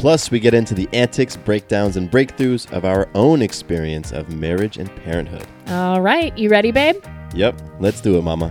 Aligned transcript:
Plus, 0.00 0.30
we 0.30 0.40
get 0.40 0.54
into 0.54 0.72
the 0.72 0.88
antics, 0.94 1.36
breakdowns, 1.36 1.98
and 1.98 2.10
breakthroughs 2.10 2.72
of 2.72 2.86
our 2.86 3.06
own 3.14 3.42
experience 3.42 4.12
of 4.12 4.34
marriage 4.34 4.78
and 4.78 4.88
parenthood. 4.96 5.46
All 5.66 6.00
right, 6.00 6.36
you 6.38 6.48
ready, 6.48 6.70
babe? 6.70 6.96
Yep, 7.34 7.60
let's 7.80 8.00
do 8.00 8.16
it, 8.16 8.22
Mama. 8.22 8.48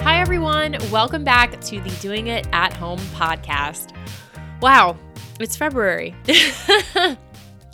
Hi, 0.00 0.20
everyone. 0.20 0.76
Welcome 0.90 1.22
back 1.22 1.60
to 1.60 1.80
the 1.80 1.90
Doing 2.00 2.26
It 2.26 2.48
at 2.52 2.72
Home 2.72 2.98
podcast. 3.14 3.94
Wow, 4.60 4.96
it's 5.38 5.56
February. 5.56 6.16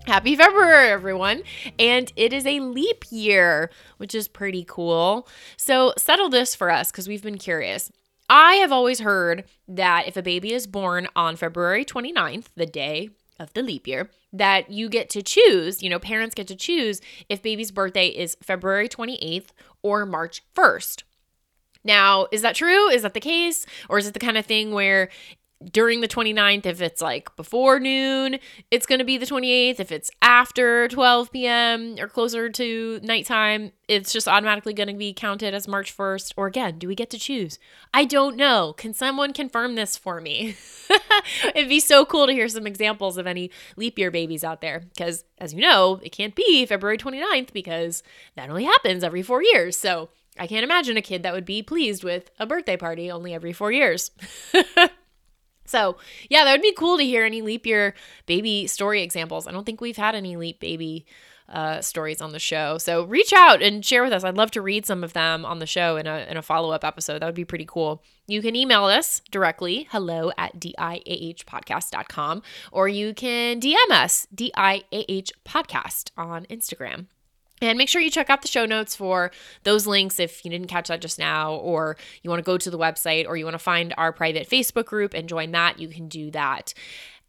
Happy 0.07 0.37
February, 0.37 0.91
everyone. 0.91 1.45
And 1.79 2.13
it 2.15 2.35
is 2.35 2.45
a 2.45 2.61
leap 2.61 3.07
year, 3.09 3.71
which 3.97 4.15
is 4.15 4.29
pretty 4.29 4.67
cool. 4.69 5.27
So, 5.57 5.95
settle 5.97 6.29
this 6.29 6.55
for 6.55 6.71
us 6.71 6.91
because 6.91 7.09
we've 7.09 7.23
been 7.23 7.39
curious. 7.39 7.91
I 8.29 8.55
have 8.55 8.73
always 8.73 9.01
heard 9.01 9.45
that 9.69 10.09
if 10.09 10.17
a 10.17 10.23
baby 10.23 10.53
is 10.53 10.67
born 10.67 11.09
on 11.15 11.37
February 11.37 11.85
29th, 11.85 12.47
the 12.57 12.67
day 12.67 13.11
of 13.39 13.53
the 13.53 13.63
leap 13.63 13.87
year, 13.87 14.11
that 14.33 14.71
you 14.71 14.89
get 14.89 15.11
to 15.11 15.23
choose, 15.23 15.83
you 15.83 15.91
know, 15.91 15.99
parents 15.99 16.35
get 16.35 16.47
to 16.49 16.57
choose 16.57 17.01
if 17.29 17.43
baby's 17.43 17.71
birthday 17.71 18.09
is 18.09 18.37
February 18.43 18.89
28th 18.89 19.49
or 19.83 20.07
March 20.07 20.43
1st. 20.57 21.03
Now, 21.85 22.27
is 22.33 22.41
that 22.43 22.55
true? 22.55 22.89
Is 22.89 23.03
that 23.03 23.15
the 23.15 23.21
case? 23.21 23.67
Or 23.89 23.99
is 23.99 24.07
it 24.07 24.15
the 24.15 24.21
kind 24.21 24.39
of 24.39 24.47
thing 24.47 24.73
where 24.73 25.11
during 25.73 26.01
the 26.01 26.09
29th, 26.09 26.67
if 26.67 26.81
it's 26.81 27.01
like 27.01 27.35
before 27.37 27.81
noon, 27.81 28.39
it's 28.71 28.87
going 28.87 28.99
to 28.99 29.05
be 29.05 29.19
the 29.19 29.27
28th. 29.27 29.81
If 29.81 29.93
it's 29.93 30.11
after 30.23 30.89
12 30.89 31.33
p.m. 31.33 31.97
or 31.99 32.09
closer 32.09 32.51
to 32.51 33.01
nighttime, 33.03 33.73
it's 33.89 34.13
just 34.13 34.29
automatically 34.29 34.75
going 34.75 34.89
to 34.89 34.95
be 34.95 35.13
counted 35.13 35.55
as 35.55 35.69
March 35.69 35.97
1st. 35.97 36.35
Or 36.37 36.47
again, 36.47 36.79
do 36.79 36.89
we 36.89 36.95
get 36.95 37.11
to 37.11 37.19
choose? 37.19 37.59
I 37.93 38.05
don't 38.05 38.37
know. 38.37 38.75
Can 38.77 38.95
someone 38.95 39.33
confirm 39.33 39.75
this 39.75 39.97
for 39.97 40.21
me? 40.21 40.57
It'd 41.55 41.69
be 41.69 41.81
so 41.81 42.05
cool 42.05 42.27
to 42.27 42.33
hear 42.33 42.49
some 42.49 42.67
examples 42.67 43.17
of 43.19 43.27
any 43.27 43.51
leap 43.77 43.99
year 43.99 44.11
babies 44.11 44.45
out 44.45 44.61
there. 44.61 44.81
Because 44.81 45.25
as 45.39 45.55
you 45.55 45.61
know, 45.61 46.01
it 46.03 46.11
can't 46.11 46.35
be 46.35 46.67
February 46.67 46.99
29th 46.99 47.53
because 47.53 48.03
that 48.37 48.49
only 48.49 48.65
happens 48.65 49.05
every 49.05 49.23
four 49.23 49.43
years. 49.43 49.77
So 49.77 50.11
I 50.39 50.47
can't 50.47 50.65
imagine 50.65 50.97
a 50.97 51.03
kid 51.03 51.23
that 51.23 51.33
would 51.33 51.45
be 51.45 51.63
pleased 51.63 52.03
with 52.03 52.31
a 52.39 52.47
birthday 52.47 52.77
party 52.77 53.11
only 53.11 53.35
every 53.35 53.53
four 53.53 53.71
years. 53.71 54.11
so, 55.65 55.97
yeah, 56.29 56.45
that 56.45 56.53
would 56.53 56.63
be 56.63 56.73
cool 56.73 56.99
to 56.99 57.05
hear 57.05 57.25
any 57.25 57.43
leap 57.43 57.67
year 57.67 57.95
baby 58.27 58.67
story 58.67 59.03
examples. 59.03 59.47
I 59.47 59.53
don't 59.53 59.65
think 59.65 59.81
we've 59.81 59.97
had 59.97 60.15
any 60.15 60.37
leap 60.37 60.61
baby 60.61 61.07
uh, 61.49 61.81
stories 61.81 62.21
on 62.21 62.33
the 62.33 62.39
show. 62.39 62.79
So, 62.79 63.05
reach 63.05 63.33
out 63.33 63.63
and 63.63 63.85
share 63.85 64.03
with 64.03 64.13
us. 64.13 64.25
I'd 64.25 64.37
love 64.37 64.51
to 64.53 64.63
read 64.63 64.87
some 64.87 65.05
of 65.05 65.13
them 65.13 65.45
on 65.45 65.59
the 65.59 65.67
show 65.67 65.97
in 65.97 66.07
a, 66.07 66.27
in 66.29 66.37
a 66.37 66.43
follow 66.43 66.71
up 66.71 66.85
episode. 66.85 67.21
That 67.21 67.27
would 67.27 67.35
be 67.35 67.45
pretty 67.45 67.67
cool. 67.67 68.03
You 68.27 68.41
can 68.41 68.57
email 68.57 68.85
us 68.85 69.21
directly, 69.31 69.87
hello 69.91 70.33
at 70.39 70.59
diahpodcast.com, 70.59 72.43
or 72.73 72.89
you 72.89 73.13
can 73.13 73.61
DM 73.61 73.91
us, 73.91 74.27
diah 74.35 74.81
podcast 74.91 76.11
on 76.17 76.47
Instagram. 76.47 77.07
And 77.65 77.79
make 77.79 77.89
sure 77.89 78.01
you 78.01 78.11
check 78.11 78.31
out 78.31 78.43
the 78.43 78.49
show 78.49 78.67
notes 78.67 78.95
for 78.95 79.31
those 79.63 79.87
links 79.87 80.21
if 80.21 80.45
you 80.45 80.51
didn't 80.51 80.69
catch 80.69 80.89
that 80.89 81.01
just 81.01 81.19
now, 81.19 81.55
or 81.55 81.97
you 82.23 82.31
want 82.31 82.41
to 82.41 82.45
go 82.45 82.59
to 82.59 82.71
the 82.71 82.79
website, 82.79 83.27
or 83.27 83.37
you 83.37 83.45
want 83.45 83.55
to 83.55 83.59
find 83.59 83.95
our 83.97 84.13
private 84.13 84.49
Facebook 84.49 84.87
group 84.87 85.15
and 85.15 85.29
join 85.29 85.53
that. 85.53 85.79
You 85.79 85.89
can 85.89 86.09
do 86.09 86.31
that. 86.33 86.75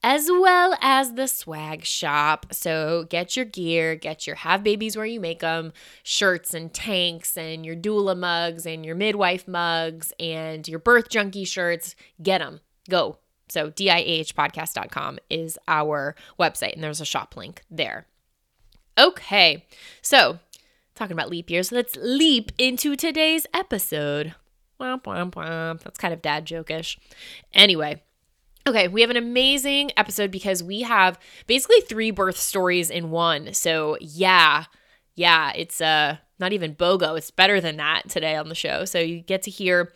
As 0.04 0.28
well 0.30 0.78
as 0.82 1.14
the 1.14 1.28
swag 1.28 1.84
shop. 1.84 2.48
So 2.52 3.08
get 3.10 3.36
your 3.36 3.46
gear, 3.46 3.96
get 3.96 4.28
your 4.28 4.36
Have 4.36 4.62
Babies 4.64 4.96
Where 4.96 5.06
You 5.06 5.20
Make 5.20 5.40
Them 5.40 5.74
shirts 6.04 6.54
and 6.54 6.72
tanks, 6.72 7.38
and 7.38 7.66
your 7.66 7.76
doula 7.76 8.18
mugs, 8.18 8.66
and 8.66 8.86
your 8.86 8.96
midwife 8.96 9.48
mugs, 9.48 10.14
and 10.20 10.68
your 10.68 10.80
birth 10.80 11.10
junkie 11.10 11.46
shirts. 11.46 11.96
Get 12.22 12.40
them. 12.40 12.60
Go. 12.90 13.18
So 13.48 13.72
diahpodcast.com 13.72 15.20
is 15.30 15.58
our 15.68 16.16
website, 16.40 16.74
and 16.74 16.84
there's 16.84 17.02
a 17.02 17.06
shop 17.06 17.36
link 17.36 17.64
there. 17.72 18.06
Okay, 18.98 19.66
so 20.02 20.40
talking 20.96 21.14
about 21.14 21.30
leap 21.30 21.50
years, 21.50 21.72
let's 21.72 21.98
leap 21.98 22.52
into 22.58 22.96
today's 22.96 23.46
episode. 23.54 24.34
Womp, 24.80 25.04
womp, 25.04 25.32
womp. 25.32 25.82
That's 25.82 25.98
kind 25.98 26.14
of 26.14 26.22
dad 26.22 26.46
jokish. 26.46 26.98
Anyway, 27.54 28.02
okay, 28.66 28.88
we 28.88 29.02
have 29.02 29.10
an 29.10 29.18
amazing 29.18 29.92
episode 29.98 30.32
because 30.32 30.64
we 30.64 30.82
have 30.82 31.20
basically 31.46 31.82
three 31.82 32.12
birth 32.12 32.38
stories 32.38 32.90
in 32.90 33.12
one. 33.12 33.54
So 33.54 33.98
yeah, 34.00 34.66
yeah, 35.16 35.52
it's 35.56 35.82
uh 35.82 36.18
not 36.40 36.54
even 36.54 36.76
BOGO. 36.76 37.18
It's 37.18 37.32
better 37.32 37.60
than 37.60 37.78
that 37.78 38.10
today 38.10 38.36
on 38.36 38.50
the 38.50 38.56
show. 38.56 38.86
So 38.86 39.00
you 39.00 39.20
get 39.20 39.42
to 39.44 39.52
hear 39.52 39.94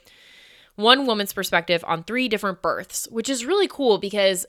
one 0.76 1.06
woman's 1.06 1.34
perspective 1.34 1.84
on 1.88 2.04
three 2.04 2.28
different 2.30 2.62
births, 2.62 3.08
which 3.12 3.30
is 3.30 3.46
really 3.46 3.68
cool 3.68 3.98
because, 3.98 4.46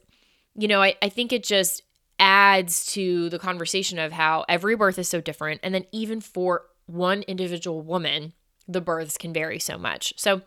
you 0.55 0.69
know, 0.69 0.83
I, 0.83 0.95
I 1.03 1.09
think 1.09 1.33
it 1.33 1.43
just 1.43 1.83
adds 2.21 2.87
to 2.93 3.29
the 3.31 3.39
conversation 3.39 3.99
of 3.99 4.13
how 4.13 4.45
every 4.49 4.77
birth 4.77 4.99
is 4.99 5.09
so 5.09 5.21
different. 5.21 5.61
And 5.65 5.75
then 5.75 5.87
even 5.91 6.21
for 6.21 6.67
one 6.87 7.23
individual 7.23 7.83
woman, 7.83 8.35
the 8.69 8.81
births 8.81 9.17
can 9.19 9.33
vary 9.33 9.59
so 9.59 9.77
much. 9.77 10.15
So 10.17 10.43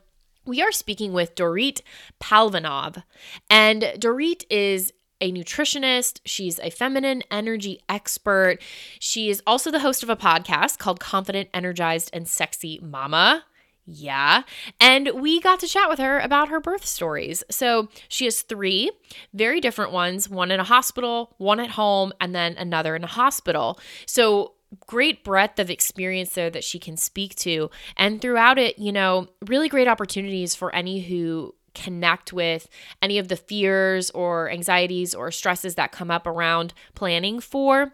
we 0.45 0.61
are 0.61 0.71
speaking 0.71 1.11
with 1.11 1.35
Dorit 1.35 1.81
Palvanov. 2.21 3.03
And 3.49 3.81
Dorit 3.97 4.45
is 4.49 4.93
a 5.19 5.31
nutritionist. 5.31 6.19
She's 6.25 6.59
a 6.59 6.69
feminine 6.69 7.23
energy 7.31 7.79
expert. 7.87 8.57
She 8.99 9.29
is 9.29 9.41
also 9.47 9.71
the 9.71 9.79
host 9.79 10.03
of 10.03 10.09
a 10.09 10.15
podcast 10.15 10.77
called 10.77 10.99
Confident, 10.99 11.49
Energized, 11.53 12.09
and 12.13 12.27
Sexy 12.27 12.79
Mama. 12.81 13.45
Yeah. 13.85 14.43
And 14.79 15.11
we 15.15 15.41
got 15.41 15.59
to 15.59 15.67
chat 15.67 15.89
with 15.89 15.99
her 15.99 16.19
about 16.19 16.49
her 16.49 16.59
birth 16.59 16.85
stories. 16.85 17.43
So 17.49 17.89
she 18.07 18.25
has 18.25 18.41
three 18.41 18.91
very 19.33 19.59
different 19.59 19.91
ones 19.91 20.29
one 20.29 20.51
in 20.51 20.59
a 20.59 20.63
hospital, 20.63 21.35
one 21.37 21.59
at 21.59 21.71
home, 21.71 22.13
and 22.21 22.33
then 22.33 22.55
another 22.57 22.95
in 22.95 23.03
a 23.03 23.07
hospital. 23.07 23.79
So 24.05 24.53
great 24.87 25.23
breadth 25.23 25.59
of 25.59 25.69
experience 25.69 26.33
there 26.33 26.49
that 26.49 26.63
she 26.63 26.79
can 26.79 26.97
speak 26.97 27.35
to. 27.35 27.69
And 27.97 28.21
throughout 28.21 28.57
it, 28.57 28.79
you 28.79 28.91
know, 28.91 29.27
really 29.45 29.69
great 29.69 29.87
opportunities 29.87 30.55
for 30.55 30.73
any 30.73 31.01
who 31.01 31.53
connect 31.75 32.31
with 32.31 32.69
any 33.01 33.17
of 33.17 33.27
the 33.27 33.35
fears 33.35 34.11
or 34.11 34.49
anxieties 34.49 35.13
or 35.13 35.31
stresses 35.31 35.75
that 35.75 35.91
come 35.91 36.11
up 36.11 36.27
around 36.27 36.73
planning 36.93 37.39
for 37.39 37.93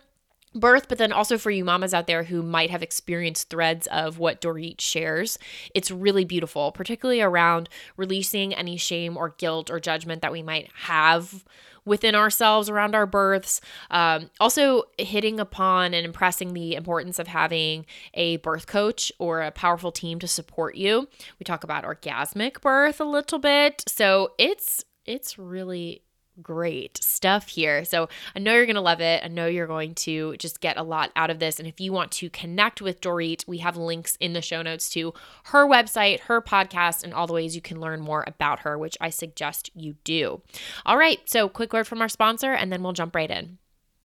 birth, 0.56 0.88
but 0.88 0.98
then 0.98 1.12
also 1.12 1.38
for 1.38 1.52
you 1.52 1.64
mamas 1.64 1.94
out 1.94 2.08
there 2.08 2.24
who 2.24 2.42
might 2.42 2.70
have 2.70 2.84
experienced 2.84 3.50
threads 3.50 3.88
of 3.88 4.18
what 4.20 4.42
Dorit 4.42 4.82
shares. 4.82 5.38
It's 5.76 5.92
really 5.92 6.26
beautiful, 6.26 6.72
particularly 6.72 7.22
around 7.22 7.70
releasing 7.98 8.54
any 8.54 8.78
shame 8.78 9.18
or 9.18 9.30
guilt 9.38 9.70
or 9.70 9.80
judgment 9.80 10.22
that 10.22 10.32
we 10.32 10.42
might 10.42 10.70
have 10.84 11.44
within 11.86 12.16
ourselves 12.16 12.70
around 12.70 12.96
our 12.96 13.06
births. 13.06 13.62
Um, 13.90 14.30
also, 14.40 14.84
hitting 14.98 15.40
upon 15.40 15.94
and 15.94 16.06
impressing 16.06 16.54
the 16.54 16.76
importance 16.76 17.20
of 17.20 17.28
having 17.28 17.86
a 18.14 18.38
birth 18.38 18.68
coach 18.68 19.12
or 19.18 19.42
a 19.42 19.52
powerful 19.52 19.92
team 19.92 20.20
to 20.20 20.28
support 20.28 20.76
you. 20.76 21.08
We 21.40 21.44
talk 21.44 21.64
about 21.64 21.84
orgasmic 21.84 22.62
birth 22.62 23.00
a 23.00 23.06
little 23.06 23.40
bit. 23.40 23.84
So 23.88 24.34
it's 24.38 24.86
it's 25.06 25.40
really 25.40 26.04
great 26.42 27.04
stuff 27.04 27.50
here. 27.50 27.86
So 27.86 28.10
I 28.36 28.40
know 28.40 28.54
you're 28.54 28.66
going 28.66 28.76
to 28.76 28.82
love 28.82 29.02
it. 29.02 29.24
I 29.24 29.28
know 29.28 29.48
you're 29.48 29.68
going 29.68 29.96
to 29.96 30.36
just 30.38 30.62
get 30.62 30.78
a 30.78 30.84
lot 30.84 31.12
out 31.16 31.30
of 31.30 31.40
this. 31.40 31.60
And 31.60 31.68
if 31.68 31.80
you 31.80 31.92
want 31.92 32.12
to 32.14 32.30
connect 32.30 32.82
with 32.82 33.02
Dorit, 33.02 33.48
we 33.48 33.60
have 33.60 33.78
links 33.78 34.18
in 34.20 34.34
the 34.34 34.42
show 34.42 34.62
notes 34.62 34.90
to 34.92 35.14
her 35.46 35.68
website, 35.68 36.22
her 36.22 36.42
podcast, 36.42 37.04
and 37.04 37.14
all 37.14 37.28
the 37.28 37.34
ways 37.34 37.56
you 37.56 37.62
can 37.62 37.80
learn 37.80 38.02
more 38.02 38.24
about 38.28 38.60
her, 38.60 38.78
which 38.78 38.98
I 39.02 39.10
suggest 39.10 39.70
you 39.76 39.96
do. 40.04 40.42
All 40.86 40.98
right. 40.98 41.20
So 41.26 41.50
quick 41.50 41.74
word 41.74 41.88
from 41.88 42.02
our 42.02 42.10
sponsor, 42.10 42.54
and 42.54 42.72
then 42.72 42.84
we'll 42.84 42.94
jump 42.94 43.16
right 43.16 43.30
in. 43.30 43.58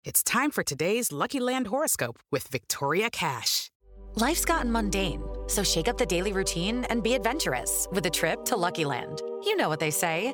It's 0.04 0.22
time 0.22 0.52
for 0.52 0.64
today's 0.64 1.12
Lucky 1.12 1.40
Land 1.40 1.68
horoscope 1.68 2.20
with 2.32 2.48
Victoria 2.48 3.10
Cash. 3.10 3.72
Life's 4.18 4.46
gotten 4.46 4.72
mundane, 4.72 5.24
so 5.48 5.64
shake 5.64 5.88
up 5.88 5.98
the 5.98 6.06
daily 6.06 6.32
routine 6.32 6.86
and 6.86 7.04
be 7.04 7.16
adventurous 7.16 7.88
with 7.92 8.06
a 8.06 8.10
trip 8.10 8.46
to 8.46 8.56
Lucky 8.56 8.86
Land. 8.86 9.22
You 9.44 9.58
know 9.58 9.68
what 9.68 9.80
they 9.80 9.92
say. 9.92 10.34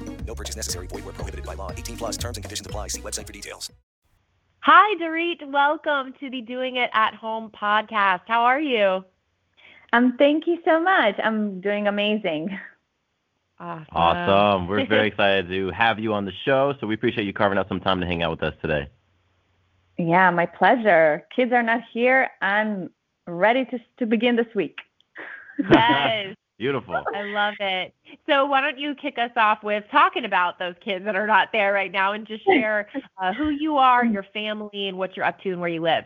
No 0.31 0.35
purchase 0.35 0.55
necessary. 0.55 0.87
Void 0.87 1.03
where 1.03 1.13
prohibited 1.13 1.45
by 1.45 1.55
law. 1.55 1.73
18 1.73 1.97
plus 1.97 2.15
terms 2.15 2.37
and 2.37 2.43
conditions 2.45 2.65
apply. 2.65 2.87
See 2.87 3.01
website 3.01 3.27
for 3.27 3.33
details. 3.33 3.69
Hi, 4.61 4.95
Dorit. 4.95 5.45
Welcome 5.51 6.13
to 6.21 6.29
the 6.29 6.39
Doing 6.39 6.77
It 6.77 6.89
at 6.93 7.15
Home 7.15 7.51
podcast. 7.51 8.21
How 8.27 8.43
are 8.43 8.61
you? 8.61 9.03
Um, 9.91 10.15
thank 10.17 10.47
you 10.47 10.59
so 10.63 10.79
much. 10.79 11.15
I'm 11.21 11.59
doing 11.59 11.87
amazing. 11.87 12.57
Awesome. 13.59 13.85
Awesome. 13.91 14.67
We're 14.69 14.87
very 14.87 15.07
excited 15.09 15.49
to 15.49 15.69
have 15.71 15.99
you 15.99 16.13
on 16.13 16.23
the 16.23 16.31
show. 16.45 16.75
So 16.79 16.87
we 16.87 16.95
appreciate 16.95 17.25
you 17.25 17.33
carving 17.33 17.57
out 17.57 17.67
some 17.67 17.81
time 17.81 17.99
to 17.99 18.05
hang 18.05 18.23
out 18.23 18.31
with 18.31 18.43
us 18.43 18.53
today. 18.61 18.87
Yeah, 19.97 20.29
my 20.29 20.45
pleasure. 20.45 21.27
Kids 21.35 21.51
are 21.51 21.61
not 21.61 21.81
here. 21.91 22.29
I'm 22.41 22.89
ready 23.27 23.65
to 23.65 23.79
to 23.99 24.05
begin 24.05 24.37
this 24.37 24.47
week. 24.55 24.77
Yes, 25.59 26.35
Beautiful. 26.61 27.03
I 27.15 27.23
love 27.23 27.55
it. 27.59 27.91
So 28.27 28.45
why 28.45 28.61
don't 28.61 28.77
you 28.77 28.93
kick 28.93 29.17
us 29.17 29.31
off 29.35 29.63
with 29.63 29.83
talking 29.89 30.25
about 30.25 30.59
those 30.59 30.75
kids 30.79 31.03
that 31.05 31.15
are 31.15 31.25
not 31.25 31.47
there 31.51 31.73
right 31.73 31.91
now 31.91 32.13
and 32.13 32.27
just 32.27 32.45
share 32.45 32.87
uh, 33.17 33.33
who 33.33 33.49
you 33.49 33.77
are, 33.77 34.05
your 34.05 34.27
family, 34.31 34.87
and 34.87 34.95
what 34.95 35.17
you're 35.17 35.25
up 35.25 35.41
to 35.41 35.49
and 35.49 35.59
where 35.59 35.71
you 35.71 35.81
live. 35.81 36.03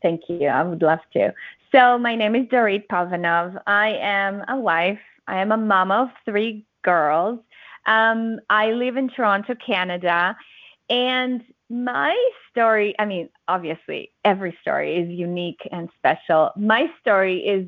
Thank 0.00 0.22
you. 0.28 0.46
I 0.46 0.62
would 0.62 0.80
love 0.80 1.00
to. 1.12 1.34
So 1.70 1.98
my 1.98 2.14
name 2.14 2.36
is 2.36 2.46
Dorit 2.46 2.86
Pavanov. 2.90 3.60
I 3.66 3.98
am 4.00 4.44
a 4.48 4.56
wife. 4.58 4.98
I 5.26 5.42
am 5.42 5.52
a 5.52 5.58
mom 5.58 5.90
of 5.90 6.08
three 6.24 6.64
girls. 6.80 7.38
Um, 7.84 8.40
I 8.48 8.70
live 8.70 8.96
in 8.96 9.10
Toronto, 9.10 9.54
Canada, 9.56 10.34
and 10.88 11.44
my 11.68 12.16
story. 12.50 12.94
I 12.98 13.04
mean, 13.04 13.28
obviously, 13.46 14.10
every 14.24 14.56
story 14.62 14.96
is 14.96 15.10
unique 15.10 15.68
and 15.70 15.90
special. 15.98 16.50
My 16.56 16.90
story 17.02 17.40
is 17.40 17.66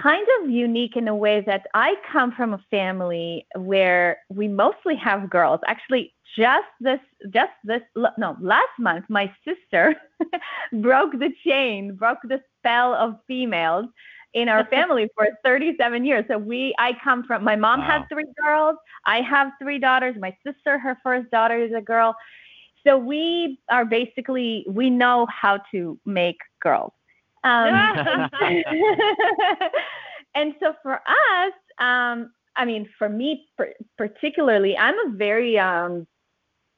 kind 0.00 0.26
of 0.42 0.50
unique 0.50 0.96
in 0.96 1.08
a 1.08 1.14
way 1.16 1.40
that 1.46 1.66
I 1.74 1.94
come 2.10 2.32
from 2.32 2.54
a 2.54 2.64
family 2.70 3.46
where 3.56 4.18
we 4.28 4.48
mostly 4.48 4.96
have 4.96 5.30
girls. 5.30 5.60
Actually, 5.66 6.14
just 6.36 6.66
this, 6.80 7.00
just 7.30 7.52
this, 7.64 7.82
no, 8.18 8.36
last 8.40 8.74
month, 8.78 9.04
my 9.08 9.32
sister 9.44 9.94
broke 10.72 11.12
the 11.12 11.30
chain, 11.46 11.94
broke 11.94 12.18
the 12.24 12.40
spell 12.58 12.94
of 12.94 13.16
females 13.26 13.86
in 14.34 14.48
our 14.48 14.64
family 14.68 15.08
for 15.16 15.28
37 15.44 16.04
years. 16.04 16.24
So 16.28 16.38
we, 16.38 16.74
I 16.78 16.92
come 17.02 17.24
from, 17.24 17.44
my 17.44 17.56
mom 17.56 17.80
Wow. 17.80 17.86
had 17.86 18.02
three 18.10 18.26
girls. 18.42 18.76
I 19.06 19.20
have 19.22 19.52
three 19.60 19.78
daughters. 19.78 20.16
My 20.18 20.36
sister, 20.46 20.78
her 20.78 20.98
first 21.02 21.30
daughter 21.30 21.58
is 21.58 21.72
a 21.76 21.80
girl. 21.80 22.14
So 22.86 22.98
we 22.98 23.58
are 23.70 23.84
basically, 23.84 24.64
we 24.68 24.90
know 24.90 25.26
how 25.26 25.58
to 25.72 25.98
make 26.04 26.38
girls. 26.60 26.92
Um, 27.44 28.30
and 30.34 30.54
so 30.60 30.74
for 30.82 30.94
us, 30.94 31.52
um, 31.78 32.32
I 32.56 32.64
mean, 32.64 32.88
for 32.98 33.08
me 33.08 33.46
per- 33.56 33.74
particularly, 33.96 34.76
I'm 34.76 34.94
a 35.06 35.16
very, 35.16 35.58
um, 35.58 36.06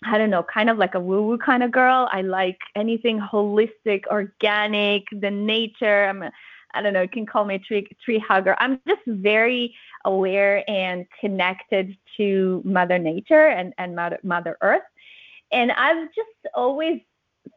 I 0.05 0.19
don't 0.19 0.31
know, 0.31 0.43
kind 0.43 0.69
of 0.69 0.79
like 0.79 0.95
a 0.95 1.01
woo 1.01 1.23
woo 1.23 1.39
kind 1.39 1.63
of 1.63 1.71
girl. 1.71 2.09
I 2.13 2.23
like 2.23 2.59
anything 2.75 3.21
holistic, 3.21 4.07
organic, 4.11 5.05
the 5.13 5.31
nature. 5.31 6.07
I'm 6.07 6.23
a, 6.23 6.33
I 6.75 6.83
don't 6.83 6.93
know, 6.93 7.03
you 7.03 7.09
can 7.09 7.27
call 7.27 7.45
me 7.45 7.55
a 7.55 7.59
tree, 7.59 7.89
tree 8.05 8.19
hugger. 8.19 8.55
I'm 8.59 8.81
just 8.87 9.01
very 9.07 9.75
aware 10.05 10.69
and 10.69 11.07
connected 11.21 11.97
to 12.19 12.63
Mother 12.65 12.99
Nature 12.99 13.49
and, 13.49 13.73
and 13.79 13.97
Mother, 13.97 14.19
Mother 14.23 14.59
Earth. 14.61 14.83
And 15.53 15.73
I've 15.73 16.09
just 16.15 16.55
always 16.55 17.01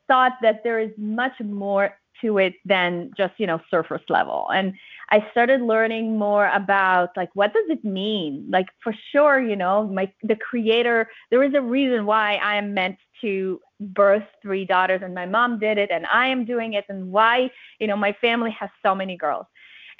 thought 0.07 0.33
that 0.41 0.63
there 0.63 0.79
is 0.79 0.91
much 0.97 1.33
more 1.41 1.93
to 2.21 2.37
it 2.37 2.53
than 2.65 3.11
just 3.17 3.33
you 3.37 3.47
know 3.47 3.59
surface 3.69 4.01
level. 4.09 4.47
And 4.53 4.73
i 5.11 5.25
started 5.31 5.61
learning 5.61 6.17
more 6.17 6.47
about 6.49 7.09
like 7.17 7.29
what 7.33 7.53
does 7.53 7.69
it 7.69 7.83
mean? 7.83 8.45
Like 8.49 8.67
for 8.83 8.93
sure 9.11 9.41
you 9.41 9.55
know 9.55 9.87
my 9.87 10.11
the 10.23 10.35
creator 10.35 11.09
there 11.31 11.43
is 11.43 11.53
a 11.53 11.61
reason 11.61 12.05
why 12.05 12.35
i 12.35 12.55
am 12.55 12.73
meant 12.73 12.97
to 13.21 13.59
birth 13.79 14.23
three 14.41 14.65
daughters 14.65 15.01
and 15.03 15.13
my 15.13 15.25
mom 15.25 15.59
did 15.59 15.77
it 15.77 15.89
and 15.91 16.05
i 16.07 16.27
am 16.27 16.45
doing 16.45 16.73
it 16.73 16.85
and 16.89 17.11
why 17.11 17.49
you 17.79 17.87
know 17.87 17.95
my 17.95 18.13
family 18.21 18.51
has 18.59 18.69
so 18.85 18.93
many 18.95 19.17
girls. 19.17 19.45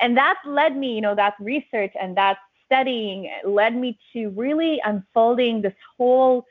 And 0.01 0.15
that 0.17 0.37
led 0.45 0.77
me 0.77 0.95
you 0.95 1.01
know 1.01 1.15
that 1.15 1.33
research 1.39 1.93
and 2.01 2.15
that 2.17 2.37
studying 2.65 3.29
led 3.43 3.75
me 3.75 3.97
to 4.13 4.29
really 4.29 4.79
unfolding 4.85 5.61
this 5.61 5.73
whole 5.97 6.45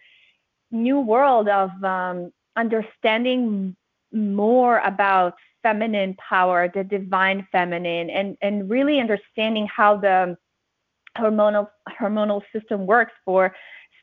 new 0.70 1.00
world 1.00 1.48
of 1.48 1.70
um, 1.84 2.32
understanding 2.56 3.76
more 4.12 4.78
about 4.80 5.34
feminine 5.62 6.14
power, 6.16 6.70
the 6.72 6.84
divine 6.84 7.46
feminine, 7.52 8.10
and 8.10 8.36
and 8.42 8.70
really 8.70 9.00
understanding 9.00 9.66
how 9.66 9.96
the 9.96 10.36
hormonal 11.16 11.68
hormonal 12.00 12.42
system 12.52 12.86
works 12.86 13.12
for 13.24 13.54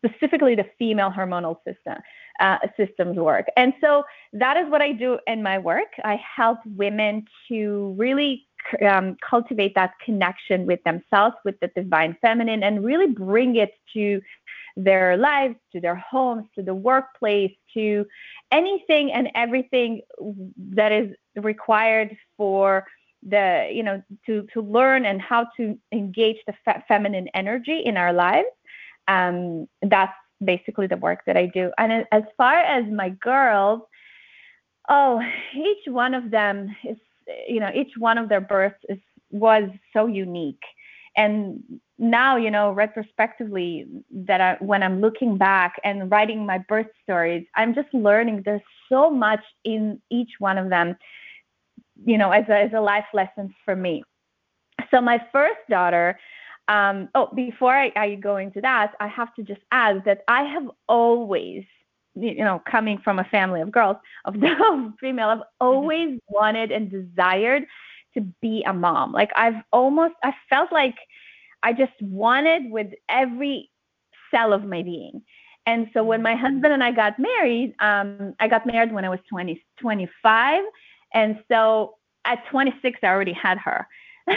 specifically 0.04 0.56
the 0.56 0.66
female 0.78 1.12
hormonal 1.12 1.58
system 1.68 1.96
uh, 2.40 2.58
systems 2.78 3.18
work. 3.18 3.46
And 3.58 3.74
so 3.82 4.04
that 4.34 4.58
is 4.58 4.70
what 4.70 4.82
I 4.82 4.92
do 4.92 5.20
in 5.28 5.42
my 5.42 5.58
work. 5.58 5.88
I 6.04 6.20
help 6.36 6.60
women 6.66 7.26
to 7.48 7.96
really 7.98 8.48
um, 8.88 9.16
cultivate 9.28 9.76
that 9.76 9.94
connection 10.04 10.66
with 10.66 10.84
themselves, 10.84 11.36
with 11.46 11.60
the 11.60 11.70
divine 11.76 12.18
feminine, 12.22 12.64
and 12.64 12.84
really 12.84 13.08
bring 13.08 13.56
it 13.56 13.74
to 13.94 14.22
their 14.76 15.16
lives, 15.16 15.56
to 15.72 15.80
their 15.80 15.96
homes, 15.96 16.46
to 16.56 16.62
the 16.64 16.76
workplace, 16.76 17.54
to 17.74 18.06
anything 18.52 19.12
and 19.14 19.30
everything 19.36 20.02
that 20.58 20.92
is 20.92 21.16
required 21.38 22.16
for 22.38 22.86
the 23.28 23.70
you 23.72 23.84
know 23.84 24.02
to 24.26 24.48
to 24.54 24.62
learn 24.62 25.06
and 25.06 25.22
how 25.22 25.48
to 25.58 25.78
engage 25.92 26.38
the 26.48 26.54
fe- 26.64 26.84
feminine 26.88 27.28
energy 27.34 27.80
in 27.80 27.98
our 27.98 28.14
lives. 28.14 28.48
Um, 29.08 29.68
that's 29.84 30.14
basically 30.44 30.88
the 30.88 30.98
work 30.98 31.22
that 31.26 31.38
i 31.38 31.46
do. 31.46 31.72
And 31.78 32.06
as 32.12 32.24
far 32.38 32.56
as 32.56 32.86
my 32.92 33.10
girls 33.10 33.82
oh 34.90 35.22
each 35.56 35.88
one 35.88 36.14
of 36.14 36.30
them 36.30 36.76
is 36.84 36.98
you 37.48 37.60
know 37.60 37.72
each 37.74 37.94
one 37.98 38.18
of 38.18 38.30
their 38.30 38.42
births 38.42 38.84
is 38.90 39.00
was 39.32 39.70
so 39.94 40.08
unique. 40.08 40.64
And 41.18 41.64
now 41.98 42.36
you 42.36 42.52
know 42.52 42.72
retrospectively 42.72 43.86
that 44.12 44.42
I, 44.42 44.58
when 44.60 44.84
i'm 44.84 45.00
looking 45.00 45.38
back 45.38 45.80
and 45.84 46.12
writing 46.12 46.46
my 46.46 46.58
birth 46.58 46.88
stories 47.04 47.46
i'm 47.56 47.74
just 47.74 47.88
learning 47.94 48.42
there's 48.44 48.62
so 48.90 49.10
much 49.10 49.40
in 49.64 50.02
each 50.12 50.32
one 50.40 50.58
of 50.58 50.70
them 50.70 50.98
you 52.04 52.18
know 52.18 52.32
as 52.32 52.46
a, 52.50 52.58
as 52.58 52.72
a 52.74 52.82
life 52.82 53.06
lesson 53.14 53.54
for 53.64 53.76
me 53.76 54.04
so 54.92 55.02
my 55.02 55.22
first 55.32 55.60
daughter 55.70 56.20
um, 56.68 57.10
oh 57.14 57.30
before 57.36 57.76
I, 57.76 57.92
I 57.96 58.16
go 58.16 58.38
into 58.38 58.62
that 58.62 58.94
i 59.00 59.08
have 59.08 59.34
to 59.36 59.44
just 59.44 59.62
add 59.72 60.04
that 60.06 60.24
i 60.28 60.44
have 60.44 60.70
always 60.88 61.64
you 62.16 62.36
know 62.36 62.62
coming 62.70 62.98
from 63.04 63.20
a 63.20 63.26
family 63.26 63.62
of 63.62 63.72
girls 63.72 63.98
of 64.26 64.34
the 64.40 64.94
female 65.00 65.30
i've 65.30 65.44
always 65.60 66.20
wanted 66.28 66.72
and 66.72 66.90
desired 66.90 67.66
to 68.14 68.22
be 68.42 68.64
a 68.66 68.74
mom 68.74 69.12
like 69.12 69.32
i've 69.36 69.62
almost 69.72 70.16
i 70.24 70.34
felt 70.50 70.72
like 70.72 70.96
I 71.66 71.74
just 71.74 72.00
wanted 72.00 72.70
with 72.70 72.94
every 73.10 73.72
cell 74.30 74.54
of 74.54 74.64
my 74.64 74.84
being. 74.84 75.24
And 75.66 75.90
so 75.94 76.04
when 76.04 76.22
my 76.22 76.36
husband 76.36 76.68
and 76.68 76.84
I 76.84 76.92
got 76.92 77.18
married, 77.18 77.74
um, 77.80 78.36
I 78.40 78.48
got 78.48 78.68
married 78.68 78.94
when 78.94 79.04
I 79.04 79.10
was 79.10 79.20
20, 79.30 79.60
25. 79.80 80.64
And 81.14 81.40
so 81.50 81.96
at 82.26 82.46
26, 82.50 83.00
I 83.04 83.08
already 83.08 83.34
had 83.34 83.58
her. 83.60 83.88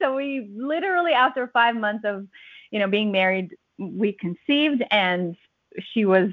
so 0.00 0.14
we 0.14 0.50
literally, 0.54 1.12
after 1.12 1.48
five 1.52 1.76
months 1.76 2.04
of, 2.04 2.26
you 2.70 2.78
know, 2.78 2.88
being 2.88 3.12
married, 3.12 3.54
we 3.78 4.12
conceived 4.12 4.82
and 4.90 5.36
she 5.92 6.04
was, 6.04 6.30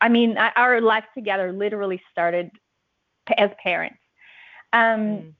I 0.00 0.08
mean, 0.08 0.36
our 0.36 0.80
life 0.80 1.04
together 1.14 1.52
literally 1.52 2.00
started 2.12 2.50
as 3.38 3.50
parents. 3.62 3.98
Um, 4.72 4.80
mm. 4.80 5.32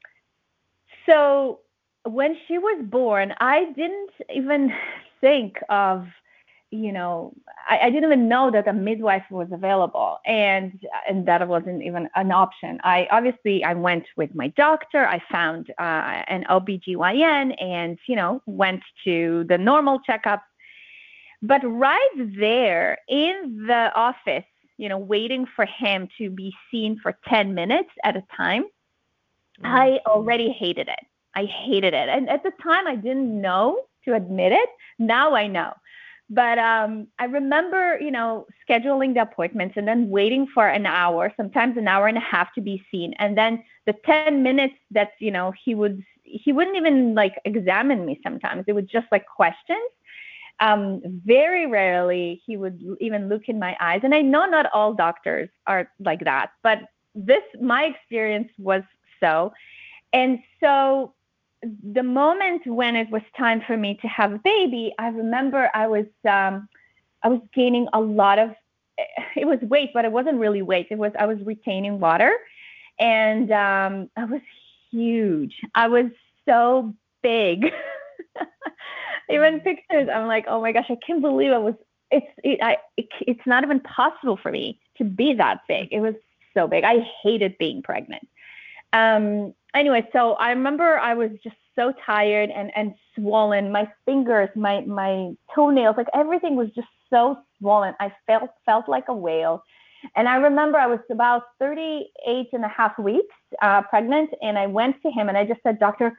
So 1.06 1.60
when 2.04 2.36
she 2.46 2.58
was 2.58 2.82
born, 2.86 3.34
I 3.40 3.72
didn't 3.76 4.10
even 4.34 4.72
think 5.20 5.56
of, 5.68 6.06
you 6.74 6.92
know, 6.92 7.32
I, 7.68 7.78
I, 7.84 7.90
didn't 7.90 8.04
even 8.04 8.28
know 8.28 8.50
that 8.50 8.66
a 8.66 8.72
midwife 8.72 9.24
was 9.30 9.48
available 9.52 10.18
and 10.26 10.84
and 11.08 11.26
that 11.26 11.46
wasn't 11.46 11.82
even 11.82 12.08
an 12.16 12.32
option. 12.32 12.80
I 12.82 13.06
obviously 13.12 13.62
I 13.62 13.74
went 13.74 14.04
with 14.16 14.34
my 14.34 14.48
doctor. 14.48 15.06
I 15.06 15.22
found 15.30 15.70
uh, 15.78 16.24
an 16.26 16.44
OBGYN 16.50 17.62
and, 17.62 17.98
you 18.08 18.16
know, 18.16 18.42
went 18.46 18.82
to 19.04 19.44
the 19.48 19.56
normal 19.56 20.00
checkups. 20.08 20.42
But 21.42 21.60
right 21.62 22.10
there 22.16 22.98
in 23.08 23.66
the 23.68 23.92
office, 23.94 24.44
you 24.76 24.88
know, 24.88 24.98
waiting 24.98 25.46
for 25.54 25.66
him 25.66 26.08
to 26.18 26.30
be 26.30 26.52
seen 26.70 26.98
for 27.00 27.16
10 27.28 27.54
minutes 27.54 27.90
at 28.02 28.16
a 28.16 28.24
time, 28.36 28.64
mm-hmm. 28.64 29.66
I 29.66 30.00
already 30.06 30.50
hated 30.50 30.88
it. 30.88 31.06
I 31.36 31.44
hated 31.44 31.94
it. 31.94 32.08
And 32.08 32.28
at 32.28 32.42
the 32.42 32.52
time, 32.62 32.88
I 32.88 32.96
didn't 32.96 33.40
know 33.40 33.82
to 34.04 34.14
admit 34.14 34.52
it. 34.52 34.68
Now 34.98 35.34
I 35.34 35.46
know. 35.46 35.72
But 36.30 36.58
um, 36.58 37.08
I 37.18 37.26
remember, 37.26 37.98
you 38.00 38.10
know, 38.10 38.46
scheduling 38.68 39.14
the 39.14 39.22
appointments 39.22 39.74
and 39.76 39.86
then 39.86 40.08
waiting 40.08 40.46
for 40.54 40.66
an 40.66 40.86
hour, 40.86 41.32
sometimes 41.36 41.76
an 41.76 41.86
hour 41.86 42.06
and 42.08 42.16
a 42.16 42.20
half 42.20 42.52
to 42.54 42.62
be 42.62 42.82
seen. 42.90 43.12
And 43.18 43.36
then 43.36 43.62
the 43.86 43.94
10 44.06 44.42
minutes 44.42 44.74
that, 44.90 45.10
you 45.18 45.30
know, 45.30 45.52
he 45.64 45.74
would, 45.74 46.02
he 46.22 46.52
wouldn't 46.52 46.76
even 46.76 47.14
like 47.14 47.34
examine 47.44 48.06
me 48.06 48.20
sometimes. 48.22 48.64
It 48.66 48.72
was 48.72 48.86
just 48.86 49.06
like 49.12 49.26
questions. 49.26 49.90
Um, 50.60 51.02
very 51.26 51.66
rarely 51.66 52.40
he 52.46 52.56
would 52.56 52.80
even 53.00 53.28
look 53.28 53.48
in 53.48 53.58
my 53.58 53.76
eyes. 53.80 54.00
And 54.02 54.14
I 54.14 54.22
know 54.22 54.46
not 54.46 54.66
all 54.72 54.94
doctors 54.94 55.50
are 55.66 55.90
like 55.98 56.24
that, 56.24 56.52
but 56.62 56.78
this, 57.14 57.42
my 57.60 57.84
experience 57.84 58.48
was 58.56 58.82
so. 59.20 59.52
And 60.12 60.38
so 60.60 61.12
the 61.92 62.02
moment 62.02 62.66
when 62.66 62.96
it 62.96 63.10
was 63.10 63.22
time 63.36 63.62
for 63.66 63.76
me 63.76 63.98
to 64.02 64.08
have 64.08 64.32
a 64.32 64.38
baby, 64.38 64.92
I 64.98 65.08
remember 65.08 65.70
I 65.74 65.86
was 65.86 66.06
um, 66.28 66.68
I 67.22 67.28
was 67.28 67.40
gaining 67.54 67.88
a 67.92 68.00
lot 68.00 68.38
of 68.38 68.50
it 69.36 69.46
was 69.46 69.58
weight, 69.62 69.90
but 69.92 70.04
it 70.04 70.12
wasn't 70.12 70.38
really 70.38 70.62
weight. 70.62 70.88
It 70.90 70.98
was 70.98 71.12
I 71.18 71.26
was 71.26 71.38
retaining 71.44 72.00
water, 72.00 72.32
and 72.98 73.50
um, 73.50 74.10
I 74.16 74.24
was 74.24 74.40
huge. 74.90 75.54
I 75.74 75.88
was 75.88 76.06
so 76.46 76.94
big. 77.22 77.64
even 79.30 79.60
mm. 79.60 79.64
pictures, 79.64 80.08
I'm 80.12 80.26
like, 80.26 80.44
oh 80.48 80.60
my 80.60 80.72
gosh, 80.72 80.86
I 80.88 80.96
can't 81.06 81.20
believe 81.20 81.52
I 81.52 81.58
was. 81.58 81.74
It's 82.10 82.26
it, 82.44 82.60
I 82.62 82.76
it, 82.96 83.08
it's 83.22 83.46
not 83.46 83.64
even 83.64 83.80
possible 83.80 84.38
for 84.40 84.50
me 84.50 84.78
to 84.98 85.04
be 85.04 85.34
that 85.34 85.60
big. 85.66 85.88
It 85.90 86.00
was 86.00 86.14
so 86.54 86.68
big. 86.68 86.84
I 86.84 87.06
hated 87.22 87.58
being 87.58 87.82
pregnant. 87.82 88.28
Um, 88.92 89.54
anyway, 89.74 90.08
so 90.12 90.32
I 90.34 90.50
remember 90.50 90.98
I 90.98 91.14
was 91.14 91.30
just 91.42 91.56
so 91.76 91.92
tired 92.06 92.50
and 92.50 92.70
and 92.76 92.94
swollen. 93.14 93.70
My 93.72 93.90
fingers, 94.04 94.48
my 94.54 94.80
my 94.82 95.32
toenails, 95.54 95.96
like 95.96 96.08
everything 96.14 96.56
was 96.56 96.68
just 96.74 96.88
so 97.10 97.38
swollen. 97.58 97.94
I 98.00 98.12
felt 98.26 98.50
felt 98.64 98.88
like 98.88 99.04
a 99.08 99.14
whale. 99.14 99.62
And 100.16 100.28
I 100.28 100.36
remember 100.36 100.78
I 100.78 100.86
was 100.86 100.98
about 101.10 101.44
38 101.58 102.48
and 102.52 102.64
a 102.64 102.68
half 102.68 102.98
weeks 102.98 103.34
uh, 103.62 103.80
pregnant, 103.82 104.30
and 104.42 104.58
I 104.58 104.66
went 104.66 105.00
to 105.02 105.10
him 105.10 105.30
and 105.30 105.38
I 105.38 105.46
just 105.46 105.62
said, 105.62 105.78
Doctor, 105.78 106.18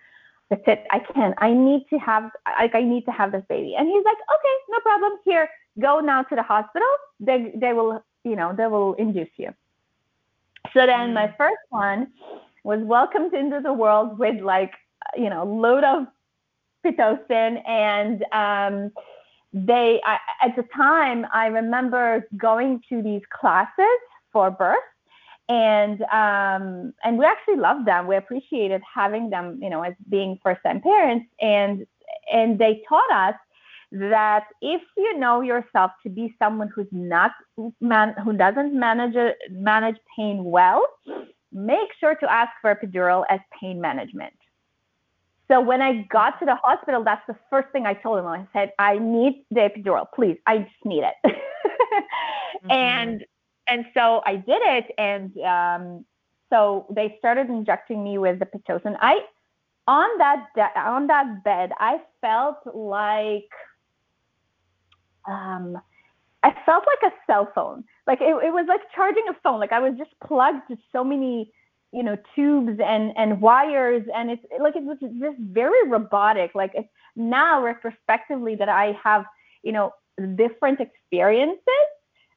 that's 0.50 0.63
it. 0.65 0.85
I 0.89 1.00
can't. 1.13 1.35
I 1.38 1.53
need 1.53 1.85
to 1.91 1.97
have. 2.00 2.31
Like 2.59 2.75
I 2.75 2.81
need 2.81 3.05
to 3.05 3.12
have 3.12 3.31
this 3.31 3.43
baby. 3.47 3.75
And 3.77 3.88
he's 3.88 4.05
like, 4.05 4.17
Okay, 4.17 4.55
no 4.69 4.79
problem. 4.79 5.12
Here, 5.24 5.47
go 5.79 6.00
now 6.00 6.24
to 6.24 6.35
the 6.35 6.43
hospital. 6.43 6.88
They 7.19 7.53
they 7.55 7.74
will 7.74 8.03
you 8.24 8.35
know 8.35 8.53
they 8.55 8.67
will 8.67 8.93
induce 8.95 9.29
you. 9.38 9.53
So 10.74 10.85
then 10.85 11.13
my 11.13 11.27
mm. 11.27 11.38
first 11.38 11.62
one 11.69 12.07
was 12.65 12.79
welcomed 12.81 13.34
into 13.34 13.62
the 13.62 13.72
world 13.72 14.17
with 14.17 14.41
like 14.41 14.74
you 15.15 15.29
know 15.29 15.45
load 15.45 15.84
of 15.84 16.07
pitocin. 16.86 17.62
And 17.67 18.25
um, 18.34 18.91
they 19.53 20.01
I, 20.03 20.17
at 20.41 20.55
the 20.57 20.65
time 20.75 21.25
i 21.34 21.45
remember 21.45 22.27
going 22.36 22.81
to 22.89 23.01
these 23.01 23.22
classes 23.31 24.00
for 24.34 24.51
birth. 24.51 24.89
And 25.48 26.01
um, 26.12 26.93
and 27.03 27.19
we 27.19 27.25
actually 27.25 27.57
loved 27.57 27.88
them. 27.88 28.07
We 28.07 28.15
appreciated 28.15 28.81
having 28.93 29.29
them 29.29 29.60
you 29.62 29.69
know 29.69 29.84
as 29.84 29.93
being 30.10 30.39
first 30.43 30.62
time 30.65 30.81
parents. 30.81 31.27
And 31.39 31.86
and 32.34 32.57
they 32.57 32.81
taught 32.89 33.12
us 33.12 33.36
that 33.91 34.45
if 34.62 34.81
you 34.98 35.19
know 35.19 35.41
yourself 35.41 35.91
to 36.01 36.10
be 36.10 36.36
someone 36.39 36.69
who's 36.74 36.88
not 36.91 37.31
man 37.79 38.15
who 38.24 38.34
doesn't 38.34 38.74
manage 38.74 39.15
manage 39.51 39.98
pain 40.17 40.43
well 40.43 40.84
make 41.55 41.89
sure 42.00 42.15
to 42.15 42.31
ask 42.31 42.51
for 42.62 42.75
epidural 42.75 43.24
as 43.29 43.39
pain 43.59 43.79
management. 43.79 44.33
So 45.47 45.62
when 45.62 45.81
I 45.81 46.05
got 46.09 46.39
to 46.39 46.45
the 46.45 46.55
hospital, 46.55 47.03
that's 47.03 47.25
the 47.27 47.35
first 47.50 47.69
thing 47.69 47.85
I 47.85 47.93
told 47.93 48.19
them. 48.19 48.27
I 48.27 48.45
said, 48.51 48.74
I 48.77 48.97
need 48.97 49.45
the 49.51 49.62
epidural, 49.62 50.05
please. 50.13 50.38
I 50.45 50.59
just 50.59 50.85
need 50.85 51.03
it. 51.03 51.13
mm-hmm. 51.25 52.71
And 52.71 53.25
and 53.67 53.85
so 53.95 54.21
I 54.25 54.35
did 54.35 54.62
it, 54.62 54.85
and 54.97 55.35
um, 55.39 56.05
so 56.51 56.85
they 56.91 57.15
started 57.17 57.50
injecting 57.50 58.03
me 58.03 58.17
with 58.19 58.38
the 58.39 58.45
pitocin. 58.45 58.95
I 59.00 59.21
on 59.88 60.17
that 60.19 60.47
de- 60.55 60.79
on 60.79 61.07
that 61.07 61.43
bed, 61.43 61.71
I 61.79 62.00
felt 62.21 62.57
like 62.75 63.50
um, 65.27 65.77
I 66.46 66.54
felt 66.64 66.84
like 66.86 67.12
a 67.12 67.16
cell 67.25 67.52
phone. 67.56 67.84
Like 68.06 68.22
it, 68.22 68.30
it 68.46 68.54
was 68.54 68.66
like 68.68 68.82
charging 68.94 69.25
a 69.30 69.34
phone. 69.42 69.60
Like 69.60 69.72
I 69.72 69.80
was 69.80 69.94
just 69.98 70.12
plugged 70.24 70.68
to 70.70 70.78
so 70.92 71.04
many, 71.04 71.52
you 71.92 72.04
know, 72.04 72.16
tubes 72.36 72.80
and 72.86 73.14
and 73.18 73.42
wires, 73.42 74.04
and 74.16 74.30
it's 74.30 74.44
like 74.62 74.75
it 74.75 74.84
was 74.84 74.98
just 75.02 75.40
very 75.40 75.90
robotic. 75.90 76.52
Like 76.54 76.72
it's 76.75 76.88
now 77.16 77.64
retrospectively 77.64 78.54
that 78.58 78.70
I 78.70 78.96
have, 79.04 79.25
you 79.64 79.72
know, 79.72 79.92
different 80.36 80.80
experiences 80.80 81.88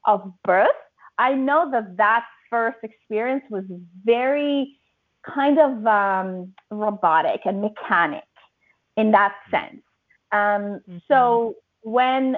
of 0.07 0.33
birth. 0.43 0.69
I 1.19 1.35
know 1.35 1.71
that 1.71 1.99
that 1.99 2.25
first 2.49 2.79
experience 2.83 3.45
was 3.51 3.65
very 4.07 4.79
kind 5.23 5.59
of 5.59 5.87
um, 5.87 6.55
robotic 6.71 7.43
and 7.45 7.61
mechanic 7.61 8.25
in 8.97 9.11
that 9.11 9.35
sense. 9.51 9.83
Um, 10.33 10.81
mm-hmm. 10.89 10.97
So 11.09 11.57
when 11.83 12.37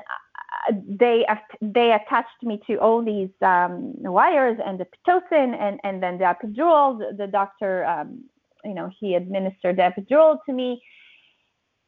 they 0.87 1.25
they 1.61 1.93
attached 1.93 2.43
me 2.43 2.61
to 2.67 2.77
all 2.77 3.03
these 3.03 3.31
um, 3.43 3.95
wires 3.97 4.59
and 4.65 4.79
the 4.79 4.87
pitocin 4.87 5.55
and 5.59 5.81
and 5.85 6.03
then 6.03 6.19
the 6.19 6.25
epidural. 6.25 6.99
The, 6.99 7.17
the 7.17 7.27
doctor, 7.27 7.85
um, 7.85 8.25
you 8.65 8.75
know, 8.75 8.91
he 8.99 9.15
administered 9.15 9.77
the 9.77 9.83
epidural 9.83 10.39
to 10.47 10.53
me. 10.53 10.83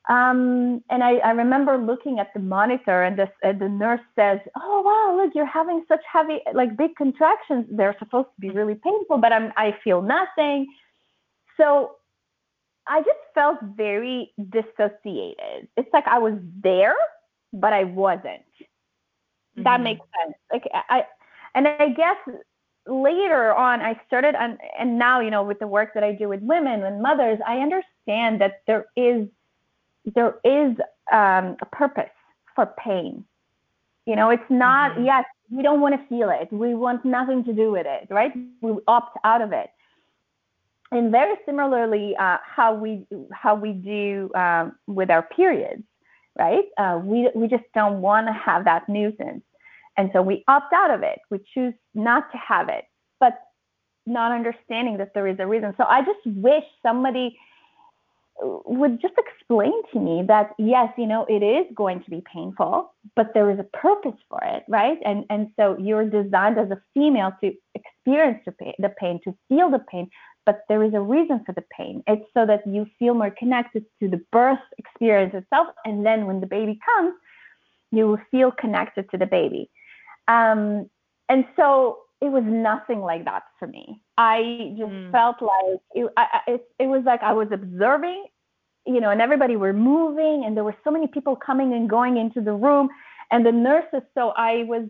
Um, 0.08 0.82
and 0.90 1.04
I, 1.04 1.18
I 1.18 1.30
remember 1.30 1.78
looking 1.78 2.18
at 2.18 2.34
the 2.34 2.40
monitor, 2.40 3.04
and 3.04 3.20
uh, 3.20 3.26
the 3.44 3.68
nurse 3.68 4.00
says, 4.16 4.40
"Oh 4.56 4.82
wow, 4.84 5.22
look, 5.22 5.32
you're 5.34 5.46
having 5.46 5.84
such 5.86 6.00
heavy, 6.10 6.40
like 6.54 6.76
big 6.76 6.96
contractions. 6.96 7.66
They're 7.70 7.96
supposed 7.98 8.28
to 8.34 8.40
be 8.40 8.50
really 8.50 8.74
painful, 8.74 9.18
but 9.18 9.32
I'm 9.32 9.52
I 9.56 9.76
feel 9.84 10.02
nothing." 10.02 10.66
So 11.56 11.92
I 12.88 13.00
just 13.00 13.20
felt 13.34 13.58
very 13.76 14.32
dissociated. 14.50 15.68
It's 15.76 15.88
like 15.92 16.06
I 16.08 16.18
was 16.18 16.34
there, 16.62 16.96
but 17.52 17.72
I 17.72 17.84
wasn't. 17.84 18.42
Mm-hmm. 19.56 19.62
That 19.64 19.80
makes 19.80 20.00
sense. 20.20 20.36
Like 20.52 20.68
I, 20.72 21.04
and 21.54 21.68
I 21.68 21.88
guess 21.90 22.16
later 22.86 23.54
on 23.54 23.80
I 23.80 24.00
started 24.06 24.34
on, 24.34 24.58
and 24.78 24.98
now 24.98 25.20
you 25.20 25.30
know 25.30 25.42
with 25.42 25.58
the 25.58 25.66
work 25.66 25.94
that 25.94 26.04
I 26.04 26.12
do 26.12 26.28
with 26.28 26.40
women 26.42 26.82
and 26.82 27.02
mothers, 27.02 27.38
I 27.46 27.58
understand 27.58 28.40
that 28.40 28.62
there 28.66 28.86
is 28.96 29.28
there 30.14 30.36
is 30.44 30.76
um, 31.12 31.56
a 31.60 31.66
purpose 31.70 32.10
for 32.54 32.66
pain. 32.78 33.24
You 34.06 34.16
know, 34.16 34.30
it's 34.30 34.50
not, 34.50 34.92
Mm-hmm. 34.92 35.04
yes, 35.04 35.24
we 35.50 35.62
don't 35.62 35.80
want 35.80 35.94
to 35.94 36.08
feel 36.08 36.30
it. 36.30 36.52
We 36.52 36.74
want 36.74 37.04
nothing 37.04 37.44
to 37.44 37.52
do 37.52 37.70
with 37.70 37.86
it, 37.86 38.08
right? 38.10 38.32
We 38.62 38.78
opt 38.88 39.18
out 39.24 39.42
of 39.42 39.52
it. 39.52 39.70
And 40.90 41.10
very 41.10 41.36
similarly, 41.46 42.16
uh, 42.16 42.38
how 42.44 42.74
we 42.74 43.06
how 43.32 43.54
we 43.54 43.72
do 43.72 44.30
um, 44.34 44.76
with 44.86 45.10
our 45.10 45.22
periods, 45.22 45.84
right? 46.38 46.64
Uh, 46.78 47.00
we 47.02 47.30
we 47.34 47.48
just 47.48 47.64
don't 47.74 48.00
want 48.00 48.26
to 48.26 48.32
have 48.32 48.64
that 48.64 48.88
nuisance, 48.88 49.42
and 49.96 50.10
so 50.12 50.22
we 50.22 50.44
opt 50.48 50.72
out 50.72 50.90
of 50.90 51.02
it. 51.02 51.20
We 51.30 51.40
choose 51.54 51.74
not 51.94 52.30
to 52.32 52.38
have 52.38 52.68
it, 52.68 52.84
but 53.20 53.34
not 54.06 54.32
understanding 54.32 54.96
that 54.98 55.14
there 55.14 55.26
is 55.26 55.36
a 55.38 55.46
reason. 55.46 55.74
So 55.76 55.84
I 55.84 56.00
just 56.00 56.24
wish 56.26 56.64
somebody 56.82 57.38
would 58.40 59.00
just 59.00 59.14
explain 59.18 59.72
to 59.92 60.00
me 60.00 60.24
that 60.26 60.54
yes, 60.58 60.92
you 60.96 61.06
know, 61.06 61.26
it 61.28 61.42
is 61.42 61.66
going 61.74 62.02
to 62.02 62.10
be 62.10 62.22
painful, 62.32 62.92
but 63.14 63.32
there 63.34 63.50
is 63.50 63.58
a 63.58 63.76
purpose 63.76 64.18
for 64.28 64.40
it, 64.42 64.64
right? 64.68 64.98
And 65.04 65.24
and 65.30 65.48
so 65.56 65.76
you're 65.78 66.08
designed 66.08 66.58
as 66.58 66.70
a 66.70 66.80
female 66.94 67.32
to 67.42 67.52
experience 67.74 68.40
the 68.46 68.52
pain, 68.52 68.74
the 68.78 68.88
pain, 68.88 69.20
to 69.24 69.34
feel 69.48 69.70
the 69.70 69.80
pain, 69.90 70.10
but 70.46 70.64
there 70.68 70.82
is 70.82 70.94
a 70.94 71.00
reason 71.00 71.42
for 71.44 71.52
the 71.52 71.64
pain. 71.76 72.02
It's 72.06 72.24
so 72.34 72.46
that 72.46 72.66
you 72.66 72.86
feel 72.98 73.14
more 73.14 73.30
connected 73.30 73.84
to 74.00 74.08
the 74.08 74.20
birth 74.32 74.58
experience 74.78 75.34
itself, 75.34 75.68
and 75.84 76.04
then 76.04 76.26
when 76.26 76.40
the 76.40 76.46
baby 76.46 76.78
comes, 76.84 77.14
you 77.90 78.08
will 78.08 78.20
feel 78.30 78.50
connected 78.50 79.08
to 79.10 79.18
the 79.18 79.26
baby. 79.26 79.70
Um, 80.28 80.88
and 81.28 81.44
so 81.56 81.98
it 82.20 82.30
was 82.30 82.44
nothing 82.44 83.00
like 83.00 83.24
that 83.24 83.42
for 83.58 83.66
me. 83.66 84.00
I 84.18 84.74
just 84.78 84.92
Mm. 84.92 85.10
felt 85.10 85.42
like 85.42 85.80
it, 85.94 86.12
I, 86.16 86.40
it, 86.46 86.68
it 86.78 86.86
was 86.86 87.02
like 87.04 87.22
I 87.22 87.32
was 87.32 87.48
observing, 87.52 88.26
you 88.86 89.00
know, 89.00 89.10
and 89.10 89.20
everybody 89.20 89.56
were 89.56 89.72
moving, 89.72 90.44
and 90.44 90.56
there 90.56 90.64
were 90.64 90.76
so 90.84 90.90
many 90.90 91.06
people 91.08 91.36
coming 91.36 91.72
and 91.74 91.88
going 91.90 92.16
into 92.16 92.40
the 92.40 92.52
room, 92.52 92.88
and 93.30 93.44
the 93.44 93.52
nurses. 93.52 94.02
So 94.14 94.32
I 94.36 94.64
was 94.64 94.84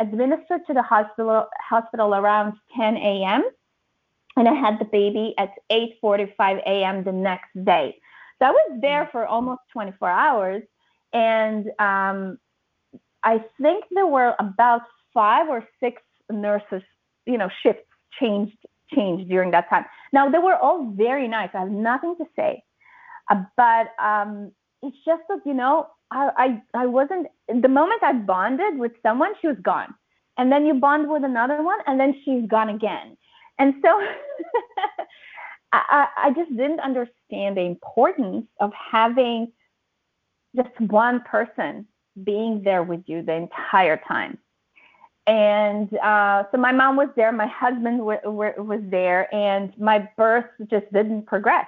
administered 0.00 0.60
to 0.66 0.74
the 0.74 0.82
hospital 0.82 1.46
hospital 1.60 2.14
around 2.14 2.54
10 2.76 2.96
a.m. 2.96 3.42
and 4.38 4.48
I 4.48 4.54
had 4.54 4.78
the 4.78 4.84
baby 4.84 5.34
at 5.38 5.50
8:45 5.70 6.58
a.m. 6.66 7.04
the 7.04 7.12
next 7.12 7.52
day. 7.64 7.98
So 8.38 8.46
I 8.46 8.50
was 8.50 8.78
there 8.80 9.08
for 9.10 9.26
almost 9.26 9.62
24 9.72 10.08
hours, 10.08 10.62
and 11.12 11.66
um, 11.78 12.38
I 13.24 13.44
think 13.60 13.84
there 13.90 14.06
were 14.06 14.34
about 14.38 14.82
five 15.12 15.48
or 15.48 15.66
six 15.80 16.00
nurses, 16.30 16.82
you 17.26 17.38
know, 17.38 17.48
shifts 17.62 17.88
changed 18.20 18.56
changed 18.94 19.28
during 19.28 19.50
that 19.50 19.68
time. 19.68 19.84
Now 20.12 20.28
they 20.30 20.38
were 20.38 20.56
all 20.56 20.92
very 20.96 21.28
nice. 21.28 21.50
I 21.54 21.60
have 21.60 21.70
nothing 21.70 22.14
to 22.18 22.24
say, 22.36 22.62
uh, 23.30 23.42
but 23.56 23.88
um, 24.02 24.52
it's 24.82 24.96
just 25.04 25.22
that 25.28 25.40
you 25.44 25.54
know 25.54 25.88
I, 26.10 26.30
I 26.74 26.82
I 26.82 26.86
wasn't 26.86 27.26
the 27.48 27.68
moment 27.68 28.02
I 28.02 28.12
bonded 28.12 28.78
with 28.78 28.92
someone, 29.02 29.32
she 29.40 29.48
was 29.48 29.58
gone, 29.62 29.94
and 30.36 30.52
then 30.52 30.64
you 30.64 30.74
bond 30.74 31.10
with 31.10 31.24
another 31.24 31.62
one, 31.62 31.78
and 31.86 31.98
then 31.98 32.14
she's 32.24 32.46
gone 32.48 32.68
again, 32.68 33.16
and 33.58 33.74
so 33.84 33.88
I, 35.72 36.08
I 36.16 36.30
just 36.34 36.50
didn't 36.56 36.80
understand 36.80 37.56
the 37.56 37.62
importance 37.62 38.46
of 38.60 38.72
having 38.72 39.52
just 40.56 40.80
one 40.80 41.20
person 41.22 41.86
being 42.24 42.62
there 42.62 42.82
with 42.82 43.02
you 43.06 43.22
the 43.22 43.34
entire 43.34 44.00
time. 44.08 44.38
And 45.26 45.92
uh, 45.98 46.44
so 46.50 46.56
my 46.56 46.72
mom 46.72 46.96
was 46.96 47.08
there, 47.14 47.30
my 47.32 47.46
husband 47.46 47.98
w- 47.98 48.20
w- 48.24 48.62
was 48.62 48.80
there, 48.84 49.32
and 49.34 49.78
my 49.78 50.08
birth 50.16 50.46
just 50.70 50.90
didn't 50.90 51.26
progress. 51.26 51.66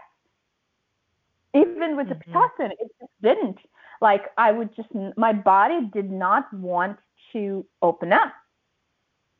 Even 1.54 1.94
with 1.97 2.09
the 2.09 2.14
Pitocin, 2.14 2.70
it 2.70 2.90
just 2.99 3.12
didn't. 3.23 3.59
Like 4.00 4.30
I 4.38 4.50
would 4.50 4.75
just, 4.75 4.88
my 5.18 5.35
body 5.35 5.90
did 5.92 6.11
not 6.11 6.50
want 6.54 6.97
to 7.32 7.66
open 7.82 8.14
up. 8.14 8.32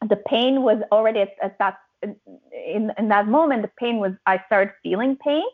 The 0.07 0.16
pain 0.16 0.62
was 0.62 0.83
already 0.92 1.21
at, 1.21 1.37
at 1.42 1.59
that 1.59 1.78
in 2.02 2.92
in 2.99 3.09
that 3.09 3.26
moment. 3.28 3.62
The 3.62 3.71
pain 3.78 3.99
was 3.99 4.12
I 4.26 4.42
started 4.47 4.73
feeling 4.83 5.16
pain 5.16 5.45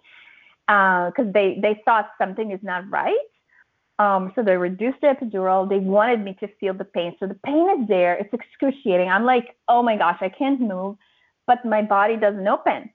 because 0.67 1.33
they 1.33 1.59
they 1.61 1.81
thought 1.85 2.11
something 2.19 2.51
is 2.51 2.61
not 2.63 2.89
right. 2.91 3.27
Um, 3.99 4.33
so 4.35 4.43
they 4.43 4.57
reduced 4.57 5.01
the 5.01 5.09
epidural. 5.09 5.69
They 5.69 5.79
wanted 5.79 6.23
me 6.23 6.37
to 6.41 6.49
feel 6.61 6.75
the 6.75 6.85
pain. 6.85 7.17
So 7.19 7.27
the 7.27 7.39
pain 7.47 7.81
is 7.81 7.89
there. 7.89 8.15
It's 8.15 8.33
excruciating. 8.33 9.09
I'm 9.09 9.25
like, 9.25 9.57
oh 9.69 9.83
my 9.83 9.97
gosh, 9.97 10.19
I 10.21 10.29
can't 10.29 10.61
move, 10.61 10.97
but 11.47 11.65
my 11.65 11.81
body 11.81 12.17
doesn't 12.17 12.47
open. 12.47 12.91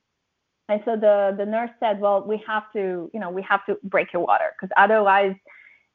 And 0.69 0.81
so 0.85 0.95
the 0.95 1.35
the 1.37 1.45
nurse 1.45 1.71
said, 1.79 1.99
well, 1.99 2.23
we 2.25 2.41
have 2.47 2.71
to, 2.73 3.09
you 3.13 3.19
know, 3.19 3.29
we 3.29 3.41
have 3.41 3.65
to 3.65 3.77
break 3.83 4.13
your 4.13 4.25
water 4.25 4.53
because 4.55 4.71
otherwise 4.77 5.35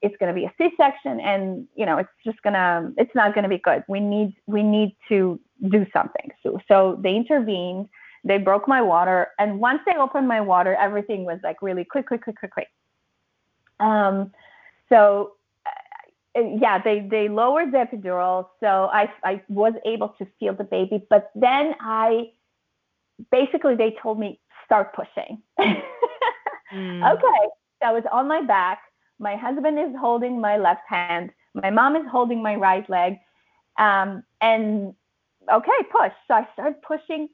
it's 0.03 0.17
going 0.19 0.35
to 0.35 0.39
be 0.39 0.45
a 0.45 0.53
C-section, 0.59 1.21
and 1.21 1.67
you 1.75 1.87
know, 1.87 1.99
it's 1.99 2.11
just 2.25 2.41
gonna, 2.43 2.93
it's 2.97 3.15
not 3.15 3.35
going 3.35 3.45
to 3.45 3.49
be 3.49 3.59
good. 3.59 3.83
We 3.89 4.01
need 4.01 4.35
we 4.47 4.63
need 4.63 4.97
to 5.09 5.41
do 5.69 5.87
something. 5.93 6.31
So 6.43 6.61
so 6.69 6.99
they 7.03 7.15
intervened. 7.15 7.89
They 8.25 8.39
broke 8.39 8.67
my 8.67 8.83
water, 8.83 9.29
and 9.39 9.61
once 9.61 9.81
they 9.87 9.97
opened 9.97 10.27
my 10.27 10.41
water, 10.41 10.75
everything 10.75 11.25
was 11.25 11.39
like 11.45 11.63
really 11.63 11.85
quick, 11.85 12.09
quick, 12.09 12.23
quick, 12.25 12.37
quick, 12.39 12.51
quick. 12.53 12.69
Um, 13.79 14.33
so 14.89 15.35
uh, 16.37 16.41
yeah, 16.61 16.83
they 16.83 17.07
they 17.09 17.29
lowered 17.29 17.73
the 17.73 17.79
epidural, 17.79 18.49
so 18.61 18.91
I 18.93 19.11
I 19.25 19.43
was 19.49 19.75
able 19.85 20.09
to 20.19 20.27
feel 20.41 20.55
the 20.55 20.65
baby, 20.65 21.07
but 21.09 21.31
then 21.35 21.75
I 21.81 22.33
basically 23.31 23.77
they 23.77 23.97
told 24.03 24.19
me 24.19 24.41
start 24.65 24.95
pushing. 24.95 25.43
Okay, 26.73 27.41
so 27.81 27.89
I 27.89 27.93
was 27.93 28.03
on 28.13 28.29
my 28.29 28.43
back. 28.43 28.81
My 29.19 29.37
husband 29.37 29.79
is 29.79 29.95
holding 29.99 30.41
my 30.41 30.57
left 30.57 30.83
hand. 30.89 31.31
My 31.55 31.71
mom 31.71 31.97
is 31.97 32.07
holding 32.11 32.43
my 32.43 32.55
right 32.57 32.89
leg. 32.91 33.19
Um, 33.79 34.23
and 34.41 34.95
okay, 35.53 35.79
push. 35.91 36.13
So 36.29 36.35
I 36.35 36.49
started 36.53 36.83
pushing, 36.83 37.29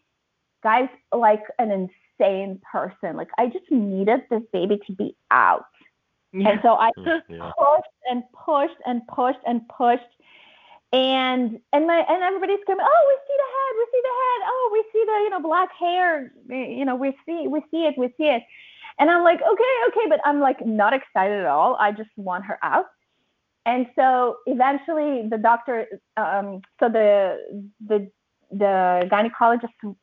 guys, 0.62 0.88
like 1.12 1.42
an 1.58 1.70
insane 1.70 2.60
person. 2.70 3.16
Like 3.16 3.30
I 3.38 3.46
just 3.46 3.70
needed 3.70 4.22
this 4.30 4.42
baby 4.52 4.80
to 4.86 4.92
be 4.92 5.16
out. 5.30 5.66
And 6.34 6.58
so 6.62 6.74
I 6.74 6.90
Yeah. 7.28 7.50
pushed 7.58 7.96
and 8.10 8.22
pushed 8.32 8.80
and 8.86 9.06
pushed 9.08 9.40
and 9.46 9.68
pushed. 9.68 10.02
And 10.92 11.58
and 11.72 11.86
my 11.86 12.04
and 12.08 12.22
everybody's 12.22 12.60
screaming, 12.62 12.84
oh, 12.86 13.04
we 13.08 13.16
see 13.26 13.36
the 13.38 13.50
head, 13.54 13.72
we 13.78 13.84
see 13.92 14.02
the 14.02 14.16
head, 14.20 14.40
oh, 14.46 14.70
we 14.72 14.84
see 14.92 15.04
the 15.06 15.12
you 15.24 15.30
know 15.30 15.40
black 15.40 15.70
hair, 15.78 16.32
you 16.48 16.84
know, 16.84 16.96
we 16.96 17.16
see 17.24 17.48
we 17.48 17.60
see 17.70 17.86
it, 17.86 17.94
we 17.96 18.08
see 18.18 18.28
it. 18.28 18.42
And 18.98 19.10
I'm 19.10 19.24
like, 19.24 19.40
okay, 19.40 19.74
okay, 19.88 20.08
but 20.08 20.20
I'm 20.24 20.40
like 20.40 20.64
not 20.64 20.92
excited 20.92 21.40
at 21.40 21.46
all. 21.46 21.76
I 21.80 21.92
just 21.92 22.10
want 22.16 22.44
her 22.44 22.58
out. 22.62 22.86
And 23.64 23.86
so 23.96 24.36
eventually 24.46 25.28
the 25.28 25.38
doctor, 25.38 25.86
um, 26.16 26.62
so 26.80 26.88
the 26.88 27.64
the 27.86 28.10
the 28.50 29.08
gynecologist 29.10 29.96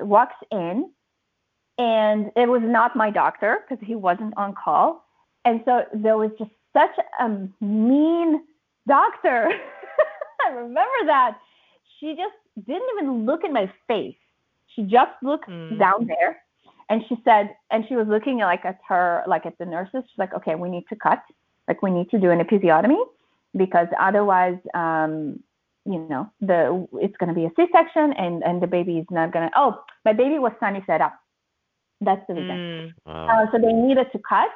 walks 0.00 0.36
in, 0.52 0.90
and 1.78 2.30
it 2.36 2.48
was 2.48 2.62
not 2.62 2.94
my 2.94 3.10
doctor 3.10 3.60
because 3.68 3.84
he 3.86 3.94
wasn't 3.94 4.34
on 4.36 4.54
call. 4.54 5.04
And 5.44 5.62
so 5.64 5.84
there 5.94 6.18
was 6.18 6.30
just 6.38 6.50
such 6.76 6.90
a 7.18 7.48
mean 7.64 8.42
doctor. 8.86 9.50
I 10.46 10.50
remember 10.50 11.06
that. 11.06 11.38
She 11.98 12.14
just 12.14 12.66
didn't 12.66 12.88
even 12.96 13.24
look 13.24 13.44
in 13.44 13.52
my 13.52 13.72
face. 13.88 14.16
She 14.74 14.82
just 14.82 15.12
looked 15.22 15.50
down 15.78 16.06
there 16.06 16.42
and 16.90 17.02
she 17.08 17.16
said, 17.24 17.54
and 17.70 17.84
she 17.88 17.94
was 17.94 18.06
looking 18.08 18.38
like 18.38 18.64
at 18.64 18.78
her, 18.88 19.22
like 19.26 19.46
at 19.46 19.56
the 19.58 19.64
nurses. 19.64 20.02
She's 20.08 20.18
like, 20.18 20.34
okay, 20.34 20.56
we 20.56 20.68
need 20.68 20.84
to 20.88 20.96
cut. 20.96 21.22
Like 21.68 21.82
we 21.82 21.90
need 21.90 22.10
to 22.10 22.18
do 22.18 22.30
an 22.30 22.40
episiotomy 22.40 23.00
because 23.56 23.86
otherwise, 23.98 24.58
um, 24.74 25.40
you 25.86 26.00
know, 26.10 26.30
the 26.40 26.86
it's 27.00 27.16
going 27.16 27.28
to 27.28 27.34
be 27.34 27.46
a 27.46 27.50
C-section 27.56 28.12
and 28.14 28.42
and 28.42 28.60
the 28.60 28.66
baby 28.66 28.98
is 28.98 29.06
not 29.10 29.32
going 29.32 29.48
to. 29.48 29.52
Oh, 29.56 29.82
my 30.04 30.12
baby 30.12 30.38
was 30.38 30.52
sunny 30.60 30.82
side 30.86 31.00
up. 31.00 31.14
That's 32.00 32.22
the 32.26 32.34
reason. 32.34 32.94
Uh, 33.28 33.46
so 33.52 33.58
they 33.58 33.72
needed 33.72 34.06
to 34.12 34.18
cut, 34.28 34.48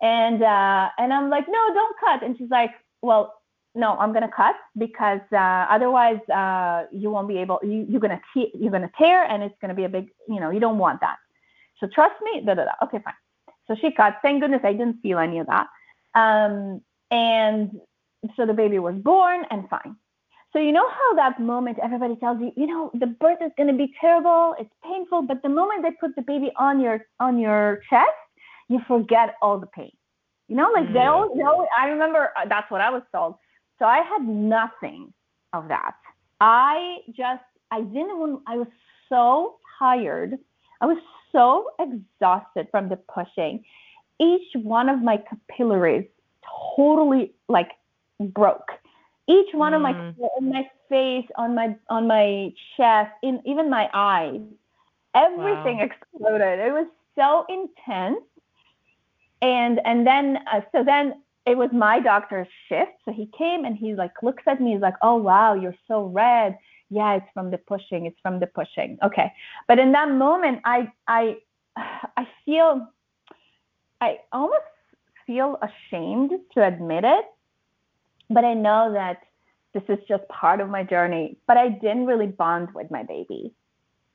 and 0.00 0.42
uh, 0.42 0.88
and 0.98 1.12
I'm 1.12 1.28
like, 1.28 1.46
no, 1.46 1.74
don't 1.74 1.96
cut. 2.00 2.22
And 2.22 2.36
she's 2.38 2.50
like, 2.50 2.70
well, 3.02 3.34
no, 3.74 3.96
I'm 3.98 4.12
gonna 4.12 4.30
cut 4.34 4.54
because 4.78 5.20
uh, 5.32 5.66
otherwise 5.70 6.20
uh, 6.34 6.84
you 6.90 7.10
won't 7.10 7.28
be 7.28 7.38
able. 7.38 7.58
You, 7.62 7.86
you're 7.88 8.00
gonna 8.00 8.20
te- 8.32 8.52
you're 8.54 8.70
gonna 8.72 8.90
tear, 8.98 9.24
and 9.24 9.42
it's 9.42 9.54
gonna 9.60 9.74
be 9.74 9.84
a 9.84 9.88
big. 9.88 10.08
You 10.28 10.40
know, 10.40 10.50
you 10.50 10.60
don't 10.60 10.78
want 10.78 11.00
that. 11.00 11.16
So 11.82 11.88
trust 11.92 12.14
me. 12.22 12.42
Da 12.46 12.54
da 12.54 12.64
da. 12.64 12.72
Okay, 12.84 13.00
fine. 13.04 13.14
So 13.66 13.74
she 13.80 13.92
cut. 13.92 14.14
Thank 14.22 14.40
goodness 14.40 14.60
I 14.64 14.72
didn't 14.72 15.00
feel 15.02 15.18
any 15.18 15.38
of 15.40 15.48
that. 15.48 15.66
Um, 16.14 16.80
and 17.10 17.80
so 18.36 18.46
the 18.46 18.54
baby 18.54 18.78
was 18.78 18.94
born 18.94 19.44
and 19.50 19.68
fine. 19.68 19.96
So 20.52 20.58
you 20.58 20.70
know 20.70 20.86
how 20.88 21.14
that 21.16 21.40
moment 21.40 21.78
everybody 21.82 22.14
tells 22.16 22.38
you, 22.38 22.52
you 22.56 22.66
know, 22.66 22.90
the 22.94 23.06
birth 23.06 23.38
is 23.40 23.50
going 23.56 23.68
to 23.68 23.76
be 23.76 23.92
terrible, 23.98 24.54
it's 24.60 24.70
painful, 24.84 25.22
but 25.22 25.42
the 25.42 25.48
moment 25.48 25.82
they 25.82 25.92
put 25.98 26.14
the 26.14 26.22
baby 26.22 26.52
on 26.56 26.78
your 26.78 27.06
on 27.20 27.38
your 27.38 27.80
chest, 27.88 28.10
you 28.68 28.80
forget 28.86 29.34
all 29.40 29.58
the 29.58 29.66
pain. 29.66 29.92
You 30.48 30.56
know, 30.56 30.70
like 30.74 30.92
they 30.92 31.00
all, 31.00 31.34
they 31.34 31.42
all 31.42 31.66
I 31.76 31.86
remember 31.86 32.30
uh, 32.36 32.46
that's 32.46 32.70
what 32.70 32.82
I 32.82 32.90
was 32.90 33.02
told. 33.12 33.36
So 33.78 33.86
I 33.86 34.02
had 34.02 34.28
nothing 34.28 35.14
of 35.54 35.68
that. 35.68 35.94
I 36.40 36.98
just 37.16 37.42
I 37.70 37.80
didn't 37.80 38.10
even 38.14 38.40
I 38.46 38.56
was 38.56 38.68
so 39.08 39.56
tired. 39.78 40.38
I 40.82 40.86
was 40.86 40.98
so 41.32 41.70
exhausted 41.80 42.68
from 42.70 42.88
the 42.88 42.96
pushing. 42.96 43.64
each 44.20 44.54
one 44.54 44.88
of 44.88 45.02
my 45.02 45.16
capillaries 45.18 46.06
totally 46.76 47.32
like 47.48 47.70
broke. 48.20 48.70
Each 49.28 49.52
one 49.54 49.74
of 49.74 49.82
my 49.82 49.94
in 50.38 50.50
my 50.50 50.68
face, 50.88 51.26
on 51.36 51.54
my 51.54 51.76
on 51.88 52.06
my 52.06 52.52
chest, 52.76 53.12
in 53.22 53.40
even 53.46 53.70
my 53.70 53.88
eyes, 53.94 54.40
everything 55.14 55.78
Wow. 55.78 55.84
exploded. 55.88 56.58
It 56.60 56.72
was 56.72 56.86
so 57.16 57.46
intense. 57.48 58.24
And 59.42 59.80
and 59.84 60.06
then 60.06 60.38
uh, 60.52 60.60
so 60.72 60.84
then 60.84 61.22
it 61.46 61.56
was 61.56 61.70
my 61.72 62.00
doctor's 62.00 62.48
shift. 62.68 62.92
So 63.04 63.12
he 63.12 63.28
came 63.36 63.64
and 63.64 63.76
he 63.76 63.94
like 63.94 64.22
looks 64.22 64.44
at 64.46 64.60
me. 64.60 64.72
He's 64.72 64.80
like, 64.82 64.94
"Oh 65.02 65.16
wow, 65.16 65.54
you're 65.54 65.76
so 65.88 66.04
red." 66.06 66.56
Yeah, 66.92 67.14
it's 67.14 67.26
from 67.32 67.50
the 67.50 67.56
pushing. 67.56 68.04
It's 68.04 68.18
from 68.20 68.38
the 68.38 68.46
pushing. 68.46 68.98
Okay, 69.02 69.32
but 69.66 69.78
in 69.78 69.92
that 69.92 70.10
moment, 70.10 70.60
I 70.64 70.92
I 71.08 71.38
I 71.76 72.28
feel 72.44 72.86
I 74.02 74.18
almost 74.30 74.60
feel 75.26 75.58
ashamed 75.62 76.32
to 76.52 76.66
admit 76.66 77.04
it, 77.04 77.24
but 78.28 78.44
I 78.44 78.52
know 78.52 78.92
that 78.92 79.22
this 79.72 79.82
is 79.88 79.98
just 80.06 80.28
part 80.28 80.60
of 80.60 80.68
my 80.68 80.82
journey. 80.82 81.38
But 81.46 81.56
I 81.56 81.70
didn't 81.70 82.04
really 82.04 82.26
bond 82.26 82.68
with 82.74 82.90
my 82.90 83.02
baby. 83.04 83.54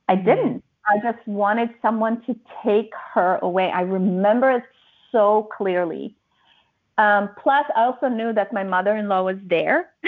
I 0.07 0.15
didn't. 0.15 0.63
I 0.85 0.99
just 1.01 1.27
wanted 1.27 1.69
someone 1.81 2.21
to 2.27 2.35
take 2.63 2.91
her 3.13 3.39
away. 3.41 3.71
I 3.71 3.81
remember 3.81 4.51
it 4.51 4.63
so 5.11 5.49
clearly. 5.57 6.15
Um, 6.99 7.29
plus, 7.41 7.65
I 7.75 7.85
also 7.85 8.07
knew 8.07 8.33
that 8.33 8.53
my 8.53 8.63
mother-in-law 8.63 9.23
was 9.23 9.37
there. 9.45 9.89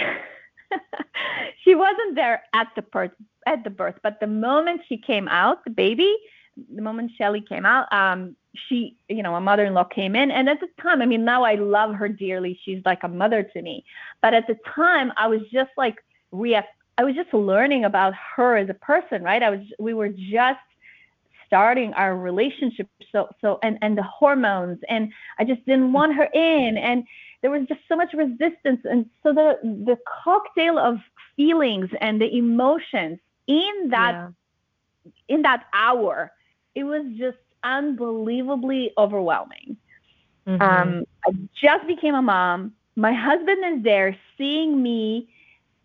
wasn't 1.80 2.16
there 2.16 2.44
at 2.54 2.68
the 2.76 2.84
birth, 2.84 3.12
at 3.48 3.64
the 3.64 3.70
birth, 3.70 3.96
but 4.04 4.20
the 4.20 4.28
moment 4.28 4.82
she 4.88 4.98
came 4.98 5.28
out, 5.28 5.64
the 5.64 5.72
baby, 5.72 6.16
the 6.76 6.82
moment 6.82 7.12
Shelly 7.18 7.42
came 7.42 7.66
out, 7.66 7.92
um, 7.92 8.36
she, 8.68 8.98
you 9.08 9.24
know, 9.24 9.36
a 9.36 9.42
mother-in-law 9.42 9.86
came 9.86 10.16
in, 10.16 10.30
and 10.32 10.50
at 10.50 10.60
the 10.60 10.68
time, 10.82 11.02
I 11.02 11.06
mean, 11.06 11.24
now 11.24 11.44
I 11.44 11.56
love 11.56 11.96
her 11.96 12.10
dearly. 12.10 12.60
She's 12.64 12.82
like 12.86 13.04
a 13.04 13.08
mother 13.08 13.44
to 13.44 13.62
me, 13.62 13.86
but 14.22 14.34
at 14.34 14.46
the 14.48 14.58
time, 14.76 15.12
I 15.18 15.28
was 15.28 15.42
just 15.52 15.72
like 15.78 15.96
re- 16.32 16.62
I 17.00 17.04
was 17.04 17.16
just 17.16 17.34
learning 17.34 17.86
about 17.86 18.14
her 18.36 18.58
as 18.58 18.70
a 18.70 18.74
person, 18.74 19.24
right? 19.24 19.42
I 19.42 19.50
was, 19.52 19.62
we 19.80 19.94
were 19.94 20.10
just 20.10 20.60
starting 21.50 21.94
our 21.94 22.16
relationship. 22.16 22.88
So 23.12 23.30
so 23.42 23.58
and 23.64 23.78
and 23.82 23.98
the 23.98 24.04
hormones. 24.04 24.80
And 24.88 25.12
i 25.40 25.44
just 25.44 25.66
didn't 25.66 25.94
want 25.94 26.16
her 26.16 26.28
in. 26.34 26.78
And 26.78 27.06
there 27.42 27.52
was 27.52 27.68
just 27.68 27.82
so 27.88 27.96
much 27.96 28.14
resistance 28.14 28.82
and 28.84 29.06
so 29.24 29.34
the 29.34 29.58
the 29.64 29.98
cocktail 30.24 30.78
of 30.80 30.98
feelings 31.36 31.90
and 32.02 32.22
the 32.22 32.36
emotions 32.36 33.20
in 33.48 33.90
that 33.90 34.18
in 35.28 35.42
that 35.44 35.66
hour 35.74 36.32
it 36.76 36.84
was 36.84 37.04
just 37.18 37.38
unbelievably 37.64 38.92
overwhelming. 38.98 39.78
Mhm. 40.48 40.62
um 40.62 41.04
i 41.26 41.32
just 41.62 41.86
became 41.88 42.16
a 42.16 42.22
mom. 42.22 42.74
My 42.96 43.14
husband 43.14 43.64
is 43.78 43.84
there 43.84 44.16
seeing 44.38 44.82
me 44.82 45.28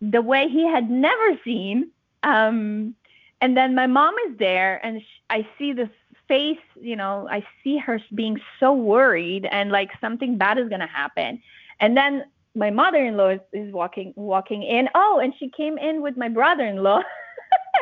the 0.01 0.21
way 0.21 0.47
he 0.49 0.67
had 0.67 0.89
never 0.89 1.39
seen. 1.43 1.91
Um 2.23 2.95
and 3.41 3.55
then 3.57 3.75
my 3.75 3.87
mom 3.87 4.13
is 4.29 4.37
there 4.37 4.83
and 4.85 5.01
sh- 5.01 5.21
i 5.29 5.47
see 5.57 5.73
this 5.73 5.89
face 6.27 6.59
you 6.79 6.95
know 6.95 7.27
i 7.31 7.43
see 7.63 7.77
her 7.77 7.99
being 8.15 8.39
so 8.59 8.73
worried 8.73 9.45
and 9.51 9.71
like 9.71 9.91
something 10.01 10.37
bad 10.37 10.57
is 10.57 10.69
going 10.69 10.81
to 10.81 10.87
happen. 10.87 11.41
And 11.79 11.95
then 11.97 12.25
my 12.55 12.69
mother-in-law 12.71 13.29
is, 13.29 13.39
is 13.53 13.73
walking 13.73 14.13
walking 14.15 14.63
in. 14.63 14.87
Oh 14.95 15.19
and 15.23 15.33
she 15.39 15.49
came 15.49 15.77
in 15.77 16.01
with 16.01 16.17
my 16.17 16.29
brother-in-law. 16.29 17.01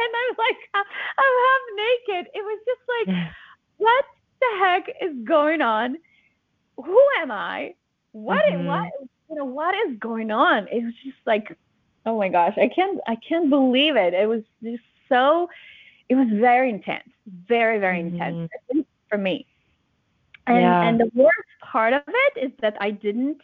And 0.04 0.14
i'm 0.22 0.36
like 0.38 0.58
i'm 0.74 1.36
half 1.48 1.64
naked. 1.86 2.32
It 2.34 2.44
was 2.44 2.60
just 2.66 2.82
like 2.96 3.10
what 3.78 4.06
the 4.42 4.48
heck 4.60 4.86
is 5.02 5.16
going 5.26 5.62
on? 5.62 5.98
Who 6.78 7.00
am 7.22 7.32
i? 7.32 7.76
What 8.12 8.44
Mhm. 8.54 8.66
what 8.66 8.88
you 9.30 9.36
know 9.38 9.46
what 9.46 9.76
is 9.88 9.98
going 10.00 10.32
on? 10.32 10.68
It 10.68 10.84
was 10.84 10.94
just 11.04 11.18
like 11.26 11.56
oh 12.06 12.18
my 12.18 12.30
gosh 12.30 12.58
i 12.58 12.68
can't 12.68 13.00
i 13.08 13.16
can't 13.28 13.50
believe 13.50 13.96
it. 13.96 14.14
It 14.14 14.28
was 14.28 14.44
just 14.64 14.84
so 15.10 15.50
it 16.10 16.16
was 16.16 16.28
very 16.32 16.70
intense 16.70 17.13
very 17.26 17.80
very 17.80 18.00
intense 18.00 18.38
at 18.54 18.76
least 18.76 18.88
for 19.10 19.18
me. 19.18 19.46
And 20.48 20.78
Yeah. 20.78 20.82
and 20.82 21.00
the 21.00 21.10
worst 21.16 21.50
part 21.62 21.94
of 21.94 22.04
it 22.08 22.34
is 22.46 22.52
that 22.62 22.76
i 22.80 22.92
didn't 22.92 23.42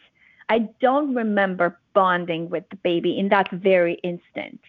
i 0.50 0.60
don't 0.82 1.14
remember 1.16 1.80
bonding 1.94 2.50
with 2.50 2.64
the 2.70 2.76
baby 2.78 3.18
in 3.18 3.30
that 3.30 3.50
very 3.52 3.96
instant. 4.04 4.60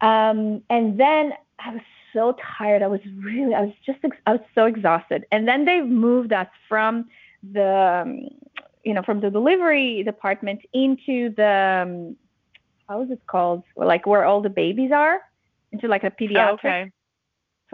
Um 0.00 0.62
and 0.70 0.98
then 0.98 1.32
i 1.58 1.70
was 1.72 1.82
so 2.12 2.34
tired. 2.58 2.82
I 2.82 2.86
was 2.88 3.00
really 3.22 3.54
i 3.54 3.62
was 3.62 3.74
just 3.86 3.98
ex- 4.04 4.16
i 4.26 4.32
was 4.32 4.40
so 4.54 4.66
exhausted. 4.66 5.24
And 5.32 5.46
then 5.48 5.64
they 5.64 5.80
moved 5.82 6.32
us 6.32 6.48
from 6.68 7.06
the 7.52 8.02
um, 8.04 8.28
you 8.84 8.94
know 8.94 9.02
from 9.02 9.20
the 9.20 9.30
delivery 9.30 10.02
department 10.02 10.60
into 10.72 11.30
the 11.36 11.82
um, 11.84 12.16
how 12.88 13.02
is 13.02 13.10
it 13.10 13.20
called? 13.26 13.62
Like 13.76 14.06
where 14.06 14.24
all 14.24 14.40
the 14.42 14.50
babies 14.50 14.92
are 14.92 15.20
into 15.72 15.88
like 15.88 16.04
a 16.04 16.10
pediatric 16.10 16.38
Oh, 16.38 16.54
okay. 16.54 16.90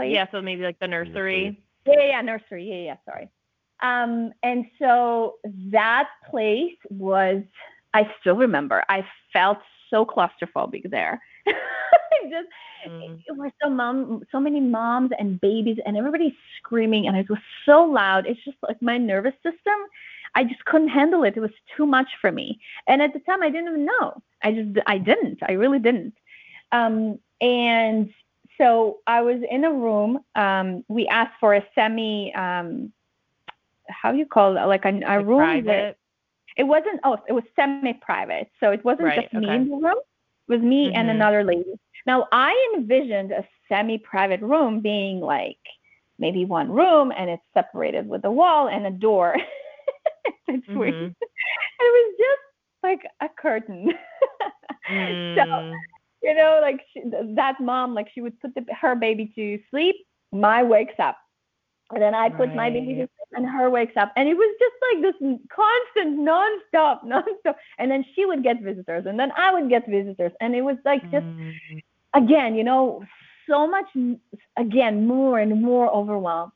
Place 0.00 0.14
Yeah, 0.14 0.26
so 0.30 0.40
maybe 0.40 0.62
like 0.62 0.78
the 0.78 0.88
nursery. 0.88 1.58
yeah, 1.86 1.94
yeah, 1.98 2.06
yeah, 2.08 2.20
nursery. 2.22 2.64
Yeah, 2.68 2.76
yeah, 2.92 2.96
sorry. 3.04 3.28
Um, 3.82 4.32
and 4.42 4.66
so 4.78 5.36
that 5.70 6.08
place 6.30 6.76
was, 6.90 7.42
I 7.94 8.10
still 8.20 8.36
remember, 8.36 8.84
I 8.88 9.06
felt 9.32 9.58
so 9.88 10.04
claustrophobic 10.04 10.90
there. 10.90 11.20
I 11.46 12.28
just, 12.30 12.48
it 12.84 13.36
was 13.36 13.50
so 13.62 13.70
mom, 13.70 14.22
so 14.30 14.40
many 14.40 14.60
moms 14.60 15.10
and 15.18 15.40
babies 15.40 15.78
and 15.84 15.96
everybody 15.96 16.36
screaming 16.58 17.06
and 17.06 17.16
it 17.16 17.28
was 17.28 17.38
so 17.66 17.82
loud. 17.84 18.26
It's 18.26 18.42
just 18.44 18.56
like 18.66 18.80
my 18.82 18.98
nervous 18.98 19.34
system, 19.42 19.74
I 20.34 20.44
just 20.44 20.64
couldn't 20.64 20.88
handle 20.88 21.24
it. 21.24 21.36
It 21.36 21.40
was 21.40 21.50
too 21.76 21.86
much 21.86 22.08
for 22.20 22.30
me. 22.30 22.60
And 22.86 23.02
at 23.02 23.12
the 23.12 23.20
time 23.20 23.42
I 23.42 23.50
didn't 23.50 23.68
even 23.68 23.86
know. 23.86 24.22
I 24.42 24.52
just, 24.52 24.78
I 24.86 24.98
didn't, 24.98 25.38
I 25.48 25.52
really 25.52 25.78
didn't. 25.78 26.14
Um, 26.72 27.18
and 27.40 28.10
so 28.60 28.98
I 29.06 29.22
was 29.22 29.40
in 29.50 29.64
a 29.64 29.72
room. 29.72 30.20
Um, 30.36 30.84
we 30.88 31.08
asked 31.08 31.34
for 31.40 31.54
a 31.54 31.64
semi, 31.74 32.32
um, 32.34 32.92
how 33.88 34.12
do 34.12 34.18
you 34.18 34.26
call 34.26 34.56
it? 34.56 34.66
Like 34.66 34.84
a, 34.84 35.00
a 35.06 35.22
room 35.22 35.64
that 35.66 35.96
it 36.56 36.64
wasn't. 36.64 37.00
Oh, 37.04 37.18
it 37.28 37.32
was 37.32 37.44
semi-private. 37.56 38.50
So 38.60 38.70
it 38.72 38.84
wasn't 38.84 39.02
Right, 39.02 39.22
just 39.22 39.34
me 39.34 39.46
in 39.48 39.68
the 39.68 39.76
room. 39.76 39.98
It 40.48 40.52
was 40.52 40.60
me 40.62 40.92
and 40.94 41.08
Mhm. 41.08 41.10
another 41.10 41.44
lady. 41.44 41.74
Now 42.06 42.28
I 42.32 42.52
envisioned 42.76 43.32
a 43.32 43.44
semi-private 43.68 44.40
room 44.42 44.80
being 44.80 45.20
like 45.20 45.58
maybe 46.18 46.44
one 46.44 46.70
room 46.70 47.12
and 47.16 47.30
it's 47.30 47.42
separated 47.54 48.08
with 48.08 48.24
a 48.24 48.30
wall 48.30 48.68
and 48.68 48.86
a 48.86 48.90
door 48.90 49.36
between. 50.46 50.94
Mhm. 50.94 51.14
It 51.80 51.90
was 51.96 52.14
just 52.18 52.42
like 52.82 53.02
a 53.20 53.28
curtain. 53.40 53.92
So 55.34 55.42
Mm. 55.42 55.82
You 56.22 56.34
know, 56.34 56.58
like 56.62 56.80
she, 56.92 57.02
that 57.36 57.56
mom, 57.60 57.94
like 57.94 58.08
she 58.12 58.20
would 58.20 58.38
put 58.40 58.54
the, 58.54 58.64
her 58.80 58.94
baby 58.94 59.32
to 59.34 59.58
sleep, 59.70 59.96
my 60.32 60.62
wakes 60.62 60.94
up, 60.98 61.16
and 61.92 62.02
then 62.02 62.14
I 62.14 62.28
put 62.30 62.54
my 62.54 62.70
baby 62.70 62.94
to 62.94 63.00
sleep, 63.02 63.28
and 63.32 63.46
her 63.46 63.70
wakes 63.70 63.96
up, 63.96 64.12
and 64.16 64.28
it 64.28 64.34
was 64.34 64.54
just 64.58 64.76
like 64.88 65.02
this 65.02 65.38
constant, 65.54 66.18
nonstop, 66.20 67.04
nonstop. 67.06 67.54
And 67.78 67.90
then 67.90 68.04
she 68.14 68.24
would 68.26 68.42
get 68.42 68.60
visitors, 68.62 69.06
and 69.06 69.18
then 69.18 69.32
I 69.36 69.52
would 69.52 69.68
get 69.68 69.88
visitors, 69.88 70.32
and 70.40 70.54
it 70.54 70.62
was 70.62 70.76
like 70.84 71.02
just 71.10 71.26
Mm. 71.72 71.82
again, 72.14 72.54
you 72.54 72.64
know, 72.64 73.02
so 73.48 73.66
much 73.68 73.86
again, 74.56 75.06
more 75.06 75.38
and 75.38 75.60
more 75.62 75.88
overwhelmed. 75.90 76.52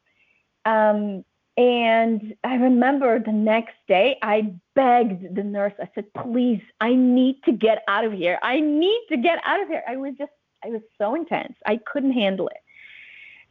Um, 0.64 1.24
and 1.56 2.34
I 2.42 2.56
remember 2.56 3.20
the 3.20 3.32
next 3.32 3.74
day, 3.86 4.18
I 4.22 4.52
begged 4.74 5.36
the 5.36 5.44
nurse. 5.44 5.72
I 5.80 5.88
said, 5.94 6.12
"Please, 6.14 6.62
I 6.80 6.94
need 6.94 7.42
to 7.44 7.52
get 7.52 7.84
out 7.86 8.04
of 8.04 8.12
here. 8.12 8.38
I 8.42 8.60
need 8.60 9.06
to 9.10 9.16
get 9.16 9.40
out 9.44 9.60
of 9.60 9.68
here." 9.68 9.84
I 9.86 9.96
was 9.96 10.14
just, 10.18 10.32
I 10.64 10.68
was 10.68 10.82
so 10.98 11.14
intense. 11.14 11.54
I 11.64 11.76
couldn't 11.76 12.12
handle 12.12 12.48
it. 12.48 12.56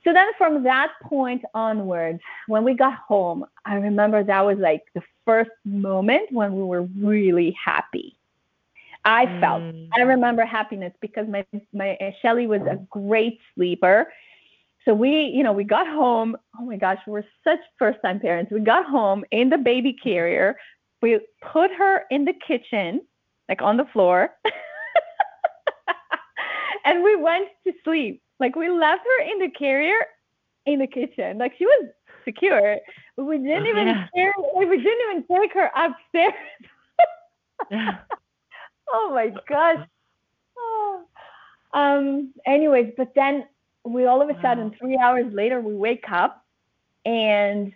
So 0.03 0.11
then, 0.11 0.27
from 0.37 0.63
that 0.63 0.91
point 1.03 1.43
onwards, 1.53 2.19
when 2.47 2.65
we 2.65 2.73
got 2.73 2.95
home, 2.95 3.45
I 3.63 3.75
remember 3.75 4.21
that 4.21 4.45
was 4.45 4.57
like 4.57 4.83
the 4.93 5.03
first 5.23 5.51
moment 5.63 6.29
when 6.31 6.55
we 6.55 6.63
were 6.63 6.83
really 6.99 7.51
happy. 7.63 8.17
I 9.05 9.25
felt. 9.39 9.61
Mm. 9.63 9.89
I 9.95 10.01
remember 10.01 10.43
happiness 10.43 10.93
because 10.99 11.27
my 11.27 11.45
my 11.73 11.97
Shelly 12.21 12.47
was 12.47 12.61
a 12.61 12.75
great 12.89 13.39
sleeper. 13.55 14.11
So 14.85 14.93
we, 14.93 15.31
you 15.33 15.43
know, 15.43 15.53
we 15.53 15.63
got 15.63 15.87
home. 15.87 16.35
Oh 16.59 16.65
my 16.65 16.77
gosh, 16.77 16.99
we're 17.07 17.23
such 17.43 17.59
first 17.79 17.99
time 18.03 18.19
parents. 18.19 18.51
We 18.51 18.59
got 18.59 18.85
home 18.85 19.23
in 19.31 19.49
the 19.49 19.57
baby 19.57 19.93
carrier. 19.93 20.55
We 21.01 21.19
put 21.41 21.71
her 21.77 22.03
in 22.11 22.25
the 22.25 22.33
kitchen, 22.45 23.01
like 23.49 23.61
on 23.61 23.77
the 23.77 23.85
floor. 23.93 24.29
and 26.85 27.03
we 27.03 27.15
went 27.15 27.47
to 27.65 27.73
sleep. 27.83 28.21
Like 28.39 28.55
we 28.55 28.69
left 28.69 29.01
her 29.05 29.31
in 29.31 29.39
the 29.39 29.49
carrier 29.57 29.97
in 30.65 30.79
the 30.79 30.87
kitchen. 30.87 31.37
Like 31.37 31.53
she 31.57 31.65
was 31.65 31.89
secure. 32.25 32.77
We 33.17 33.37
didn't 33.37 33.67
even 33.67 33.87
Yeah. 33.87 34.07
care, 34.15 34.33
we 34.55 34.65
didn't 34.65 35.01
even 35.11 35.25
take 35.31 35.53
her 35.53 35.69
upstairs. 35.75 36.33
yeah. 37.71 37.97
oh 38.93 39.11
my 39.13 39.31
gosh. 39.47 39.85
Oh. 40.57 41.03
Um 41.73 42.33
anyways, 42.45 42.93
but 42.97 43.07
then 43.15 43.45
we 43.85 44.05
all 44.05 44.21
of 44.21 44.29
a 44.29 44.41
sudden 44.41 44.73
three 44.79 44.97
hours 44.97 45.31
later 45.33 45.59
we 45.59 45.75
wake 45.75 46.05
up 46.11 46.45
and 47.05 47.73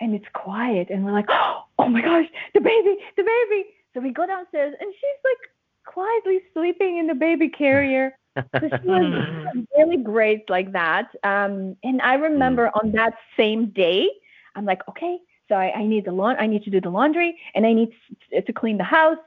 and 0.00 0.14
it's 0.14 0.26
quiet 0.32 0.88
and 0.90 1.04
we're 1.04 1.12
like 1.12 1.28
oh 1.78 1.88
my 1.88 2.00
gosh 2.00 2.26
the 2.54 2.60
baby 2.60 2.96
the 3.16 3.22
baby. 3.22 3.70
So 3.94 4.00
we 4.00 4.10
go 4.10 4.26
downstairs 4.26 4.74
and 4.78 4.92
she's 4.94 5.20
like 5.24 5.92
quietly 5.92 6.40
sleeping 6.52 6.98
in 6.98 7.06
the 7.06 7.14
baby 7.14 7.48
carrier. 7.48 8.16
So 8.36 8.42
she 8.60 8.88
was 8.88 9.64
really 9.76 9.96
great 9.96 10.48
like 10.48 10.72
that. 10.72 11.08
Um, 11.24 11.76
and 11.82 12.00
i 12.02 12.14
remember 12.14 12.68
on 12.74 12.92
that 12.92 13.14
same 13.36 13.70
day 13.70 14.08
i'm 14.54 14.64
like 14.64 14.86
okay 14.88 15.18
so 15.48 15.54
i, 15.56 15.72
I 15.72 15.84
need 15.84 16.04
the 16.04 16.12
laun- 16.12 16.36
i 16.38 16.46
need 16.46 16.62
to 16.64 16.70
do 16.70 16.80
the 16.80 16.90
laundry 16.90 17.36
and 17.54 17.66
i 17.66 17.72
need 17.72 17.90
to, 18.30 18.42
to 18.42 18.52
clean 18.52 18.78
the 18.78 18.84
house. 18.84 19.18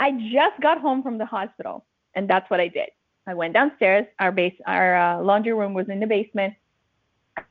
I 0.00 0.12
just 0.32 0.60
got 0.60 0.80
home 0.80 1.02
from 1.02 1.18
the 1.18 1.26
hospital 1.26 1.86
and 2.14 2.28
that's 2.28 2.48
what 2.50 2.60
i 2.60 2.68
did 2.68 2.88
i 3.28 3.34
went 3.34 3.54
downstairs 3.54 4.06
our 4.18 4.32
base 4.32 4.54
our 4.66 4.96
uh, 4.96 5.22
laundry 5.22 5.52
room 5.52 5.74
was 5.74 5.88
in 5.88 6.00
the 6.00 6.06
basement 6.06 6.54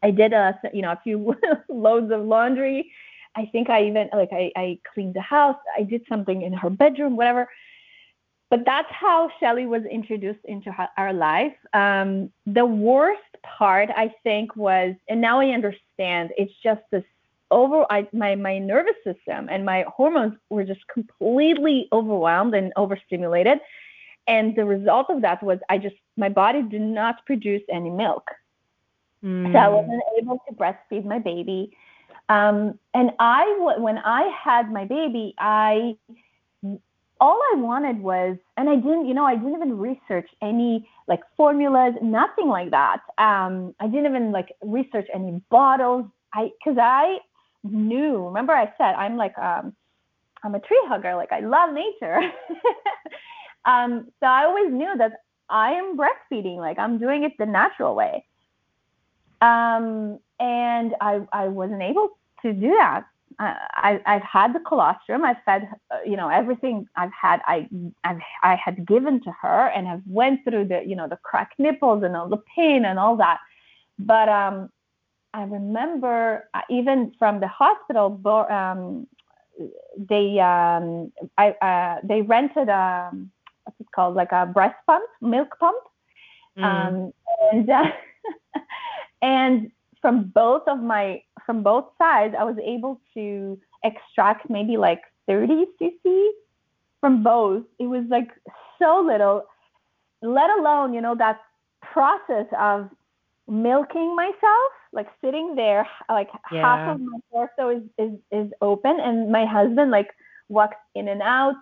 I 0.03 0.11
did 0.11 0.33
a 0.33 0.59
you 0.73 0.81
know 0.81 0.91
a 0.91 0.99
few 1.03 1.35
loads 1.69 2.11
of 2.11 2.21
laundry. 2.25 2.91
I 3.35 3.45
think 3.51 3.69
I 3.69 3.85
even 3.85 4.09
like 4.13 4.29
I, 4.31 4.51
I 4.55 4.79
cleaned 4.93 5.13
the 5.13 5.21
house. 5.21 5.57
I 5.77 5.83
did 5.83 6.01
something 6.09 6.41
in 6.41 6.53
her 6.53 6.69
bedroom, 6.69 7.15
whatever. 7.15 7.47
But 8.49 8.63
that's 8.65 8.91
how 8.91 9.29
Shelly 9.39 9.65
was 9.65 9.83
introduced 9.83 10.39
into 10.45 10.73
our 10.97 11.11
life. 11.11 11.53
Um, 11.73 12.31
the 12.45 12.65
worst 12.65 13.21
part, 13.43 13.89
I 13.93 14.13
think, 14.23 14.55
was, 14.55 14.95
and 15.09 15.19
now 15.19 15.41
I 15.41 15.47
understand. 15.47 16.31
It's 16.37 16.53
just 16.63 16.81
this 16.89 17.03
over. 17.51 17.85
I, 17.89 18.07
my 18.13 18.35
my 18.35 18.57
nervous 18.57 18.95
system 19.03 19.49
and 19.51 19.65
my 19.65 19.85
hormones 19.87 20.35
were 20.49 20.63
just 20.63 20.87
completely 20.87 21.89
overwhelmed 21.91 22.55
and 22.55 22.71
overstimulated, 22.75 23.59
and 24.27 24.55
the 24.55 24.65
result 24.65 25.07
of 25.09 25.21
that 25.21 25.41
was 25.41 25.59
I 25.69 25.77
just 25.77 25.95
my 26.17 26.29
body 26.29 26.61
did 26.61 26.81
not 26.81 27.25
produce 27.25 27.61
any 27.71 27.89
milk. 27.89 28.29
Mm. 29.23 29.51
So 29.51 29.57
I 29.57 29.67
wasn't 29.67 30.03
able 30.19 30.41
to 30.47 30.53
breastfeed 30.55 31.05
my 31.05 31.19
baby. 31.19 31.71
Um, 32.29 32.77
and 32.93 33.11
I, 33.19 33.75
when 33.77 33.97
I 33.99 34.29
had 34.43 34.71
my 34.71 34.85
baby, 34.85 35.33
I, 35.39 35.95
all 37.19 37.39
I 37.53 37.55
wanted 37.55 37.99
was, 37.99 38.37
and 38.57 38.69
I 38.69 38.75
didn't, 38.75 39.07
you 39.07 39.13
know, 39.13 39.25
I 39.25 39.35
didn't 39.35 39.55
even 39.55 39.77
research 39.77 40.29
any 40.41 40.87
like 41.07 41.21
formulas, 41.35 41.93
nothing 42.01 42.47
like 42.47 42.71
that. 42.71 42.97
Um, 43.17 43.73
I 43.79 43.87
didn't 43.87 44.07
even 44.07 44.31
like 44.31 44.49
research 44.61 45.07
any 45.13 45.41
bottles. 45.49 46.05
I, 46.33 46.51
cause 46.63 46.77
I 46.79 47.19
knew, 47.63 48.25
remember 48.25 48.53
I 48.53 48.65
said, 48.77 48.93
I'm 48.93 49.15
like, 49.15 49.37
um, 49.37 49.73
I'm 50.43 50.53
a 50.53 50.59
tree 50.59 50.81
hugger. 50.83 51.15
Like 51.15 51.31
I 51.31 51.39
love 51.39 51.73
nature. 51.73 52.19
um, 53.67 54.07
so 54.19 54.25
I 54.25 54.45
always 54.45 54.71
knew 54.71 54.97
that 54.97 55.23
I 55.49 55.73
am 55.73 55.97
breastfeeding. 55.97 56.57
Like 56.57 56.79
I'm 56.79 56.97
doing 56.97 57.23
it 57.23 57.33
the 57.37 57.45
natural 57.45 57.93
way. 57.93 58.25
Um, 59.41 60.19
and 60.39 60.95
I, 60.99 61.21
I 61.31 61.47
wasn't 61.47 61.83
able 61.83 62.17
to 62.41 62.53
do 62.53 62.69
that. 62.69 63.05
I, 63.39 64.01
I've 64.07 64.23
had 64.23 64.53
the 64.55 64.59
colostrum. 64.61 65.23
I've 65.23 65.37
fed, 65.45 65.69
uh, 65.91 65.97
you 66.03 66.17
know, 66.17 66.27
everything 66.27 66.87
I've 66.95 67.11
had. 67.13 67.39
I, 67.45 67.67
I've, 68.03 68.17
I 68.41 68.55
had 68.55 68.87
given 68.87 69.21
to 69.21 69.31
her, 69.41 69.67
and 69.67 69.87
I've 69.87 70.01
went 70.07 70.43
through 70.43 70.65
the, 70.69 70.83
you 70.83 70.95
know, 70.95 71.07
the 71.07 71.17
cracked 71.17 71.59
nipples 71.59 72.03
and 72.03 72.15
all 72.15 72.29
the 72.29 72.41
pain 72.55 72.85
and 72.85 72.97
all 72.97 73.15
that. 73.17 73.39
But 73.99 74.27
um, 74.27 74.71
I 75.35 75.43
remember 75.43 76.49
uh, 76.55 76.61
even 76.69 77.13
from 77.19 77.39
the 77.39 77.47
hospital, 77.47 78.19
um, 78.49 79.05
they, 79.97 80.39
um, 80.39 81.11
I, 81.37 81.51
uh, 81.61 81.99
they 82.03 82.23
rented 82.23 82.69
a, 82.69 83.11
what's 83.67 83.81
it 83.81 83.91
called, 83.95 84.15
like 84.15 84.31
a 84.31 84.47
breast 84.47 84.75
pump, 84.87 85.09
milk 85.21 85.57
pump, 85.59 85.77
Mm. 86.57 86.63
um, 86.65 87.13
and. 87.51 87.69
Uh, 87.69 87.85
and 89.21 89.71
from 90.01 90.31
both 90.33 90.63
of 90.67 90.79
my 90.79 91.21
from 91.45 91.63
both 91.63 91.85
sides 91.97 92.35
i 92.39 92.43
was 92.43 92.57
able 92.63 92.99
to 93.13 93.59
extract 93.83 94.49
maybe 94.49 94.77
like 94.77 95.01
30 95.27 95.65
cc 95.81 96.29
from 97.01 97.23
both 97.23 97.63
it 97.79 97.87
was 97.87 98.03
like 98.09 98.29
so 98.79 99.01
little 99.05 99.43
let 100.21 100.49
alone 100.59 100.93
you 100.93 101.01
know 101.01 101.15
that 101.15 101.39
process 101.81 102.45
of 102.59 102.89
milking 103.47 104.15
myself 104.15 104.71
like 104.93 105.07
sitting 105.21 105.55
there 105.55 105.87
like 106.09 106.29
Yeah. 106.51 106.61
half 106.61 106.95
of 106.95 107.01
my 107.01 107.19
torso 107.31 107.69
is, 107.77 107.83
is 107.97 108.13
is 108.31 108.51
open 108.61 108.99
and 108.99 109.31
my 109.31 109.45
husband 109.45 109.91
like 109.91 110.09
walks 110.49 110.77
in 110.95 111.07
and 111.07 111.21
out 111.21 111.55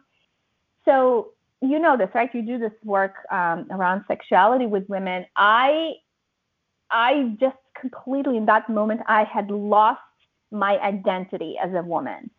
so 0.86 1.35
you 1.65 1.80
know 1.80 1.97
this 1.97 2.10
right 2.13 2.34
you 2.34 2.41
do 2.41 2.58
this 2.58 2.73
work 2.84 3.15
um, 3.32 3.67
around 3.71 4.04
sexuality 4.08 4.65
with 4.65 4.88
women 4.89 5.25
i 5.36 5.93
I 6.91 7.36
just 7.39 7.58
completely 7.80 8.38
in 8.38 8.45
that 8.45 8.69
moment 8.69 9.01
I 9.08 9.23
had 9.23 9.49
lost 9.49 10.01
my 10.51 10.78
identity 10.80 11.56
as 11.62 11.73
a 11.73 11.82
woman. 11.82 12.30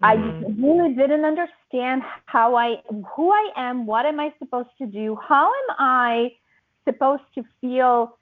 I 0.00 0.14
really 0.14 0.94
didn't 0.94 1.24
understand 1.24 2.02
how 2.26 2.54
I 2.54 2.76
who 3.16 3.32
I 3.32 3.50
am, 3.56 3.84
what 3.84 4.06
am 4.06 4.20
I 4.20 4.32
supposed 4.38 4.68
to 4.78 4.86
do? 4.86 5.18
How 5.28 5.46
am 5.46 5.76
I 5.76 6.32
supposed 6.84 7.24
to 7.34 7.42
feel 7.60 8.16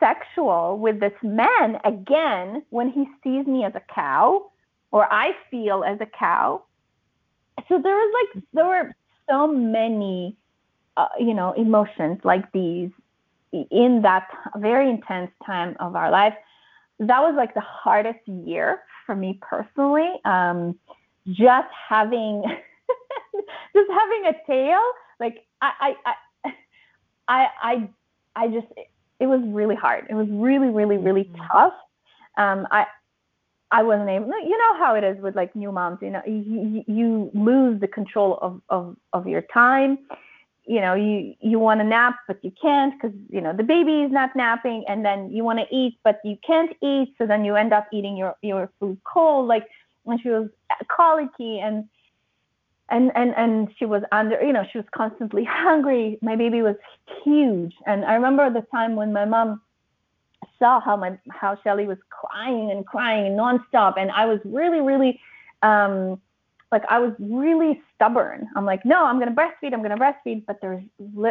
sexual 0.00 0.76
with 0.76 0.98
this 0.98 1.12
man 1.22 1.78
again 1.84 2.64
when 2.70 2.90
he 2.90 3.06
sees 3.22 3.46
me 3.46 3.64
as 3.64 3.74
a 3.76 3.82
cow 3.94 4.50
or 4.90 5.06
I 5.12 5.30
feel 5.52 5.84
as 5.84 5.98
a 6.00 6.06
cow? 6.06 6.64
So 7.68 7.80
there 7.80 7.94
was 7.94 8.26
like 8.34 8.44
there 8.52 8.66
were 8.66 8.96
so 9.28 9.46
many 9.46 10.36
uh, 10.96 11.08
you 11.18 11.34
know 11.34 11.52
emotions 11.52 12.18
like 12.24 12.50
these 12.52 12.90
in 13.52 14.00
that 14.02 14.28
very 14.56 14.90
intense 14.90 15.30
time 15.44 15.76
of 15.80 15.96
our 15.96 16.10
life. 16.10 16.34
That 17.00 17.20
was 17.20 17.34
like 17.36 17.54
the 17.54 17.60
hardest 17.60 18.26
year 18.26 18.80
for 19.06 19.14
me 19.14 19.38
personally. 19.40 20.12
Um, 20.24 20.78
just 21.26 21.68
having, 21.88 22.42
just 23.74 23.90
having 23.90 24.26
a 24.26 24.34
tail, 24.46 24.80
like 25.20 25.46
I, 25.62 25.94
I, 26.04 26.50
I, 27.28 27.46
I, 27.62 27.88
I, 28.36 28.48
just, 28.48 28.66
it 29.20 29.26
was 29.26 29.40
really 29.46 29.76
hard. 29.76 30.06
It 30.10 30.14
was 30.14 30.28
really, 30.30 30.68
really, 30.68 30.96
really 30.96 31.30
tough. 31.50 31.74
Um, 32.36 32.66
I, 32.70 32.86
I 33.70 33.82
wasn't 33.82 34.08
able. 34.08 34.26
You 34.26 34.56
know 34.56 34.78
how 34.78 34.94
it 34.94 35.04
is 35.04 35.20
with 35.20 35.36
like 35.36 35.54
new 35.54 35.70
moms. 35.70 35.98
You 36.00 36.10
know, 36.10 36.22
you, 36.26 36.84
you 36.86 37.30
lose 37.34 37.80
the 37.80 37.88
control 37.88 38.38
of, 38.40 38.60
of, 38.70 38.96
of 39.12 39.26
your 39.26 39.42
time 39.52 39.98
you 40.68 40.82
know 40.82 40.94
you 40.94 41.34
you 41.40 41.58
want 41.58 41.80
to 41.80 41.84
nap 41.84 42.16
but 42.28 42.38
you 42.44 42.52
can't 42.60 42.92
because 42.94 43.16
you 43.30 43.40
know 43.40 43.54
the 43.54 43.62
baby 43.62 44.02
is 44.02 44.12
not 44.12 44.36
napping 44.36 44.84
and 44.86 45.04
then 45.04 45.30
you 45.30 45.42
want 45.42 45.58
to 45.58 45.66
eat 45.74 45.98
but 46.04 46.20
you 46.24 46.36
can't 46.46 46.76
eat 46.82 47.14
so 47.16 47.26
then 47.26 47.44
you 47.44 47.56
end 47.56 47.72
up 47.72 47.88
eating 47.90 48.16
your 48.16 48.34
your 48.42 48.70
food 48.78 48.98
cold 49.02 49.48
like 49.48 49.66
when 50.04 50.18
she 50.18 50.28
was 50.28 50.48
colicky 50.94 51.58
and 51.58 51.88
and 52.90 53.10
and 53.14 53.34
and 53.36 53.68
she 53.78 53.86
was 53.86 54.02
under 54.12 54.40
you 54.42 54.52
know 54.52 54.64
she 54.70 54.78
was 54.78 54.86
constantly 54.94 55.44
hungry 55.48 56.18
my 56.20 56.36
baby 56.36 56.60
was 56.60 56.76
huge 57.24 57.72
and 57.86 58.04
i 58.04 58.12
remember 58.12 58.50
the 58.50 58.64
time 58.70 58.94
when 58.94 59.10
my 59.10 59.24
mom 59.24 59.60
saw 60.58 60.80
how 60.80 60.96
my 60.96 61.18
how 61.30 61.56
shelly 61.62 61.86
was 61.86 61.98
crying 62.10 62.70
and 62.70 62.86
crying 62.86 63.32
nonstop 63.32 63.94
and 63.96 64.10
i 64.12 64.24
was 64.24 64.40
really 64.44 64.80
really 64.80 65.20
um 65.62 66.20
like 66.70 66.82
I 66.88 66.98
was 66.98 67.12
really 67.18 67.80
stubborn. 67.94 68.46
I'm 68.56 68.64
like, 68.64 68.84
no, 68.84 69.04
I'm 69.04 69.18
gonna 69.18 69.34
breastfeed. 69.34 69.72
I'm 69.72 69.82
gonna 69.82 69.96
breastfeed, 69.96 70.44
but 70.46 70.60
there's 70.60 70.82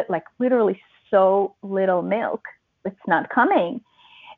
like 0.08 0.24
literally 0.38 0.80
so 1.10 1.54
little 1.62 2.02
milk. 2.02 2.44
It's 2.84 2.96
not 3.06 3.30
coming. 3.30 3.80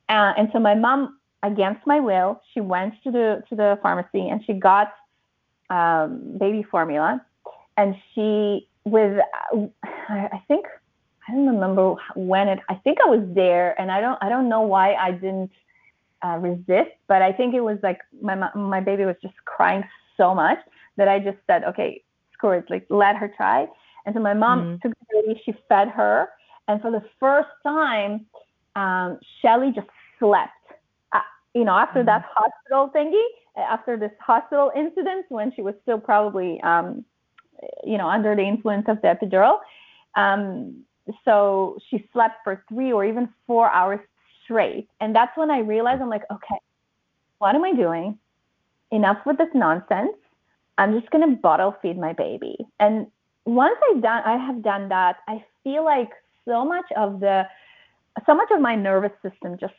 Uh, 0.08 0.32
and 0.36 0.48
so 0.52 0.58
my 0.58 0.74
mom, 0.74 1.18
against 1.42 1.86
my 1.86 2.00
will, 2.00 2.42
she 2.52 2.60
went 2.60 2.94
to 3.04 3.10
the 3.10 3.42
to 3.48 3.56
the 3.56 3.78
pharmacy 3.82 4.28
and 4.28 4.44
she 4.44 4.52
got 4.52 4.92
um, 5.70 6.36
baby 6.38 6.62
formula, 6.62 7.24
and 7.76 7.94
she 8.14 8.68
with 8.84 9.20
I 10.08 10.42
think 10.48 10.66
I 11.28 11.32
don't 11.32 11.46
remember 11.46 11.94
when 12.14 12.48
it. 12.48 12.58
I 12.68 12.74
think 12.76 12.98
I 13.04 13.08
was 13.08 13.24
there, 13.34 13.78
and 13.80 13.90
I 13.90 14.00
don't 14.00 14.18
I 14.22 14.28
don't 14.28 14.48
know 14.48 14.62
why 14.62 14.94
I 14.94 15.12
didn't 15.12 15.50
uh, 16.24 16.38
resist, 16.40 16.90
but 17.08 17.22
I 17.22 17.32
think 17.32 17.54
it 17.54 17.60
was 17.60 17.78
like 17.82 18.00
my 18.20 18.34
my 18.54 18.80
baby 18.80 19.04
was 19.04 19.16
just 19.22 19.34
crying 19.44 19.84
so 20.16 20.34
much 20.34 20.58
that 20.96 21.08
I 21.08 21.18
just 21.18 21.38
said, 21.46 21.64
okay, 21.64 22.02
screw 22.32 22.52
it, 22.52 22.64
like 22.70 22.86
let 22.90 23.16
her 23.16 23.28
try. 23.36 23.66
And 24.06 24.14
so 24.14 24.20
my 24.20 24.34
mom 24.34 24.66
Mhm. 24.66 24.80
took 24.82 24.92
the 24.98 25.06
baby, 25.22 25.40
she 25.44 25.52
fed 25.68 25.88
her, 25.88 26.28
and 26.68 26.80
for 26.80 26.90
the 26.90 27.02
first 27.18 27.48
time, 27.62 28.26
um, 28.76 29.18
Shelly 29.40 29.72
just 29.72 29.88
slept. 30.18 30.52
Uh, 31.12 31.20
you 31.54 31.64
know, 31.64 31.74
after 31.76 32.02
that 32.04 32.24
hospital 32.34 32.90
thingy, 32.94 33.22
after 33.56 33.96
this 33.96 34.12
hospital 34.20 34.72
incident, 34.74 35.26
when 35.28 35.52
she 35.54 35.62
was 35.62 35.74
still 35.82 35.98
probably, 36.00 36.60
um, 36.62 37.04
you 37.84 37.98
know, 37.98 38.08
under 38.08 38.34
the 38.34 38.42
influence 38.42 38.86
of 38.88 39.00
the 39.02 39.08
epidural. 39.08 39.58
Um, 40.16 40.84
so 41.24 41.78
she 41.88 42.08
slept 42.12 42.36
for 42.44 42.64
three 42.68 42.92
or 42.92 43.04
even 43.04 43.28
four 43.46 43.70
hours 43.70 44.00
straight. 44.44 44.88
And 45.00 45.14
that's 45.14 45.36
when 45.36 45.50
I 45.50 45.58
realized 45.60 46.02
I'm 46.02 46.08
like, 46.10 46.24
okay, 46.32 46.58
what 47.38 47.54
am 47.54 47.64
I 47.64 47.72
doing? 47.72 48.18
Enough 48.90 49.18
with 49.26 49.38
this 49.38 49.48
nonsense. 49.54 50.16
I'm 50.78 50.98
just 50.98 51.10
gonna 51.10 51.36
bottle 51.36 51.76
feed 51.82 51.98
my 51.98 52.12
baby. 52.12 52.56
And 52.80 53.06
once 53.44 53.76
I 53.90 54.00
done 54.00 54.22
I 54.24 54.36
have 54.36 54.62
done 54.62 54.88
that, 54.88 55.16
I 55.28 55.44
feel 55.62 55.84
like 55.84 56.10
so 56.46 56.64
much 56.64 56.86
of 56.96 57.20
the 57.20 57.44
so 58.26 58.34
much 58.34 58.50
of 58.50 58.60
my 58.60 58.74
nervous 58.74 59.12
system 59.22 59.56
just 59.58 59.74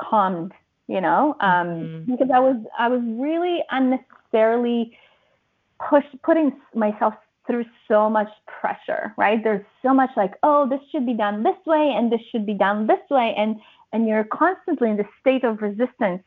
calmed 0.00 0.52
you 0.88 1.00
know, 1.00 1.34
um, 1.40 1.90
Mm-hmm. 1.90 2.12
because 2.12 2.28
I 2.32 2.38
was 2.38 2.56
I 2.78 2.88
was 2.88 3.00
really 3.04 3.58
unnecessarily 3.70 4.96
push 5.88 6.04
putting 6.22 6.52
myself 6.74 7.14
through 7.46 7.64
so 7.88 8.10
much 8.10 8.28
pressure, 8.46 9.14
right? 9.16 9.42
There's 9.42 9.64
so 9.82 9.94
much 9.94 10.10
like, 10.16 10.34
oh, 10.42 10.68
this 10.68 10.80
should 10.90 11.06
be 11.06 11.14
done 11.14 11.42
this 11.42 11.56
way 11.66 11.94
and 11.96 12.10
this 12.10 12.20
should 12.30 12.46
be 12.46 12.54
done 12.54 12.86
this 12.86 13.00
way, 13.10 13.34
and 13.36 13.56
and 13.92 14.06
you're 14.08 14.24
constantly 14.24 14.90
in 14.90 14.96
the 14.96 15.06
state 15.20 15.44
of 15.44 15.62
resistance. 15.62 16.22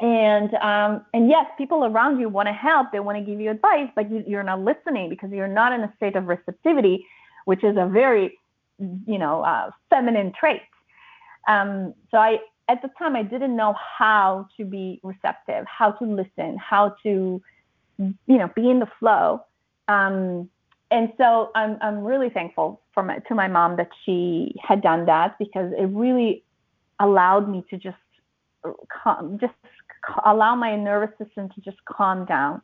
And 0.00 0.54
um, 0.54 1.04
and 1.12 1.28
yes, 1.28 1.46
people 1.56 1.84
around 1.84 2.20
you 2.20 2.28
want 2.28 2.48
to 2.48 2.52
help, 2.52 2.92
they 2.92 3.00
want 3.00 3.18
to 3.18 3.24
give 3.24 3.40
you 3.40 3.50
advice, 3.50 3.88
but 3.94 4.10
you, 4.10 4.22
you're 4.26 4.44
not 4.44 4.60
listening 4.60 5.08
because 5.08 5.30
you're 5.30 5.48
not 5.48 5.72
in 5.72 5.80
a 5.80 5.92
state 5.96 6.16
of 6.16 6.26
receptivity, 6.26 7.04
which 7.46 7.64
is 7.64 7.76
a 7.76 7.86
very, 7.86 8.38
you 8.78 9.18
know, 9.18 9.42
uh, 9.42 9.70
feminine 9.90 10.32
trait. 10.38 10.62
Um, 11.48 11.94
so 12.10 12.18
I 12.18 12.38
at 12.68 12.82
the 12.82 12.90
time 12.98 13.16
I 13.16 13.22
didn't 13.22 13.56
know 13.56 13.74
how 13.98 14.46
to 14.56 14.64
be 14.64 15.00
receptive, 15.02 15.64
how 15.66 15.92
to 15.92 16.04
listen, 16.04 16.58
how 16.58 16.94
to, 17.02 17.42
you 17.98 18.12
know, 18.28 18.50
be 18.54 18.70
in 18.70 18.78
the 18.78 18.88
flow. 19.00 19.42
Um, 19.88 20.48
and 20.90 21.12
so 21.18 21.50
I'm 21.54 21.76
I'm 21.80 22.04
really 22.04 22.30
thankful 22.30 22.80
for 22.94 23.02
my, 23.02 23.18
to 23.28 23.34
my 23.34 23.48
mom 23.48 23.76
that 23.76 23.90
she 24.04 24.54
had 24.66 24.82
done 24.82 25.06
that 25.06 25.38
because 25.38 25.72
it 25.76 25.84
really 25.86 26.44
allowed 27.00 27.48
me 27.48 27.64
to 27.70 27.76
just 27.76 27.96
calm, 29.02 29.38
just 29.40 29.54
allow 30.24 30.54
my 30.54 30.76
nervous 30.76 31.10
system 31.18 31.48
to 31.54 31.60
just 31.60 31.76
calm 31.84 32.24
down. 32.24 32.62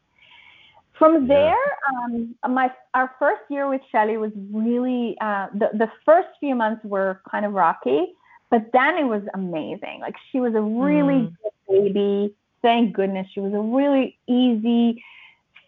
From 0.98 1.26
there, 1.26 1.56
um, 1.90 2.34
my 2.48 2.70
our 2.94 3.10
first 3.18 3.42
year 3.50 3.68
with 3.68 3.80
Shelly 3.90 4.16
was 4.16 4.30
really 4.52 5.16
uh, 5.20 5.48
the 5.52 5.70
the 5.74 5.90
first 6.04 6.28
few 6.38 6.54
months 6.54 6.84
were 6.84 7.20
kind 7.30 7.44
of 7.44 7.52
rocky, 7.52 8.14
but 8.50 8.70
then 8.72 8.96
it 8.96 9.04
was 9.04 9.22
amazing. 9.34 9.98
Like 10.00 10.14
she 10.30 10.38
was 10.40 10.54
a 10.54 10.60
really 10.62 11.22
Mm. 11.26 11.36
good 11.42 11.52
baby. 11.68 12.34
Thank 12.62 12.94
goodness 12.94 13.26
she 13.34 13.40
was 13.40 13.52
a 13.52 13.60
really 13.60 14.18
easy, 14.28 15.02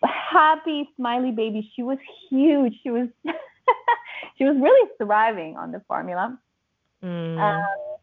happy, 0.05 0.89
smiley 0.97 1.33
baby. 1.33 1.71
She 1.75 1.83
was 1.83 1.99
huge. 2.29 2.75
She 2.83 2.91
was 2.91 3.09
she 4.39 4.45
was 4.45 4.57
really 4.57 4.91
thriving 4.99 5.57
on 5.57 5.73
the 5.73 5.81
formula. 5.89 6.39
Mm. 7.03 7.39
Um, 7.39 7.97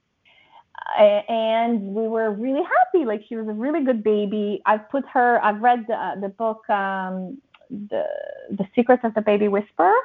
and 0.98 1.82
we 1.96 2.08
were 2.08 2.32
really 2.32 2.64
happy. 2.64 3.06
Like 3.06 3.24
she 3.28 3.36
was 3.36 3.48
a 3.48 3.54
really 3.54 3.84
good 3.84 4.04
baby. 4.04 4.62
I've 4.66 4.90
put 4.90 5.06
her. 5.10 5.44
I've 5.44 5.62
read 5.62 5.86
the 5.88 6.18
the 6.22 6.30
book, 6.30 6.70
um, 6.70 7.42
the 7.70 8.06
the 8.52 8.68
Secrets 8.76 9.04
of 9.04 9.14
the 9.14 9.22
Baby 9.22 9.48
Whisperer, 9.48 9.96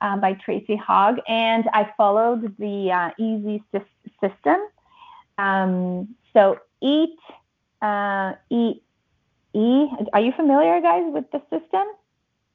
um, 0.00 0.20
by 0.20 0.34
Tracy 0.34 0.76
Hogg, 0.76 1.18
and 1.28 1.68
I 1.72 1.90
followed 1.96 2.56
the 2.58 2.90
uh, 2.92 3.10
Easy 3.18 3.62
sys- 3.72 3.84
system. 4.20 4.60
Um, 5.38 6.14
so 6.32 6.58
eat, 6.82 7.18
uh, 7.82 8.34
eat, 8.50 8.82
e. 9.54 9.88
Are 10.12 10.20
you 10.20 10.32
familiar, 10.36 10.80
guys, 10.80 11.04
with 11.12 11.30
the 11.32 11.40
system? 11.50 11.86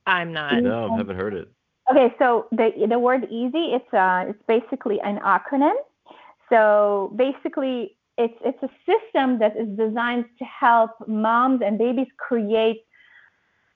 I'm 0.06 0.34
not. 0.34 0.64
No, 0.64 0.88
I 0.94 0.98
haven't 0.98 1.18
heard 1.18 1.34
it. 1.34 1.50
Okay, 1.92 2.14
so 2.20 2.48
the 2.52 2.72
the 2.90 3.00
word 3.00 3.26
easy, 3.30 3.74
it's 3.78 3.94
uh 3.94 4.26
it's 4.30 4.42
basically 4.48 5.00
an 5.02 5.20
acronym. 5.20 5.76
So 6.50 7.14
basically 7.16 7.98
it's 8.18 8.34
it's 8.44 8.62
a 8.64 8.70
system 8.86 9.40
that 9.40 9.56
is 9.58 9.68
designed 9.78 10.26
to 10.40 10.46
help 10.46 10.92
moms 11.08 11.62
and 11.64 11.78
babies 11.78 12.08
create 12.18 12.82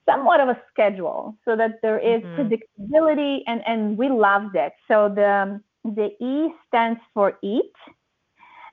somewhat 0.10 0.40
of 0.40 0.50
a 0.50 0.62
schedule 0.72 1.38
so 1.46 1.56
that 1.56 1.80
there 1.82 2.00
is 2.00 2.22
Mhm. 2.24 2.36
predictability 2.38 3.42
and 3.48 3.62
and 3.68 3.98
we 3.98 4.10
loved 4.10 4.56
it. 4.56 4.74
So 4.88 5.10
the 5.10 5.62
the 5.84 6.10
E 6.24 6.54
stands 6.68 7.00
for 7.14 7.38
eat 7.44 7.74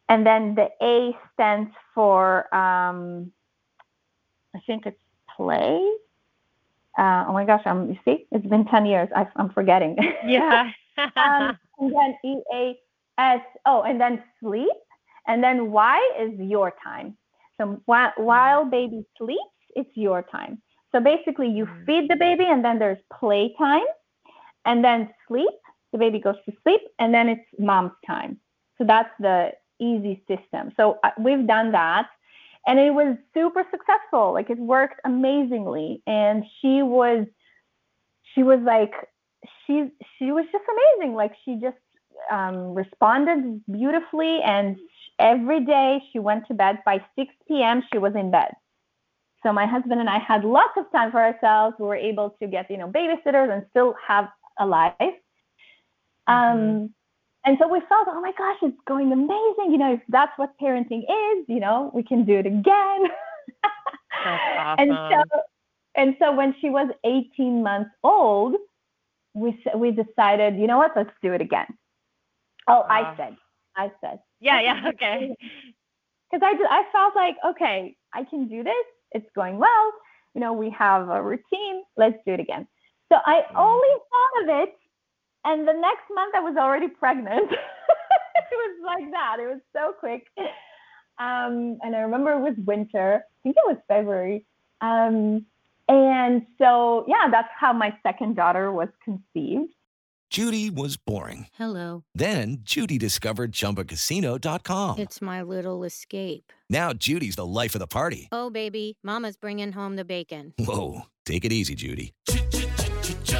and 0.08 0.26
then 0.26 0.54
the 0.54 0.68
A 0.82 1.16
stands 1.34 1.70
for 1.94 2.54
um 2.54 3.32
I 4.56 4.60
think 4.66 4.86
it's 4.86 5.00
play. 5.36 5.78
Uh, 6.98 7.26
oh 7.28 7.32
my 7.32 7.44
gosh, 7.44 7.62
I'm 7.66 7.90
you 7.90 7.98
see, 8.04 8.26
it's 8.32 8.46
been 8.46 8.64
10 8.64 8.86
years. 8.86 9.08
I, 9.14 9.26
I'm 9.36 9.50
forgetting. 9.50 9.96
Yeah. 10.26 10.70
um, 11.16 11.58
and 11.78 11.92
then 11.94 12.16
E 12.24 12.40
A 12.54 12.76
S. 13.18 13.40
Oh, 13.66 13.82
and 13.82 14.00
then 14.00 14.22
sleep, 14.40 14.78
and 15.26 15.42
then 15.44 15.70
Y 15.70 16.00
is 16.18 16.32
your 16.38 16.72
time. 16.82 17.16
So 17.58 17.80
while, 17.86 18.12
while 18.16 18.64
baby 18.64 19.04
sleeps, 19.18 19.40
it's 19.74 19.90
your 19.94 20.22
time. 20.22 20.62
So 20.92 21.00
basically, 21.00 21.48
you 21.48 21.66
Mm. 21.66 21.86
feed 21.86 22.10
the 22.10 22.16
baby, 22.16 22.44
and 22.46 22.64
then 22.64 22.78
there's 22.78 23.02
play 23.20 23.54
time, 23.58 23.84
and 24.64 24.82
then 24.84 25.10
sleep. 25.28 25.50
The 25.92 25.98
baby 25.98 26.18
goes 26.18 26.36
to 26.46 26.52
sleep, 26.62 26.80
and 26.98 27.12
then 27.14 27.28
it's 27.28 27.44
mom's 27.58 27.92
time. 28.06 28.38
So 28.78 28.84
that's 28.84 29.10
the 29.20 29.52
easy 29.78 30.22
system. 30.28 30.72
So 30.78 30.98
uh, 31.04 31.10
we've 31.18 31.46
done 31.46 31.72
that, 31.72 32.06
and 32.66 32.78
it 32.78 32.92
was 32.92 33.16
super 33.32 33.64
successful. 33.70 34.32
Like 34.32 34.50
it 34.50 34.58
worked 34.58 35.00
amazingly, 35.04 36.02
and 36.06 36.44
she 36.60 36.82
was, 36.82 37.26
she 38.34 38.42
was 38.42 38.60
like 38.62 38.92
she 39.66 39.88
she 40.18 40.32
was 40.32 40.44
just 40.52 40.64
amazing. 40.68 41.14
Like 41.14 41.32
she 41.44 41.56
just 41.60 41.76
um, 42.30 42.74
responded 42.74 43.62
beautifully, 43.70 44.40
and 44.42 44.76
every 45.18 45.64
day 45.64 46.02
she 46.12 46.18
went 46.18 46.46
to 46.48 46.54
bed 46.54 46.78
by 46.84 47.04
6 47.18 47.32
p.m. 47.48 47.82
She 47.92 47.98
was 47.98 48.14
in 48.14 48.30
bed. 48.30 48.52
So 49.42 49.52
my 49.52 49.66
husband 49.66 50.00
and 50.00 50.10
I 50.10 50.18
had 50.18 50.44
lots 50.44 50.72
of 50.76 50.90
time 50.90 51.12
for 51.12 51.20
ourselves. 51.20 51.76
We 51.78 51.86
were 51.86 51.94
able 51.94 52.30
to 52.42 52.48
get 52.48 52.70
you 52.70 52.78
know 52.78 52.88
babysitters 52.88 53.52
and 53.52 53.64
still 53.70 53.94
have 54.06 54.28
a 54.58 54.66
life. 54.66 54.94
Um, 56.26 56.92
and 57.46 57.56
so 57.60 57.68
we 57.68 57.80
felt, 57.88 58.08
oh 58.10 58.20
my 58.20 58.32
gosh, 58.36 58.56
it's 58.62 58.76
going 58.88 59.12
amazing. 59.12 59.70
You 59.70 59.78
know, 59.78 59.94
if 59.94 60.00
that's 60.08 60.32
what 60.36 60.50
parenting 60.60 61.02
is, 61.02 61.44
you 61.48 61.60
know, 61.60 61.92
we 61.94 62.02
can 62.02 62.24
do 62.24 62.34
it 62.34 62.46
again. 62.46 63.04
That's 64.24 64.80
And 64.80 64.90
so, 64.90 65.40
and 65.94 66.16
so 66.18 66.34
when 66.34 66.54
she 66.60 66.68
was 66.70 66.90
18 67.04 67.62
months 67.62 67.90
old, 68.02 68.56
we 69.34 69.56
we 69.76 69.92
decided, 69.92 70.56
you 70.58 70.66
know 70.66 70.78
what, 70.78 70.92
let's 70.96 71.10
do 71.22 71.32
it 71.32 71.40
again. 71.40 71.66
Oh, 72.66 72.84
I 72.88 73.14
said, 73.16 73.36
I 73.76 73.92
said, 74.00 74.18
Yeah, 74.40 74.60
yeah, 74.60 74.88
okay. 74.88 75.36
because 76.30 76.42
I 76.42 76.54
I 76.68 76.82
felt 76.90 77.14
like, 77.14 77.36
okay, 77.50 77.94
I 78.12 78.24
can 78.24 78.48
do 78.48 78.64
this. 78.64 78.86
It's 79.12 79.30
going 79.36 79.58
well. 79.58 79.92
You 80.34 80.40
know, 80.40 80.52
we 80.52 80.70
have 80.70 81.08
a 81.08 81.22
routine. 81.22 81.84
Let's 81.96 82.18
do 82.26 82.32
it 82.32 82.40
again. 82.40 82.66
So 83.12 83.18
I 83.24 83.42
mm. 83.52 83.56
only 83.56 83.94
thought 84.10 84.42
of 84.42 84.62
it, 84.62 84.74
and 85.46 85.66
the 85.66 85.72
next 85.72 86.04
month 86.14 86.34
I 86.34 86.40
was 86.40 86.56
already 86.58 86.88
pregnant. 86.88 87.50
it 87.50 88.52
was 88.52 88.76
like 88.84 89.10
that. 89.12 89.36
It 89.40 89.46
was 89.46 89.60
so 89.72 89.94
quick. 89.98 90.26
Um, 91.18 91.78
and 91.82 91.96
I 91.96 92.00
remember 92.00 92.32
it 92.32 92.40
was 92.40 92.54
winter. 92.66 93.22
I 93.24 93.42
think 93.42 93.56
it 93.56 93.66
was 93.66 93.78
February. 93.88 94.44
Um, 94.80 95.46
and 95.88 96.46
so, 96.58 97.04
yeah, 97.08 97.28
that's 97.30 97.48
how 97.58 97.72
my 97.72 97.96
second 98.02 98.36
daughter 98.36 98.72
was 98.72 98.88
conceived. 99.04 99.72
Judy 100.28 100.68
was 100.68 100.96
boring. 100.96 101.46
Hello. 101.54 102.02
Then 102.12 102.58
Judy 102.62 102.98
discovered 102.98 103.52
ChumbaCasino.com. 103.52 104.98
It's 104.98 105.22
my 105.22 105.42
little 105.42 105.84
escape. 105.84 106.52
Now 106.68 106.92
Judy's 106.92 107.36
the 107.36 107.46
life 107.46 107.76
of 107.76 107.78
the 107.78 107.86
party. 107.86 108.28
Oh, 108.32 108.50
baby, 108.50 108.96
Mama's 109.04 109.36
bringing 109.36 109.72
home 109.72 109.94
the 109.94 110.04
bacon. 110.04 110.52
Whoa, 110.58 111.02
take 111.24 111.44
it 111.44 111.52
easy, 111.52 111.76
Judy. 111.76 112.12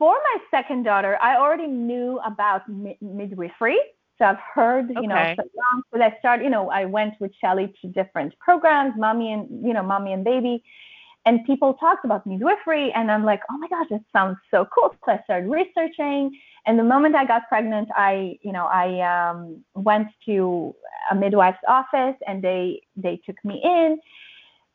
For 0.00 0.14
my 0.14 0.38
second 0.50 0.84
daughter, 0.84 1.18
I 1.22 1.36
already 1.36 1.68
knew 1.68 2.20
about 2.26 2.68
mi- 2.68 2.98
midwifery. 3.02 3.78
So 4.18 4.26
I've 4.26 4.38
heard, 4.54 4.90
you 4.90 5.08
know, 5.08 5.22
Okay. 5.22 5.36
so 5.36 5.44
long. 5.56 5.82
So 5.94 6.02
I 6.02 6.16
started, 6.20 6.44
you 6.44 6.50
know, 6.50 6.70
I 6.70 6.86
went 6.86 7.14
with 7.20 7.32
Shelly 7.40 7.74
to 7.82 7.88
different 7.88 8.38
programs, 8.40 8.94
mommy 8.98 9.32
and, 9.34 9.48
you 9.66 9.74
know, 9.74 9.82
mommy 9.84 10.12
and 10.14 10.24
baby. 10.24 10.64
and 11.26 11.44
people 11.46 11.74
talked 11.74 12.04
about 12.04 12.26
midwifery, 12.26 12.92
and 12.92 13.10
I'm 13.10 13.24
like, 13.24 13.42
oh 13.50 13.58
my 13.58 13.68
gosh, 13.68 13.88
it 13.90 14.02
sounds 14.12 14.38
so 14.50 14.66
cool. 14.74 14.94
So 15.04 15.12
I 15.12 15.20
started 15.24 15.48
researching, 15.50 16.38
and 16.66 16.78
the 16.78 16.84
moment 16.84 17.14
I 17.14 17.26
got 17.26 17.48
pregnant, 17.48 17.88
I, 17.94 18.38
you 18.42 18.52
know, 18.52 18.66
I 18.66 19.00
um, 19.14 19.64
went 19.74 20.08
to 20.26 20.74
a 21.10 21.14
midwife's 21.14 21.64
office, 21.68 22.16
and 22.26 22.42
they 22.42 22.82
they 22.96 23.20
took 23.26 23.36
me 23.44 23.60
in, 23.62 24.00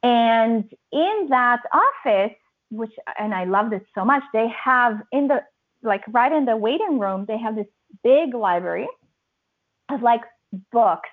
and 0.03 0.63
in 0.91 1.27
that 1.29 1.61
office, 1.73 2.37
which 2.75 2.91
and 3.19 3.33
I 3.33 3.45
loved 3.45 3.73
it 3.73 3.85
so 3.95 4.05
much, 4.05 4.23
they 4.33 4.47
have 4.63 5.01
in 5.11 5.27
the 5.27 5.41
like 5.83 6.03
right 6.09 6.31
in 6.31 6.45
the 6.45 6.57
waiting 6.57 6.99
room, 6.99 7.25
they 7.27 7.37
have 7.37 7.55
this 7.55 7.67
big 8.03 8.33
library 8.33 8.87
of 9.91 10.01
like 10.01 10.21
books. 10.71 11.09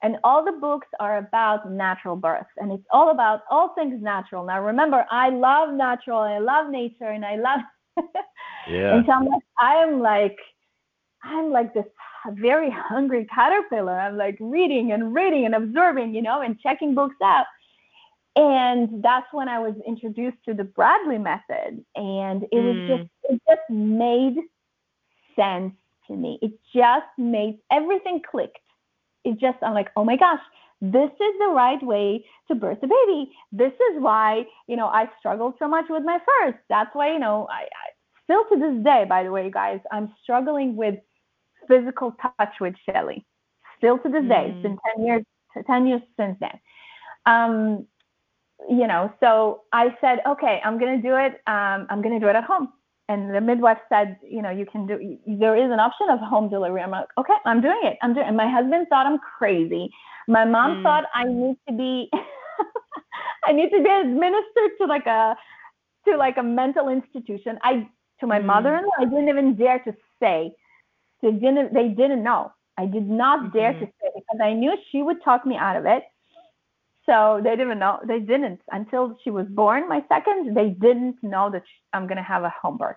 And 0.00 0.16
all 0.22 0.44
the 0.44 0.52
books 0.52 0.86
are 1.00 1.18
about 1.18 1.70
natural 1.70 2.14
birth 2.14 2.46
and 2.58 2.70
it's 2.70 2.84
all 2.92 3.10
about 3.10 3.40
all 3.50 3.74
things 3.74 4.00
natural. 4.00 4.44
Now 4.44 4.62
remember 4.62 5.04
i 5.10 5.28
love 5.30 5.74
natural 5.74 6.20
i 6.20 6.38
love 6.38 6.70
nature 6.70 7.10
and 7.10 7.24
i 7.24 7.36
love 7.36 7.60
yeah. 8.70 8.94
and 8.94 9.04
so 9.06 9.12
I'm 9.12 9.24
like, 9.26 9.42
i'm 9.58 10.00
like 10.00 10.36
i'm 11.24 11.50
like 11.50 11.74
this 11.74 11.84
very 12.32 12.70
hungry 12.70 13.26
caterpillar. 13.34 13.98
I'm 13.98 14.16
like 14.16 14.36
reading 14.40 14.92
and 14.92 15.14
reading 15.14 15.46
and 15.46 15.54
absorbing 15.54 16.14
you 16.14 16.22
know 16.22 16.42
and 16.42 16.58
checking 16.60 16.94
books 16.94 17.16
out 17.22 17.46
and 18.38 19.02
that's 19.02 19.26
when 19.32 19.48
i 19.48 19.58
was 19.58 19.74
introduced 19.86 20.38
to 20.46 20.54
the 20.54 20.64
bradley 20.64 21.18
method 21.18 21.84
and 21.96 22.44
it 22.56 22.60
was 22.68 22.76
Mm. 22.76 22.88
just 22.88 23.10
it 23.30 23.42
just 23.50 23.70
made 23.70 24.36
sense 25.36 25.74
to 26.06 26.14
me 26.16 26.38
it 26.42 26.52
just 26.74 27.12
made 27.18 27.58
everything 27.70 28.20
clicked 28.30 28.58
it 29.24 29.38
just 29.38 29.58
I'm 29.62 29.74
like, 29.74 29.90
oh 29.96 30.04
my 30.04 30.16
gosh, 30.16 30.40
this 30.80 31.10
is 31.10 31.34
the 31.40 31.52
right 31.54 31.82
way 31.82 32.24
to 32.48 32.54
birth 32.54 32.78
a 32.82 32.86
baby. 32.86 33.32
This 33.52 33.72
is 33.72 33.94
why 34.00 34.44
you 34.68 34.76
know 34.76 34.86
I 34.86 35.10
struggled 35.18 35.54
so 35.58 35.68
much 35.68 35.86
with 35.90 36.04
my 36.04 36.18
first. 36.30 36.58
That's 36.68 36.90
why 36.94 37.12
you 37.12 37.18
know 37.18 37.46
I, 37.50 37.62
I 37.62 37.86
still 38.24 38.44
to 38.50 38.56
this 38.58 38.84
day, 38.84 39.04
by 39.08 39.24
the 39.24 39.32
way, 39.32 39.50
guys, 39.50 39.80
I'm 39.92 40.12
struggling 40.22 40.76
with 40.76 40.96
physical 41.68 42.14
touch 42.22 42.54
with 42.60 42.74
Shelly. 42.86 43.26
Still 43.78 43.98
to 43.98 44.08
this 44.08 44.24
day, 44.28 44.50
it's 44.50 44.62
been 44.62 44.78
ten 44.96 45.04
years, 45.06 45.24
ten 45.66 45.86
years 45.86 46.02
since 46.16 46.36
then. 46.40 46.58
Um, 47.26 47.86
you 48.68 48.86
know, 48.86 49.12
so 49.20 49.62
I 49.72 49.96
said, 50.00 50.20
okay, 50.26 50.60
I'm 50.64 50.78
gonna 50.78 51.00
do 51.02 51.16
it. 51.16 51.34
Um, 51.46 51.86
I'm 51.90 52.02
gonna 52.02 52.20
do 52.20 52.28
it 52.28 52.36
at 52.36 52.44
home. 52.44 52.68
And 53.08 53.34
the 53.34 53.40
midwife 53.40 53.78
said, 53.88 54.18
you 54.28 54.42
know, 54.42 54.50
you 54.50 54.66
can 54.66 54.86
do. 54.86 55.18
There 55.26 55.56
is 55.56 55.70
an 55.72 55.80
option 55.80 56.08
of 56.10 56.20
home 56.20 56.48
delivery. 56.50 56.82
I'm 56.82 56.90
like, 56.90 57.08
okay, 57.18 57.34
I'm 57.46 57.60
doing 57.62 57.80
it. 57.84 57.96
I'm 58.02 58.14
doing. 58.14 58.26
it. 58.26 58.28
And 58.28 58.36
my 58.36 58.48
husband 58.50 58.86
thought 58.90 59.06
I'm 59.06 59.18
crazy. 59.18 59.90
My 60.28 60.44
mom 60.44 60.76
Mm. 60.76 60.82
thought 60.82 61.04
I 61.14 61.24
need 61.24 61.56
to 61.68 61.74
be. 61.74 62.10
I 63.46 63.52
need 63.52 63.70
to 63.70 63.82
be 63.82 63.90
administered 63.90 64.72
to 64.80 64.86
like 64.86 65.06
a 65.06 65.36
to 66.06 66.16
like 66.16 66.36
a 66.38 66.42
mental 66.42 66.88
institution. 66.88 67.58
I 67.62 67.88
to 68.20 68.26
my 68.26 68.38
Mm. 68.38 68.44
mother-in-law, 68.46 68.90
I 69.00 69.04
didn't 69.06 69.28
even 69.28 69.56
dare 69.56 69.78
to 69.80 69.94
say. 70.20 70.52
They 71.22 71.32
didn't. 71.32 71.72
They 71.74 71.88
didn't 71.88 72.22
know. 72.22 72.52
I 72.78 72.86
did 72.86 73.08
not 73.08 73.52
dare 73.52 73.74
to 73.74 73.86
say 73.86 74.08
because 74.14 74.40
I 74.42 74.52
knew 74.52 74.76
she 74.90 75.02
would 75.02 75.22
talk 75.24 75.46
me 75.46 75.56
out 75.56 75.76
of 75.76 75.86
it. 75.86 76.04
So 77.08 77.40
they 77.42 77.56
didn't 77.56 77.78
know. 77.78 78.00
They 78.06 78.20
didn't 78.20 78.60
until 78.70 79.16
she 79.24 79.30
was 79.30 79.46
born. 79.48 79.88
My 79.88 80.04
second, 80.08 80.54
they 80.54 80.70
didn't 80.70 81.16
know 81.22 81.50
that 81.50 81.62
sh- 81.64 81.80
I'm 81.94 82.06
gonna 82.06 82.22
have 82.22 82.44
a 82.44 82.52
home 82.60 82.76
birth. 82.76 82.96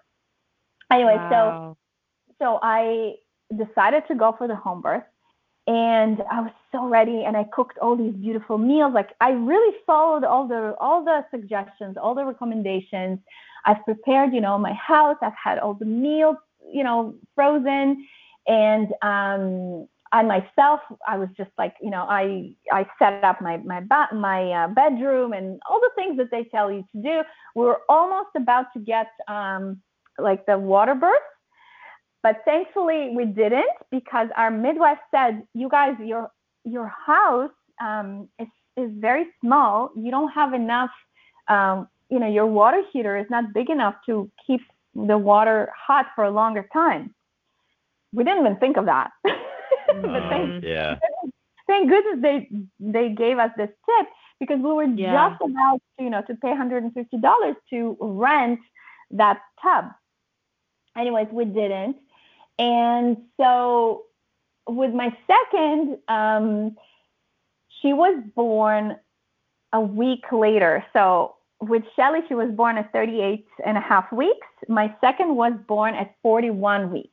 Anyway, 0.92 1.18
so 1.32 1.76
so 2.40 2.60
I 2.62 3.16
decided 3.56 4.04
to 4.10 4.16
go 4.16 4.36
for 4.38 4.48
the 4.48 4.56
home 4.56 4.82
birth, 4.82 5.04
and 5.68 6.22
I 6.30 6.42
was 6.42 6.52
so 6.74 6.88
ready, 6.90 7.24
and 7.26 7.38
I 7.38 7.46
cooked 7.54 7.78
all 7.78 7.96
these 7.96 8.14
beautiful 8.14 8.58
meals. 8.58 8.94
Like 8.94 9.12
I 9.22 9.30
really 9.30 9.78
followed 9.86 10.26
all 10.26 10.46
the 10.46 10.76
all 10.82 11.06
the 11.06 11.24
suggestions, 11.32 11.96
all 12.02 12.14
the 12.14 12.26
recommendations. 12.26 13.20
I've 13.66 13.84
prepared, 13.86 14.34
you 14.34 14.42
know, 14.42 14.58
my 14.58 14.74
house. 14.74 15.18
I've 15.22 15.42
had 15.42 15.60
all 15.60 15.76
the 15.76 15.86
meals, 15.86 16.36
you 16.74 16.84
know, 16.84 17.16
frozen, 17.36 18.06
and 18.48 18.88
um, 19.02 19.88
I 20.14 20.24
myself, 20.24 20.82
I 21.08 21.18
was 21.18 21.30
just 21.38 21.52
like, 21.58 21.76
you 21.82 21.90
know, 21.90 22.06
I 22.10 22.54
I 22.72 22.86
set 23.00 23.24
up 23.24 23.42
my 23.42 23.58
my 23.58 23.80
ba- 23.80 24.14
my 24.14 24.52
uh, 24.52 24.68
bedroom 24.68 25.32
and 25.32 25.60
all 25.70 25.80
the 25.80 25.92
things 25.96 26.18
that 26.18 26.30
they 26.32 26.44
tell 26.46 26.72
you 26.72 26.84
to 26.94 27.02
do. 27.02 27.22
We 27.56 27.66
were 27.66 27.82
almost 27.88 28.30
about 28.36 28.66
to 28.74 28.80
get 28.80 29.08
um, 29.30 29.82
like 30.18 30.46
the 30.46 30.58
water 30.58 30.96
birth, 30.96 31.30
but 32.24 32.42
thankfully 32.44 33.14
we 33.16 33.26
didn't 33.26 33.72
because 33.90 34.28
our 34.36 34.52
midwife 34.52 35.00
said, 35.12 35.44
"You 35.54 35.70
guys, 35.70 35.96
your 36.00 36.30
your 36.66 36.88
house 36.88 37.52
um, 37.82 38.28
is 38.38 38.48
is 38.76 38.92
very 38.98 39.28
small. 39.40 39.92
You 39.96 40.12
don't 40.12 40.32
have 40.32 40.54
enough. 40.54 40.92
Um, 41.48 41.88
you 42.10 42.20
know, 42.20 42.28
your 42.28 42.48
water 42.48 42.84
heater 42.92 43.18
is 43.18 43.28
not 43.30 43.54
big 43.54 43.70
enough 43.70 43.96
to 44.08 44.30
keep 44.46 44.60
the 44.94 45.18
water 45.18 45.72
hot 45.88 46.08
for 46.16 46.26
a 46.26 46.32
longer 46.32 46.68
time." 46.74 47.16
We 48.14 48.26
didn't 48.26 48.42
even 48.42 48.58
think 48.58 48.76
of 48.76 48.86
that. 48.88 49.12
but 50.02 50.30
thank, 50.30 50.64
yeah 50.64 50.98
thank 51.68 51.90
goodness 51.90 52.20
they 52.22 52.50
they 52.80 53.10
gave 53.10 53.38
us 53.38 53.52
this 53.58 53.70
tip 53.86 54.08
because 54.40 54.58
we 54.58 54.72
were 54.74 54.86
Yeah. 54.86 55.30
just 55.30 55.42
about 55.42 55.82
you 56.00 56.10
know 56.10 56.22
to 56.24 56.36
pay 56.36 56.50
$150 56.50 57.56
to 57.72 57.98
rent 58.00 58.60
that 59.12 59.42
tub. 59.62 59.86
Anyways, 60.98 61.28
we 61.32 61.46
didn't, 61.46 61.96
and 62.60 63.18
so 63.40 64.04
with 64.68 64.94
my 64.94 65.16
second, 65.28 65.98
um, 66.08 66.76
she 67.82 67.94
was 67.94 68.22
born 68.36 68.98
a 69.74 69.80
week 69.82 70.26
later. 70.32 70.86
So 70.94 71.36
with 71.62 71.84
Shelly, 71.96 72.20
she 72.28 72.34
was 72.36 72.50
born 72.52 72.78
at 72.78 72.92
38 72.92 73.46
and 73.66 73.78
a 73.78 73.82
half 73.82 74.12
weeks. 74.12 74.48
My 74.68 74.94
second 75.02 75.36
was 75.36 75.54
born 75.68 75.94
at 75.96 76.16
41 76.22 76.92
weeks. 76.92 77.11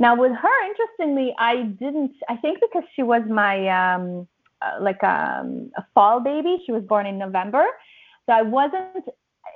Now 0.00 0.16
with 0.16 0.32
her, 0.32 0.66
interestingly, 0.66 1.34
I 1.38 1.62
didn't. 1.78 2.12
I 2.30 2.36
think 2.38 2.58
because 2.60 2.88
she 2.96 3.02
was 3.02 3.22
my 3.28 3.68
um, 3.68 4.26
uh, 4.62 4.82
like 4.82 5.02
um, 5.04 5.70
a 5.76 5.84
fall 5.94 6.20
baby. 6.20 6.56
She 6.64 6.72
was 6.72 6.82
born 6.84 7.04
in 7.06 7.18
November, 7.18 7.66
so 8.24 8.32
I 8.32 8.40
wasn't 8.40 9.04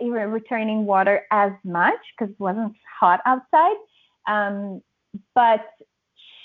returning 0.03 0.85
water 0.85 1.23
as 1.31 1.53
much 1.65 1.99
because 2.13 2.31
it 2.31 2.39
wasn't 2.39 2.75
hot 3.01 3.21
outside. 3.25 3.77
Um, 4.29 4.83
but 5.35 5.65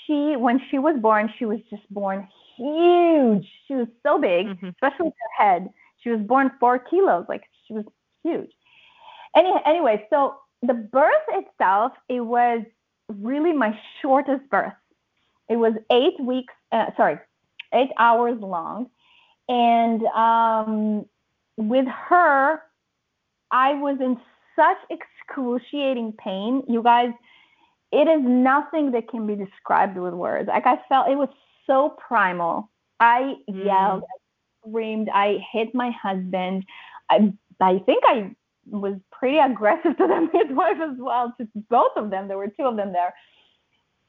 she, 0.06 0.34
when 0.34 0.62
she 0.70 0.78
was 0.78 0.96
born, 0.98 1.30
she 1.38 1.44
was 1.44 1.58
just 1.68 1.82
born 1.90 2.26
huge. 2.56 3.46
She 3.68 3.74
was 3.74 3.88
so 4.02 4.18
big, 4.18 4.46
especially 4.62 5.06
with 5.06 5.14
her 5.14 5.44
head. 5.44 5.68
She 6.02 6.08
was 6.08 6.20
born 6.20 6.52
four 6.58 6.78
kilos. 6.78 7.26
Like 7.28 7.42
she 7.68 7.74
was 7.74 7.84
huge. 8.22 8.50
Any, 9.36 9.52
anyway, 9.66 10.06
so 10.08 10.36
the 10.62 10.74
birth 10.74 11.26
itself, 11.28 11.92
it 12.08 12.20
was 12.20 12.62
really 13.10 13.52
my 13.52 13.78
shortest 14.00 14.48
birth. 14.50 14.72
It 15.48 15.56
was 15.56 15.74
eight 15.90 16.18
weeks, 16.20 16.54
uh, 16.72 16.86
sorry, 16.96 17.18
eight 17.74 17.90
hours 17.98 18.38
long. 18.40 18.88
And 19.48 20.02
um, 20.06 21.06
with 21.56 21.86
her, 21.86 22.62
I 23.50 23.74
was 23.74 23.98
in 24.00 24.16
such 24.54 24.76
excruciating 24.90 26.12
pain. 26.12 26.62
You 26.68 26.82
guys, 26.82 27.10
it 27.92 28.06
is 28.08 28.20
nothing 28.22 28.92
that 28.92 29.08
can 29.08 29.26
be 29.26 29.34
described 29.34 29.96
with 29.96 30.14
words. 30.14 30.48
Like 30.48 30.66
I 30.66 30.78
felt 30.88 31.08
it 31.08 31.16
was 31.16 31.28
so 31.66 31.96
primal. 32.06 32.70
I 33.00 33.34
yelled, 33.48 34.02
I 34.02 34.68
screamed, 34.68 35.08
I 35.12 35.38
hit 35.52 35.74
my 35.74 35.90
husband. 35.90 36.64
I, 37.08 37.32
I 37.60 37.78
think 37.86 38.04
I 38.06 38.30
was 38.70 38.94
pretty 39.12 39.38
aggressive 39.38 39.96
to 39.98 40.06
the 40.06 40.28
midwife 40.32 40.78
as 40.82 40.96
well, 40.98 41.34
to 41.40 41.48
both 41.68 41.92
of 41.96 42.10
them. 42.10 42.28
There 42.28 42.38
were 42.38 42.48
two 42.48 42.64
of 42.64 42.76
them 42.76 42.92
there. 42.92 43.14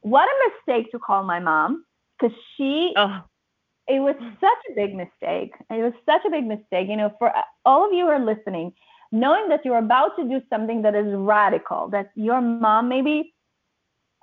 What 0.02 0.28
a 0.28 0.50
mistake 0.50 0.92
to 0.92 1.00
call 1.00 1.24
my 1.24 1.40
mom 1.40 1.86
because 2.20 2.36
she, 2.56 2.94
it 3.88 4.00
was 4.00 4.16
such 4.40 4.72
a 4.72 4.76
big 4.76 4.96
mistake. 4.96 5.54
It 5.70 5.84
was 5.84 5.94
such 6.06 6.22
a 6.26 6.30
big 6.30 6.46
mistake. 6.46 6.88
You 6.90 6.98
know, 6.98 7.14
for 7.20 7.32
all 7.66 7.86
of 7.86 7.94
you 7.94 8.06
who 8.06 8.12
are 8.12 8.24
listening, 8.24 8.74
knowing 9.12 9.50
that 9.50 9.66
you're 9.66 9.78
about 9.78 10.16
to 10.18 10.24
do 10.24 10.42
something 10.50 10.82
that 10.84 10.96
is 10.96 11.08
radical, 11.10 11.90
that 11.90 12.12
your 12.16 12.42
mom 12.42 12.90
maybe 12.90 13.34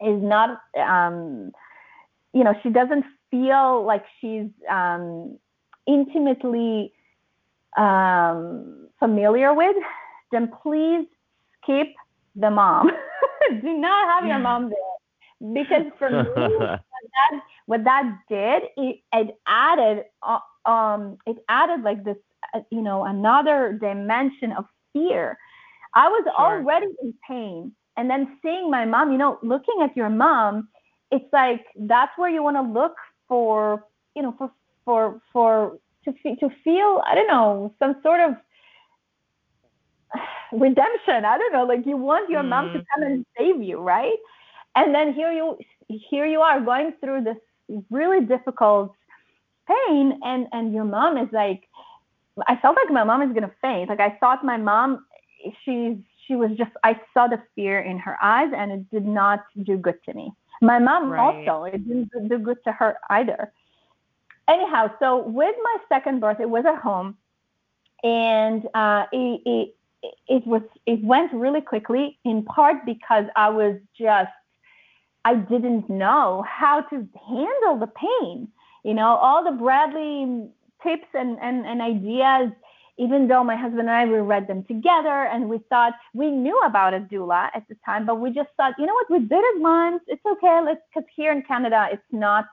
is 0.00 0.22
not, 0.22 0.60
um, 0.80 1.52
you 2.32 2.44
know, 2.44 2.54
she 2.62 2.70
doesn't 2.70 3.04
feel 3.30 3.84
like 3.84 4.04
she's 4.20 4.48
um, 4.70 5.38
intimately 5.86 6.92
um, 7.76 8.88
familiar 8.98 9.54
with, 9.54 9.76
then 10.32 10.50
please 10.62 11.06
skip 11.62 11.88
the 12.36 12.50
mom. 12.50 12.90
Do 13.62 13.78
not 13.78 14.08
have 14.08 14.26
your 14.26 14.38
mom 14.38 14.70
there. 14.70 15.52
Because 15.54 15.84
for 15.98 16.10
me, 16.10 16.24
what 16.56 17.04
that, 17.14 17.40
what 17.66 17.84
that 17.84 18.18
did, 18.28 18.62
it, 18.76 19.00
it 19.12 19.38
added, 19.46 20.04
uh, 20.22 20.38
um, 20.68 21.18
it 21.26 21.36
added 21.48 21.82
like 21.82 22.04
this, 22.04 22.16
uh, 22.54 22.60
you 22.70 22.82
know, 22.82 23.04
another 23.04 23.78
dimension 23.80 24.52
of 24.52 24.64
fear. 24.92 25.38
I 25.94 26.08
was 26.08 26.26
already 26.38 26.86
in 27.02 27.14
pain, 27.26 27.72
and 27.96 28.10
then 28.10 28.38
seeing 28.42 28.70
my 28.70 28.84
mom, 28.84 29.12
you 29.12 29.18
know, 29.18 29.38
looking 29.42 29.80
at 29.82 29.96
your 29.96 30.10
mom, 30.10 30.68
it's 31.10 31.24
like 31.32 31.64
that's 31.76 32.12
where 32.16 32.30
you 32.30 32.42
want 32.42 32.56
to 32.56 32.62
look 32.62 32.94
for, 33.28 33.84
you 34.14 34.22
know, 34.22 34.34
for 34.38 34.50
for 34.84 35.20
for 35.32 35.78
to 36.04 36.12
fe- 36.22 36.36
to 36.36 36.48
feel, 36.64 37.02
I 37.06 37.14
don't 37.14 37.28
know, 37.28 37.74
some 37.78 37.96
sort 38.02 38.20
of 38.20 38.34
redemption. 40.52 41.24
I 41.24 41.38
don't 41.38 41.52
know, 41.52 41.64
like 41.64 41.86
you 41.86 41.96
want 41.96 42.30
your 42.30 42.42
mom 42.42 42.70
to 42.72 42.78
Mm. 42.78 42.84
come 42.94 43.02
and 43.04 43.24
save 43.38 43.62
you, 43.62 43.78
right? 43.80 44.16
And 44.76 44.94
then 44.94 45.12
here 45.12 45.32
you 45.32 45.58
here 45.88 46.26
you 46.26 46.40
are 46.40 46.60
going 46.60 46.92
through 47.00 47.22
this 47.24 47.36
really 47.90 48.24
difficult 48.24 48.92
pain 49.66 50.18
and 50.24 50.46
and 50.52 50.72
your 50.72 50.84
mom 50.84 51.16
is 51.18 51.28
like 51.32 51.62
I 52.48 52.56
felt 52.56 52.76
like 52.76 52.90
my 52.90 53.04
mom 53.04 53.22
is 53.22 53.32
gonna 53.32 53.52
faint. 53.60 53.88
Like 53.88 54.00
I 54.00 54.16
thought 54.20 54.44
my 54.44 54.56
mom 54.56 55.04
she's 55.64 55.96
she 56.26 56.36
was 56.36 56.50
just 56.56 56.70
I 56.84 57.00
saw 57.14 57.26
the 57.28 57.40
fear 57.54 57.80
in 57.80 57.98
her 57.98 58.16
eyes 58.22 58.50
and 58.56 58.72
it 58.72 58.90
did 58.90 59.06
not 59.06 59.40
do 59.64 59.76
good 59.76 60.02
to 60.04 60.14
me. 60.14 60.32
My 60.62 60.78
mom 60.78 61.12
Right. 61.12 61.18
also 61.18 61.64
it 61.64 61.86
didn't 61.86 62.10
do 62.28 62.38
good 62.38 62.58
to 62.64 62.72
her 62.72 62.98
either. 63.10 63.52
Anyhow, 64.48 64.90
so 64.98 65.18
with 65.26 65.54
my 65.62 65.76
second 65.88 66.20
birth, 66.20 66.40
it 66.40 66.48
was 66.48 66.64
at 66.66 66.78
home, 66.80 67.16
and 68.02 68.66
uh, 68.74 69.06
it, 69.12 69.42
it 69.46 69.76
it 70.02 70.46
was 70.46 70.62
it 70.86 71.02
went 71.02 71.32
really 71.32 71.60
quickly. 71.60 72.18
In 72.24 72.44
part 72.44 72.84
because 72.86 73.24
I 73.36 73.48
was 73.50 73.76
just 73.98 74.30
I 75.24 75.34
didn't 75.34 75.90
know 75.90 76.44
how 76.48 76.82
to 76.82 77.06
handle 77.28 77.78
the 77.78 77.92
pain. 77.94 78.48
You 78.84 78.94
know, 78.94 79.16
all 79.16 79.44
the 79.44 79.50
Bradley 79.50 80.48
tips 80.82 81.08
and, 81.12 81.38
and, 81.42 81.66
and 81.66 81.82
ideas, 81.82 82.50
even 82.98 83.28
though 83.28 83.44
my 83.44 83.56
husband 83.56 83.80
and 83.80 83.90
I, 83.90 84.06
we 84.06 84.18
read 84.18 84.46
them 84.46 84.64
together 84.64 85.26
and 85.32 85.48
we 85.48 85.58
thought 85.68 85.92
we 86.14 86.30
knew 86.30 86.58
about 86.64 86.94
a 86.94 87.00
doula 87.00 87.50
at 87.54 87.68
the 87.68 87.76
time, 87.84 88.06
but 88.06 88.20
we 88.20 88.30
just 88.30 88.48
thought, 88.56 88.74
you 88.78 88.86
know 88.86 88.94
what, 88.94 89.10
we 89.10 89.18
did 89.18 89.32
it 89.32 89.60
once. 89.60 90.02
It's 90.06 90.24
okay. 90.24 90.60
Let's, 90.64 90.80
because 90.88 91.08
here 91.14 91.32
in 91.32 91.42
Canada, 91.42 91.88
it's 91.92 92.02
not, 92.10 92.46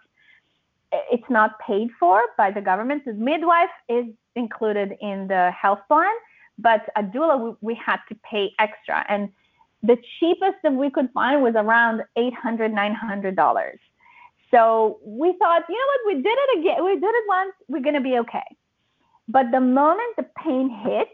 it's 0.91 1.29
not 1.29 1.59
paid 1.59 1.89
for 1.99 2.23
by 2.37 2.51
the 2.51 2.61
government. 2.61 3.05
The 3.05 3.13
midwife 3.13 3.69
is 3.87 4.05
included 4.35 4.97
in 5.01 5.27
the 5.27 5.51
health 5.51 5.79
plan, 5.87 6.13
but 6.57 6.81
a 6.95 7.03
doula, 7.03 7.39
we, 7.43 7.55
we 7.61 7.75
had 7.75 7.97
to 8.09 8.15
pay 8.29 8.51
extra. 8.59 9.05
And 9.09 9.29
the 9.83 9.97
cheapest 10.19 10.55
that 10.63 10.73
we 10.73 10.89
could 10.89 11.09
find 11.13 11.41
was 11.43 11.53
around 11.55 12.01
$800, 12.17 12.33
$900. 12.73 13.77
So 14.51 14.99
we 15.03 15.35
thought, 15.39 15.63
you 15.69 15.75
know 15.75 15.87
what, 16.09 16.15
we 16.15 16.21
did 16.21 16.37
it 16.37 16.59
again. 16.59 16.83
We 16.83 16.93
did 16.95 17.03
it 17.13 17.23
once. 17.27 17.53
We're 17.67 17.81
going 17.81 17.95
to 17.95 18.01
be 18.01 18.17
okay. 18.19 18.43
But 19.27 19.51
the 19.51 19.59
moment 19.59 20.15
the 20.17 20.25
pain 20.43 20.69
hit, 20.69 21.09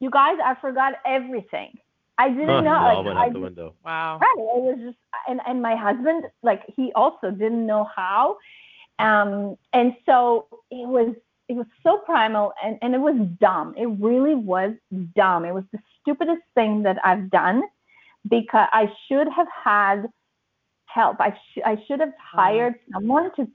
you 0.00 0.10
guys, 0.10 0.36
I 0.44 0.54
forgot 0.60 0.94
everything. 1.04 1.78
I 2.18 2.28
didn't 2.30 2.48
Huh, 2.48 2.60
know. 2.60 2.74
it 2.74 2.78
all 2.78 2.96
like, 2.96 3.06
went 3.06 3.18
I 3.18 3.26
out 3.26 3.32
the 3.32 3.40
window. 3.40 3.74
Wow. 3.84 4.18
Right. 4.20 4.34
It 4.38 4.62
was 4.62 4.78
just, 4.84 4.98
and, 5.28 5.40
and 5.46 5.60
my 5.60 5.74
husband, 5.74 6.24
like, 6.42 6.62
he 6.76 6.92
also 6.94 7.30
didn't 7.30 7.66
know 7.66 7.88
how. 7.94 8.36
Um, 8.98 9.56
and 9.72 9.96
so 10.06 10.46
it 10.70 10.86
was, 10.86 11.14
it 11.48 11.54
was 11.54 11.66
so 11.82 11.98
primal 11.98 12.52
and, 12.62 12.78
and 12.82 12.94
it 12.94 12.98
was 12.98 13.16
dumb. 13.40 13.74
It 13.76 13.86
really 14.00 14.34
was 14.34 14.72
dumb. 15.14 15.44
It 15.44 15.52
was 15.52 15.64
the 15.72 15.78
stupidest 16.00 16.42
thing 16.54 16.82
that 16.84 16.96
I've 17.04 17.30
done 17.30 17.62
because 18.28 18.68
I 18.72 18.90
should 19.06 19.28
have 19.28 19.46
had 19.64 20.06
help. 20.86 21.20
I, 21.20 21.30
sh- 21.30 21.62
I 21.64 21.76
should 21.86 22.00
have 22.00 22.12
hired 22.18 22.74
someone 22.92 23.30
to 23.36 23.48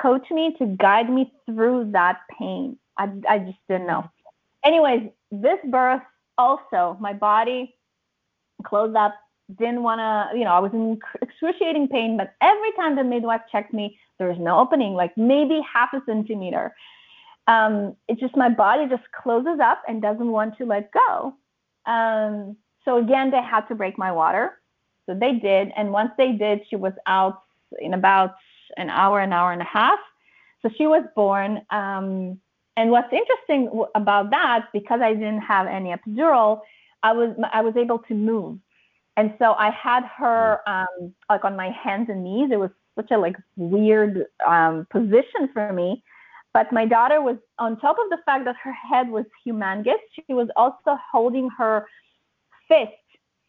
coach 0.00 0.30
me, 0.30 0.54
to 0.58 0.66
guide 0.78 1.10
me 1.10 1.32
through 1.46 1.90
that 1.92 2.20
pain. 2.38 2.78
I, 2.98 3.10
I 3.28 3.38
just 3.38 3.58
didn't 3.68 3.86
know. 3.86 4.08
Anyways, 4.64 5.10
this 5.32 5.58
birth 5.70 6.02
also, 6.38 6.96
my 7.00 7.12
body 7.12 7.74
closed 8.64 8.96
up, 8.96 9.14
didn't 9.58 9.82
want 9.82 9.98
to, 9.98 10.38
you 10.38 10.44
know, 10.44 10.52
I 10.52 10.60
was 10.60 10.72
in 10.72 10.98
excruciating 11.20 11.88
pain, 11.88 12.16
but 12.16 12.34
every 12.40 12.72
time 12.76 12.94
the 12.94 13.04
midwife 13.04 13.40
checked 13.50 13.74
me, 13.74 13.98
there 14.18 14.28
was 14.28 14.38
no 14.38 14.58
opening, 14.60 14.94
like 14.94 15.12
maybe 15.16 15.60
half 15.74 15.92
a 15.92 16.00
centimeter. 16.06 16.72
Um, 17.46 17.96
it's 18.08 18.20
just 18.20 18.36
my 18.36 18.48
body 18.48 18.86
just 18.88 19.02
closes 19.12 19.58
up 19.60 19.82
and 19.88 20.00
doesn't 20.00 20.30
want 20.30 20.56
to 20.58 20.64
let 20.64 20.90
go. 20.92 21.34
Um, 21.86 22.56
so 22.84 22.98
again, 22.98 23.30
they 23.30 23.42
had 23.42 23.62
to 23.68 23.74
break 23.74 23.98
my 23.98 24.12
water. 24.12 24.58
So 25.06 25.14
they 25.14 25.34
did. 25.34 25.72
And 25.76 25.90
once 25.92 26.12
they 26.16 26.32
did, 26.32 26.60
she 26.68 26.76
was 26.76 26.92
out 27.06 27.42
in 27.80 27.94
about 27.94 28.34
an 28.76 28.90
hour, 28.90 29.20
an 29.20 29.32
hour 29.32 29.52
and 29.52 29.62
a 29.62 29.66
half. 29.66 29.98
So 30.62 30.70
she 30.76 30.86
was 30.86 31.04
born. 31.16 31.62
Um, 31.70 32.38
and 32.76 32.90
what's 32.90 33.12
interesting 33.12 33.66
w- 33.66 33.86
about 33.94 34.30
that, 34.30 34.66
because 34.72 35.00
I 35.02 35.12
didn't 35.12 35.40
have 35.40 35.66
any 35.66 35.94
epidural, 35.94 36.60
I 37.02 37.12
was 37.12 37.36
I 37.52 37.60
was 37.62 37.76
able 37.76 37.98
to 37.98 38.14
move, 38.14 38.58
and 39.16 39.34
so 39.38 39.54
I 39.54 39.70
had 39.70 40.04
her 40.16 40.60
um, 40.68 41.12
like 41.28 41.44
on 41.44 41.56
my 41.56 41.70
hands 41.70 42.08
and 42.08 42.22
knees. 42.22 42.50
It 42.52 42.58
was 42.58 42.70
such 42.94 43.10
a 43.10 43.18
like 43.18 43.36
weird 43.56 44.26
um, 44.46 44.86
position 44.90 45.48
for 45.52 45.72
me. 45.72 46.02
But 46.54 46.72
my 46.72 46.86
daughter 46.86 47.20
was 47.22 47.36
on 47.58 47.78
top 47.80 47.96
of 47.98 48.10
the 48.10 48.18
fact 48.24 48.44
that 48.44 48.56
her 48.62 48.72
head 48.72 49.08
was 49.08 49.24
humongous. 49.46 49.98
She 50.14 50.24
was 50.28 50.48
also 50.56 50.98
holding 51.10 51.48
her 51.50 51.86
fist 52.68 52.92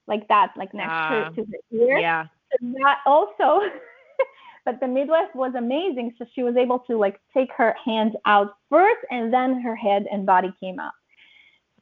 like 0.08 0.28
that, 0.28 0.54
like 0.58 0.74
next 0.74 0.92
Ah, 0.92 1.30
to, 1.36 1.44
to 1.44 1.46
the 1.50 1.78
ear. 1.78 1.98
Yeah. 2.00 2.26
So 2.52 2.74
that 2.84 3.00
also 3.06 3.62
but 4.66 4.80
the 4.80 4.88
midwife 4.88 5.34
was 5.36 5.54
amazing 5.56 6.14
so 6.18 6.26
she 6.34 6.44
was 6.44 6.56
able 6.56 6.80
to 6.80 6.98
like 6.98 7.20
take 7.34 7.52
her 7.54 7.76
hand 7.84 8.16
out 8.26 8.56
first 8.70 9.00
and 9.12 9.34
then 9.34 9.62
her 9.62 9.76
head 9.76 10.06
and 10.12 10.26
body 10.26 10.54
came 10.60 10.80
out 10.80 10.94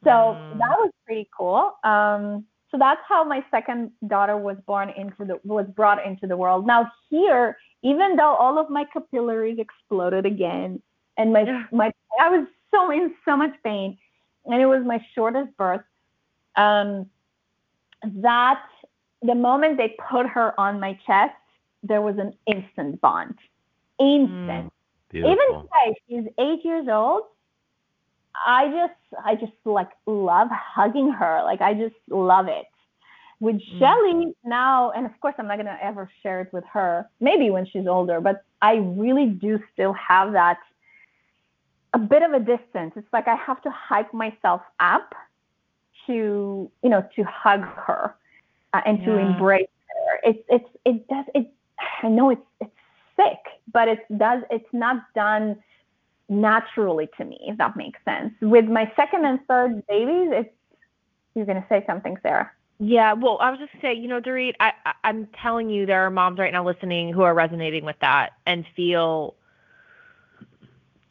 so 0.04 0.42
Mm. 0.54 0.58
that 0.58 0.76
was 0.80 0.92
pretty 1.06 1.30
cool 1.38 1.74
um 1.84 2.46
so 2.72 2.78
that's 2.78 3.02
how 3.08 3.24
my 3.24 3.44
second 3.52 3.92
daughter 4.08 4.38
was 4.38 4.58
born 4.66 4.90
into 4.90 5.26
the 5.26 5.40
was 5.44 5.66
brought 5.76 6.04
into 6.06 6.28
the 6.28 6.36
world 6.38 6.66
now 6.66 6.90
here 7.10 7.58
even 7.84 8.16
though 8.16 8.36
all 8.36 8.58
of 8.58 8.70
my 8.70 8.86
capillaries 8.94 9.60
exploded 9.60 10.26
again 10.26 10.82
and 11.22 11.32
my 11.34 11.44
my 11.72 11.92
i 12.20 12.30
was 12.30 12.48
so 12.72 12.92
in 12.92 13.14
so 13.26 13.38
much 13.38 13.54
pain 13.64 13.98
and 14.46 14.62
it 14.62 14.66
was 14.66 14.84
my 14.86 15.00
shortest 15.14 15.56
birth 15.58 15.84
um 16.56 17.06
that 18.04 18.64
the 19.22 19.36
moment 19.36 19.78
they 19.78 19.96
put 20.10 20.28
her 20.28 20.60
on 20.60 20.80
my 20.80 20.98
chest, 21.06 21.36
there 21.84 22.02
was 22.02 22.18
an 22.18 22.34
instant 22.48 23.00
bond. 23.02 23.36
Instant. 24.00 24.72
Even 25.14 25.36
Beautiful. 25.36 25.70
today, 25.86 25.96
she's 26.08 26.26
eight 26.40 26.64
years 26.64 26.88
old. 26.90 27.24
I 28.34 28.68
just, 28.70 29.26
I 29.26 29.36
just 29.36 29.52
like 29.66 29.90
love 30.06 30.48
hugging 30.52 31.12
her. 31.12 31.42
Like 31.44 31.62
I 31.62 31.74
just 31.74 31.96
love 32.10 32.48
it. 32.48 32.66
With 33.40 33.60
Shelly 33.80 34.36
now, 34.46 34.92
and 34.92 35.06
of 35.06 35.20
course 35.20 35.34
I'm 35.40 35.48
not 35.48 35.58
gonna 35.58 35.78
ever 35.82 36.10
share 36.22 36.42
it 36.42 36.54
with 36.54 36.64
her. 36.72 37.10
Maybe 37.20 37.50
when 37.50 37.66
she's 37.66 37.88
older, 37.88 38.22
but 38.22 38.44
I 38.62 38.76
really 38.76 39.26
do 39.26 39.60
still 39.74 39.94
have 39.94 40.34
that 40.34 40.60
a 41.94 42.00
bit 42.00 42.24
of 42.24 42.34
a 42.34 42.40
distance. 42.40 42.94
It's 42.96 43.12
like 43.12 43.28
I 43.28 43.36
have 43.36 43.62
to 43.64 43.70
hype 43.70 44.14
myself 44.14 44.62
up 44.80 45.14
to, 46.08 46.72
you 46.84 46.90
know, 46.90 47.08
to 47.16 47.24
hug 47.24 47.62
her 47.62 48.16
uh, 48.74 48.82
and 48.86 49.04
to 49.06 49.18
embrace 49.18 49.68
her. 49.88 50.30
It's 50.30 50.44
it's 50.50 50.70
it 50.86 51.08
does 51.08 51.26
it. 51.36 51.52
I 52.04 52.10
know 52.10 52.30
it's 52.30 52.42
it's 52.60 52.72
sick, 53.16 53.62
but 53.72 53.88
it 53.88 54.00
does 54.18 54.44
it's 54.50 54.72
not 54.72 55.04
done 55.14 55.62
naturally 56.30 57.10
to 57.18 57.26
me. 57.26 57.40
If 57.44 57.58
that 57.58 57.76
makes 57.76 58.00
sense. 58.06 58.34
With 58.42 58.66
my 58.66 58.92
second 58.96 59.26
and 59.26 59.40
third 59.48 59.86
babies, 59.88 60.30
it's 60.32 60.50
you're 61.36 61.46
gonna 61.46 61.66
say 61.70 61.84
something, 61.86 62.18
Sarah. 62.24 62.52
Yeah, 62.80 63.14
well, 63.14 63.38
I 63.40 63.52
was 63.52 63.60
just 63.60 63.74
gonna 63.74 63.94
say, 63.94 64.00
you 64.00 64.08
know, 64.08 64.20
Dorit, 64.20 64.56
I, 64.60 64.74
I 64.86 64.94
I'm 65.04 65.28
telling 65.42 65.70
you, 65.70 65.86
there 65.86 66.06
are 66.06 66.10
moms 66.10 66.40
right 66.40 66.52
now 66.52 66.66
listening 66.66 67.14
who 67.14 67.22
are 67.22 67.34
resonating 67.34 67.86
with 67.86 67.98
that 68.02 68.32
and 68.48 68.66
feel 68.76 69.36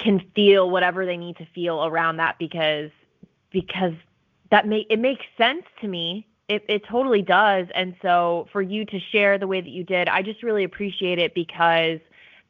can 0.00 0.20
feel 0.34 0.70
whatever 0.70 1.06
they 1.06 1.16
need 1.16 1.36
to 1.36 1.46
feel 1.54 1.84
around 1.84 2.16
that 2.16 2.38
because 2.38 2.90
because 3.52 3.94
that 4.50 4.66
make 4.66 4.86
it 4.90 4.98
makes 4.98 5.24
sense 5.38 5.64
to 5.80 5.88
me. 5.88 6.26
It 6.48 6.64
it 6.68 6.84
totally 6.86 7.22
does. 7.22 7.66
And 7.74 7.94
so 8.02 8.48
for 8.52 8.62
you 8.62 8.84
to 8.86 8.98
share 9.12 9.38
the 9.38 9.46
way 9.46 9.60
that 9.60 9.70
you 9.70 9.84
did, 9.84 10.08
I 10.08 10.22
just 10.22 10.42
really 10.42 10.64
appreciate 10.64 11.18
it 11.18 11.34
because 11.34 12.00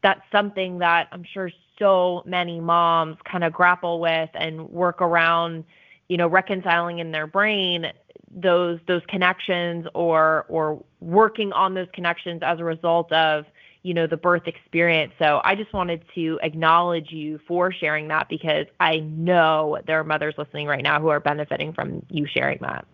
that's 0.02 0.22
something 0.32 0.78
that 0.78 1.08
I'm 1.12 1.24
sure 1.24 1.50
so 1.78 2.22
many 2.24 2.60
moms 2.60 3.16
kind 3.30 3.44
of 3.44 3.52
grapple 3.52 4.00
with 4.00 4.30
and 4.34 4.68
work 4.70 5.02
around, 5.02 5.64
you 6.08 6.16
know, 6.16 6.28
reconciling 6.28 6.98
in 6.98 7.10
their 7.10 7.26
brain 7.26 7.92
those 8.32 8.78
those 8.86 9.02
connections 9.08 9.86
or 9.94 10.46
or 10.48 10.82
working 11.00 11.52
on 11.52 11.74
those 11.74 11.88
connections 11.92 12.40
as 12.42 12.60
a 12.60 12.64
result 12.64 13.10
of 13.12 13.44
you 13.82 13.94
know 13.94 14.06
the 14.06 14.16
birth 14.16 14.46
experience 14.46 15.12
so 15.18 15.40
i 15.44 15.54
just 15.54 15.72
wanted 15.72 16.02
to 16.14 16.38
acknowledge 16.42 17.10
you 17.10 17.38
for 17.46 17.72
sharing 17.72 18.08
that 18.08 18.28
because 18.28 18.66
i 18.80 18.98
know 18.98 19.78
there 19.86 19.98
are 20.00 20.04
mothers 20.04 20.34
listening 20.38 20.66
right 20.66 20.82
now 20.82 21.00
who 21.00 21.08
are 21.08 21.20
benefiting 21.20 21.72
from 21.72 22.04
you 22.10 22.26
sharing 22.26 22.58
that 22.60 22.84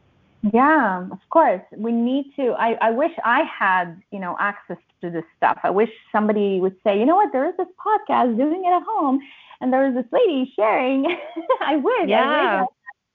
Yeah, 0.52 1.08
of 1.10 1.18
course. 1.30 1.62
We 1.76 1.92
need 1.92 2.32
to. 2.36 2.54
I, 2.58 2.76
I 2.80 2.90
wish 2.90 3.10
I 3.24 3.42
had, 3.42 4.00
you 4.12 4.20
know, 4.20 4.36
access 4.38 4.76
to 5.00 5.10
this 5.10 5.24
stuff. 5.36 5.58
I 5.64 5.70
wish 5.70 5.90
somebody 6.12 6.60
would 6.60 6.76
say, 6.84 6.98
you 6.98 7.06
know 7.06 7.16
what, 7.16 7.32
there 7.32 7.48
is 7.48 7.56
this 7.56 7.66
podcast 7.84 8.36
doing 8.36 8.62
it 8.64 8.68
at 8.68 8.82
home, 8.86 9.18
and 9.60 9.72
there 9.72 9.88
is 9.88 9.94
this 9.94 10.04
lady 10.12 10.52
sharing. 10.54 11.04
I 11.60 11.76
wish. 11.76 11.94
I 11.96 12.06
Yeah. 12.06 12.60
wish 12.60 12.68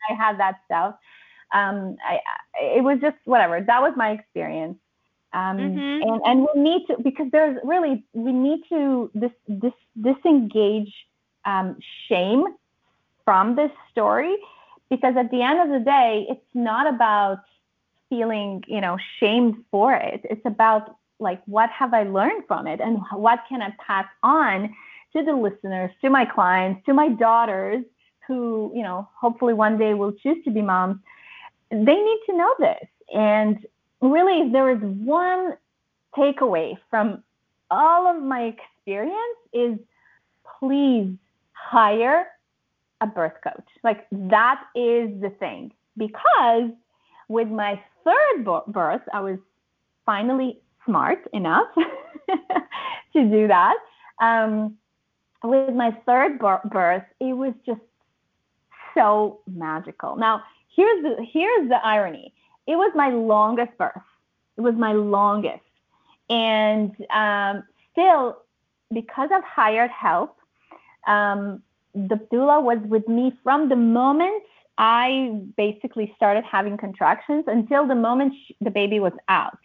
I 0.10 0.14
had 0.16 0.40
that 0.40 0.56
stuff. 0.66 0.96
Um, 1.54 1.96
I, 2.06 2.16
I, 2.16 2.64
it 2.78 2.84
was 2.84 3.00
just 3.02 3.18
whatever. 3.26 3.62
That 3.62 3.82
was 3.82 3.94
my 3.96 4.12
experience. 4.12 4.78
Um, 5.34 5.58
Mhm. 5.58 6.02
and 6.04 6.22
and 6.26 6.48
we 6.54 6.62
need 6.62 6.88
to 6.88 6.98
because 7.02 7.30
there's 7.32 7.58
really 7.64 8.04
we 8.14 8.32
need 8.34 8.62
to 8.70 9.10
this 9.14 9.32
this 9.48 9.74
disengage 10.00 10.94
um, 11.46 11.78
shame 12.08 12.46
from 13.26 13.56
this 13.56 13.72
story 13.92 14.36
because 14.90 15.16
at 15.18 15.32
the 15.32 15.42
end 15.42 15.60
of 15.60 15.70
the 15.70 15.80
day, 15.80 16.26
it's 16.30 16.46
not 16.54 16.88
about 16.88 17.40
feeling, 18.10 18.64
you 18.68 18.82
know, 18.82 18.98
shamed 19.20 19.56
for 19.72 19.94
it. 19.94 20.22
It's 20.26 20.46
about 20.46 20.96
like 21.20 21.42
what 21.46 21.70
have 21.70 21.94
I 21.94 22.04
learned 22.04 22.44
from 22.48 22.68
it 22.68 22.82
and 22.82 23.00
what 23.14 23.40
can 23.48 23.62
I 23.62 23.74
pass 23.86 24.06
on 24.24 24.76
to 25.14 25.24
the 25.24 25.34
listeners, 25.34 25.92
to 26.02 26.10
my 26.10 26.26
clients, 26.26 26.86
to 26.86 26.94
my 26.94 27.10
daughters 27.10 27.84
who, 28.28 28.72
you 28.76 28.84
know, 28.84 29.08
hopefully 29.20 29.54
one 29.54 29.78
day 29.78 29.94
will 29.94 30.12
choose 30.14 30.44
to 30.46 30.52
be 30.52 30.62
moms. 30.62 30.98
They 31.70 31.96
need 32.10 32.20
to 32.28 32.38
know 32.38 32.54
this. 32.60 32.88
And 33.14 33.66
really, 34.02 34.48
if 34.48 34.52
there 34.52 34.72
is 34.72 34.80
one 34.82 35.54
takeaway 36.18 36.78
from 36.90 37.24
all 37.70 38.08
of 38.08 38.22
my 38.22 38.54
experience 38.54 39.38
is 39.54 39.78
please 40.60 41.14
hire 41.54 42.28
a 43.02 43.08
birth 43.08 43.34
coach. 43.44 43.68
Like 43.84 44.08
that 44.12 44.62
is 44.76 45.10
the 45.22 45.34
thing. 45.40 45.72
Because 45.98 46.72
with 47.28 47.48
my 47.48 47.82
third 48.04 48.46
birth, 48.68 49.02
I 49.14 49.22
was 49.22 49.40
finally 50.06 50.60
smart 50.86 51.20
enough 51.34 51.68
to 53.14 53.24
do 53.24 53.48
that. 53.48 53.76
Um, 54.22 54.78
with 55.44 55.74
my 55.74 55.92
third 56.06 56.40
birth, 56.40 57.04
it 57.20 57.34
was 57.34 57.54
just 57.66 57.82
so 58.94 59.40
magical. 59.48 60.16
Now, 60.16 60.44
here's 60.76 61.02
the 61.04 61.26
here's 61.32 61.70
the 61.70 61.80
irony. 61.84 62.34
It 62.68 62.76
was 62.76 62.92
my 62.96 63.10
longest 63.10 63.78
birth. 63.78 63.92
It 64.58 64.62
was 64.62 64.76
my 64.76 64.94
longest, 64.94 65.64
and 66.30 66.96
um, 67.10 67.64
still, 67.92 68.44
because 68.94 69.30
I've 69.34 69.44
hired 69.44 69.92
help, 69.92 70.38
um, 71.08 71.64
the 71.94 72.16
doula 72.32 72.62
was 72.62 72.80
with 72.88 73.08
me 73.08 73.34
from 73.44 73.70
the 73.70 73.76
moment 73.76 74.44
I 74.78 75.42
basically 75.58 76.14
started 76.16 76.44
having 76.44 76.78
contractions 76.78 77.46
until 77.48 77.88
the 77.88 77.96
moment 77.96 78.34
she, 78.48 78.56
the 78.62 78.72
baby 78.72 79.00
was 79.00 79.14
out. 79.28 79.58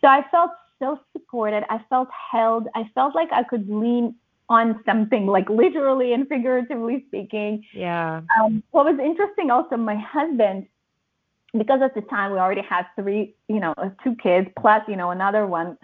So 0.00 0.08
I 0.08 0.24
felt 0.30 0.50
so 0.80 0.98
supported. 1.12 1.64
I 1.70 1.80
felt 1.88 2.08
held. 2.32 2.66
I 2.74 2.90
felt 2.94 3.14
like 3.14 3.28
I 3.32 3.42
could 3.42 3.68
lean 3.68 4.14
on 4.48 4.82
something, 4.84 5.26
like 5.26 5.48
literally 5.48 6.12
and 6.12 6.26
figuratively 6.26 7.04
speaking. 7.06 7.64
Yeah. 7.72 8.22
Um, 8.40 8.62
what 8.72 8.86
was 8.86 8.98
interesting 8.98 9.50
also, 9.50 9.76
my 9.76 9.94
husband, 9.94 10.66
because 11.56 11.80
at 11.82 11.94
the 11.94 12.02
time 12.02 12.32
we 12.32 12.38
already 12.38 12.62
had 12.62 12.86
three, 12.96 13.34
you 13.48 13.60
know, 13.60 13.74
two 14.04 14.14
kids 14.16 14.48
plus, 14.58 14.82
you 14.88 14.96
know, 14.96 15.10
another 15.10 15.46
one 15.46 15.76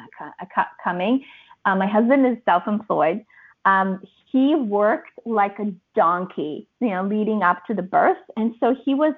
coming. 0.82 1.24
Uh, 1.64 1.74
my 1.74 1.86
husband 1.86 2.26
is 2.26 2.36
self-employed. 2.44 3.24
Um, 3.64 4.00
he 4.30 4.54
worked 4.54 5.10
like 5.24 5.58
a 5.58 5.72
donkey, 5.94 6.68
you 6.80 6.90
know, 6.90 7.04
leading 7.04 7.42
up 7.42 7.66
to 7.66 7.74
the 7.74 7.82
birth, 7.82 8.18
and 8.36 8.54
so 8.60 8.74
he 8.84 8.94
was 8.94 9.14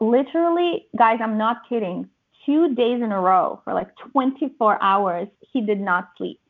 literally, 0.00 0.86
guys, 0.96 1.20
I'm 1.22 1.38
not 1.38 1.68
kidding, 1.68 2.08
two 2.44 2.74
days 2.74 3.02
in 3.02 3.12
a 3.12 3.20
row 3.20 3.60
for 3.64 3.74
like 3.74 3.88
24 4.12 4.82
hours, 4.82 5.28
he 5.52 5.60
did 5.60 5.80
not 5.80 6.10
sleep. 6.16 6.40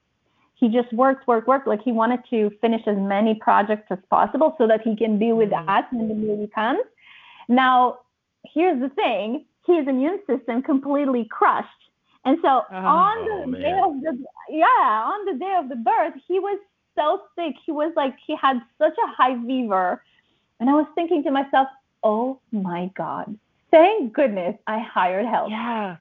He 0.56 0.68
just 0.68 0.92
worked, 0.92 1.26
worked, 1.26 1.46
worked. 1.46 1.66
Like 1.66 1.82
he 1.82 1.92
wanted 1.92 2.20
to 2.30 2.50
finish 2.60 2.82
as 2.86 2.96
many 2.96 3.34
projects 3.34 3.86
as 3.90 3.98
possible 4.08 4.54
so 4.56 4.66
that 4.66 4.80
he 4.82 4.96
can 4.96 5.18
be 5.18 5.32
with 5.32 5.50
mm-hmm. 5.50 5.68
us 5.68 5.84
when 5.92 6.08
the 6.08 6.14
baby 6.14 6.50
comes. 6.54 6.80
Now, 7.48 7.98
here's 8.52 8.80
the 8.80 8.90
thing 8.90 9.44
his 9.66 9.88
immune 9.88 10.20
system 10.26 10.62
completely 10.62 11.26
crushed. 11.30 11.68
And 12.26 12.38
so 12.42 12.62
oh, 12.70 12.74
on 12.74 13.24
the 13.24 13.56
oh, 13.56 13.60
day 13.60 13.80
of 13.84 14.00
the 14.00 14.24
yeah, 14.50 15.04
on 15.06 15.24
the 15.26 15.38
day 15.38 15.56
of 15.58 15.68
the 15.68 15.76
birth, 15.76 16.14
he 16.26 16.38
was 16.38 16.58
so 16.94 17.22
sick. 17.36 17.54
He 17.64 17.72
was 17.72 17.92
like 17.96 18.14
he 18.26 18.36
had 18.40 18.60
such 18.78 18.94
a 19.02 19.10
high 19.10 19.40
fever. 19.46 20.02
And 20.60 20.70
I 20.70 20.74
was 20.74 20.86
thinking 20.94 21.22
to 21.24 21.30
myself, 21.30 21.68
"Oh 22.02 22.40
my 22.52 22.90
god 22.96 23.38
thank 23.74 24.12
goodness 24.12 24.56
I 24.66 24.78
hired 24.78 25.26
help. 25.26 25.50
Yeah. 25.50 25.96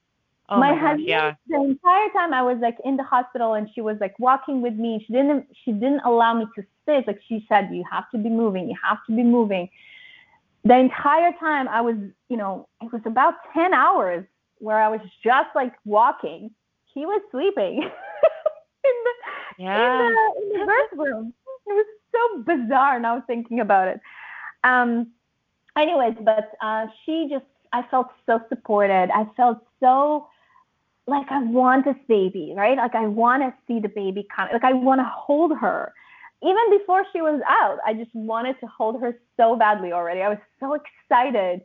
Oh 0.50 0.60
my, 0.60 0.72
my 0.72 0.80
husband, 0.80 1.08
yeah. 1.08 1.34
the 1.48 1.56
entire 1.56 2.10
time 2.10 2.34
I 2.34 2.44
was 2.44 2.58
like 2.62 2.78
in 2.86 2.98
the 2.98 3.04
hospital 3.04 3.54
and 3.54 3.68
she 3.74 3.82
was 3.82 3.98
like 4.00 4.14
walking 4.20 4.62
with 4.62 4.76
me. 4.76 5.04
She 5.08 5.14
didn't 5.14 5.48
she 5.64 5.72
didn't 5.72 6.02
allow 6.02 6.34
me 6.34 6.46
to 6.56 6.64
sit. 6.86 7.08
Like 7.08 7.20
she 7.28 7.46
said, 7.50 7.70
you 7.72 7.84
have 7.90 8.10
to 8.12 8.18
be 8.18 8.30
moving, 8.30 8.70
you 8.70 8.76
have 8.88 9.00
to 9.08 9.16
be 9.16 9.24
moving. 9.24 9.70
The 10.66 10.78
entire 10.78 11.34
time 11.40 11.68
I 11.68 11.82
was, 11.82 11.96
you 12.30 12.38
know, 12.38 12.68
it 12.82 12.92
was 12.92 13.02
about 13.06 13.36
10 13.54 13.74
hours 13.74 14.26
where 14.60 14.82
I 14.82 14.88
was 14.88 15.02
just 15.24 15.50
like 15.56 15.74
walking. 15.84 16.52
He 16.94 17.06
was 17.06 17.22
sleeping 17.32 17.82
in 17.84 17.90
the 19.04 19.64
yeah. 19.64 20.08
in 20.08 20.16
the, 20.16 20.42
in 20.42 20.60
the 20.60 20.66
birth 20.94 21.00
room. 21.06 21.34
It 21.68 21.74
was 21.74 21.86
so 22.12 22.44
bizarre 22.44 23.00
now 23.00 23.24
thinking 23.28 23.60
about 23.60 23.88
it. 23.88 24.00
Um 24.64 25.12
anyways, 25.76 26.16
but 26.22 26.52
uh 26.62 26.88
she 27.06 27.28
just 27.30 27.46
I 27.74 27.82
felt 27.90 28.08
so 28.26 28.40
supported. 28.50 29.10
I 29.14 29.26
felt 29.36 29.66
so 29.80 30.28
like 31.08 31.30
I 31.32 31.44
want 31.44 31.86
this 31.86 31.98
baby, 32.08 32.54
right? 32.56 32.78
Like 32.78 32.96
I 32.96 33.08
want 33.08 33.44
to 33.44 33.54
see 33.68 33.80
the 33.80 33.90
baby 33.90 34.26
come. 34.34 34.48
Like 34.54 34.64
I 34.64 34.74
want 34.74 35.00
to 35.00 35.12
hold 35.14 35.58
her. 35.58 35.94
Even 36.44 36.78
before 36.78 37.06
she 37.14 37.22
was 37.22 37.42
out, 37.48 37.80
I 37.86 37.94
just 37.94 38.14
wanted 38.14 38.60
to 38.60 38.68
hold 38.68 39.02
her 39.02 39.18
so 39.38 39.56
badly 39.56 39.92
already. 39.92 40.22
I 40.22 40.30
was 40.30 40.38
so 40.60 40.74
excited. 40.74 41.62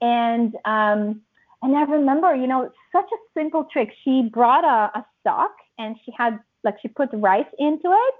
And 0.00 0.54
um 0.64 1.22
and 1.62 1.76
I 1.76 1.82
remember, 1.82 2.34
you 2.34 2.46
know, 2.46 2.70
such 2.90 3.08
a 3.12 3.38
simple 3.38 3.64
trick. 3.70 3.90
She 4.02 4.30
brought 4.32 4.64
a, 4.64 4.98
a 4.98 5.06
sock 5.24 5.54
and 5.78 5.96
she 6.04 6.12
had 6.16 6.38
like 6.64 6.76
she 6.80 6.88
put 6.88 7.10
rice 7.12 7.52
into 7.58 7.92
it 7.92 8.14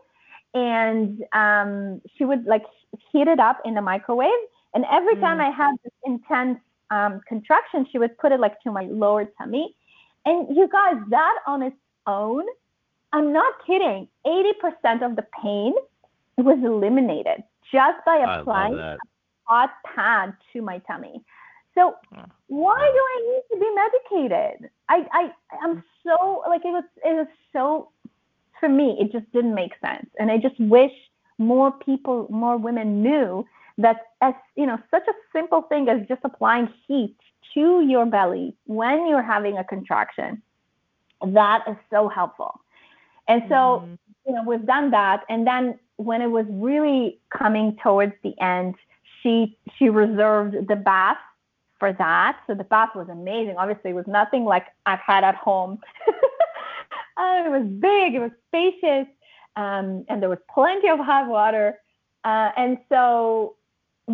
and 0.53 1.23
um 1.33 2.01
she 2.17 2.25
would 2.25 2.45
like 2.45 2.65
heat 3.13 3.29
it 3.29 3.41
up 3.41 3.61
in 3.65 3.75
the 3.75 3.83
microwave. 3.83 4.43
And 4.75 4.85
every 4.91 5.17
mm. 5.17 5.21
time 5.21 5.41
I 5.41 5.51
had 5.51 5.75
this 5.85 5.93
intense 6.05 6.59
um, 6.91 7.21
contraction, 7.27 7.87
she 7.91 7.99
would 7.99 8.17
put 8.19 8.33
it 8.33 8.41
like 8.41 8.61
to 8.63 8.71
my 8.71 8.85
lower 8.85 9.27
tummy. 9.39 9.75
And 10.25 10.55
you 10.55 10.69
guys, 10.69 10.97
that 11.11 11.35
on 11.47 11.63
its 11.63 11.77
own, 12.07 12.45
I'm 13.13 13.33
not 13.33 13.55
kidding, 13.67 14.09
80% 14.27 15.05
of 15.05 15.17
the 15.17 15.27
pain 15.43 15.75
was 16.43 16.59
eliminated 16.65 17.43
just 17.73 18.05
by 18.05 18.17
applying 18.19 18.79
a 18.79 18.97
hot 19.45 19.71
pad 19.85 20.35
to 20.53 20.63
my 20.63 20.79
tummy. 20.79 21.23
So 21.75 21.95
why 22.49 22.79
do 22.79 23.01
I 23.15 23.17
need 23.31 23.43
to 23.53 23.61
be 23.61 23.71
medicated? 23.75 24.71
I, 24.89 25.07
I 25.13 25.33
I'm 25.63 25.85
so 26.05 26.43
like 26.49 26.63
it 26.65 26.73
was 26.73 26.85
it 27.05 27.15
was 27.15 27.29
so 27.53 27.91
for 28.59 28.69
me 28.69 28.97
it 29.01 29.13
just 29.13 29.31
didn't 29.33 29.55
make 29.55 29.73
sense. 29.81 30.09
And 30.19 30.31
I 30.31 30.39
just 30.39 30.59
wish 30.59 30.93
more 31.39 31.73
people, 31.73 32.27
more 32.29 32.59
women 32.59 33.03
knew 33.03 33.47
that 33.79 34.09
as 34.21 34.35
you 34.57 34.67
know 34.67 34.79
such 34.91 35.07
a 35.09 35.13
simple 35.33 35.63
thing 35.63 35.89
as 35.89 36.07
just 36.07 36.21
applying 36.25 36.69
heat 36.87 37.17
to 37.55 37.81
your 37.81 38.07
belly 38.07 38.55
when 38.67 39.07
you're 39.09 39.23
having 39.23 39.59
a 39.59 39.65
contraction 39.65 40.43
that 41.27 41.65
is 41.69 41.77
so 41.91 42.09
helpful 42.09 42.61
and 43.29 43.43
so 43.49 43.55
mm-hmm. 43.55 43.95
you 44.27 44.35
know 44.35 44.45
we've 44.47 44.67
done 44.67 44.91
that 44.91 45.25
and 45.29 45.47
then 45.47 45.79
when 46.01 46.23
it 46.23 46.29
was 46.29 46.47
really 46.49 47.19
coming 47.37 47.77
towards 47.83 48.13
the 48.23 48.35
end 48.41 48.75
she 49.23 49.57
she 49.77 49.89
reserved 49.89 50.57
the 50.69 50.77
bath 50.77 51.19
for 51.79 51.93
that 51.93 52.39
so 52.47 52.55
the 52.55 52.65
bath 52.65 52.91
was 52.95 53.09
amazing 53.11 53.55
obviously 53.59 53.91
it 53.91 53.95
was 53.95 54.07
nothing 54.07 54.45
like 54.45 54.67
i've 54.87 55.01
had 55.01 55.25
at 55.25 55.35
home 55.35 55.79
uh, 56.09 57.43
it 57.47 57.51
was 57.51 57.67
big 57.81 58.15
it 58.15 58.21
was 58.21 58.31
spacious 58.49 59.07
um, 59.57 60.05
and 60.09 60.23
there 60.23 60.29
was 60.29 60.39
plenty 60.53 60.89
of 60.89 60.99
hot 60.99 61.29
water 61.29 61.79
uh, 62.25 62.51
and 62.57 62.79
so 62.89 63.57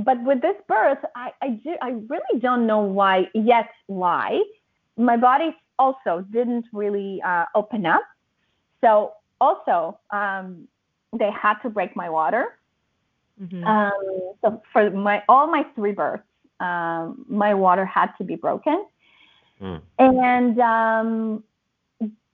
but 0.04 0.22
with 0.24 0.42
this 0.42 0.56
birth, 0.68 0.98
I, 1.14 1.30
I, 1.40 1.48
do, 1.50 1.74
I 1.80 1.90
really 2.08 2.40
don't 2.40 2.66
know 2.66 2.80
why 2.80 3.28
yet 3.34 3.70
why. 3.86 4.42
My 4.96 5.16
body 5.16 5.56
also 5.78 6.24
didn't 6.30 6.66
really 6.72 7.22
uh, 7.24 7.44
open 7.54 7.86
up. 7.86 8.02
So 8.82 9.12
also, 9.40 9.98
um, 10.10 10.68
they 11.12 11.30
had 11.30 11.54
to 11.62 11.70
break 11.70 11.96
my 11.96 12.08
water. 12.10 12.58
Mm-hmm. 13.40 13.64
Um, 13.64 14.34
so 14.40 14.62
for 14.72 14.90
my 14.90 15.22
all 15.28 15.46
my 15.46 15.64
three 15.74 15.92
births, 15.92 16.24
um, 16.60 17.24
my 17.28 17.54
water 17.54 17.84
had 17.84 18.12
to 18.18 18.24
be 18.24 18.36
broken. 18.36 18.86
Mm. 19.60 19.80
And 19.98 20.60
um, 20.60 21.44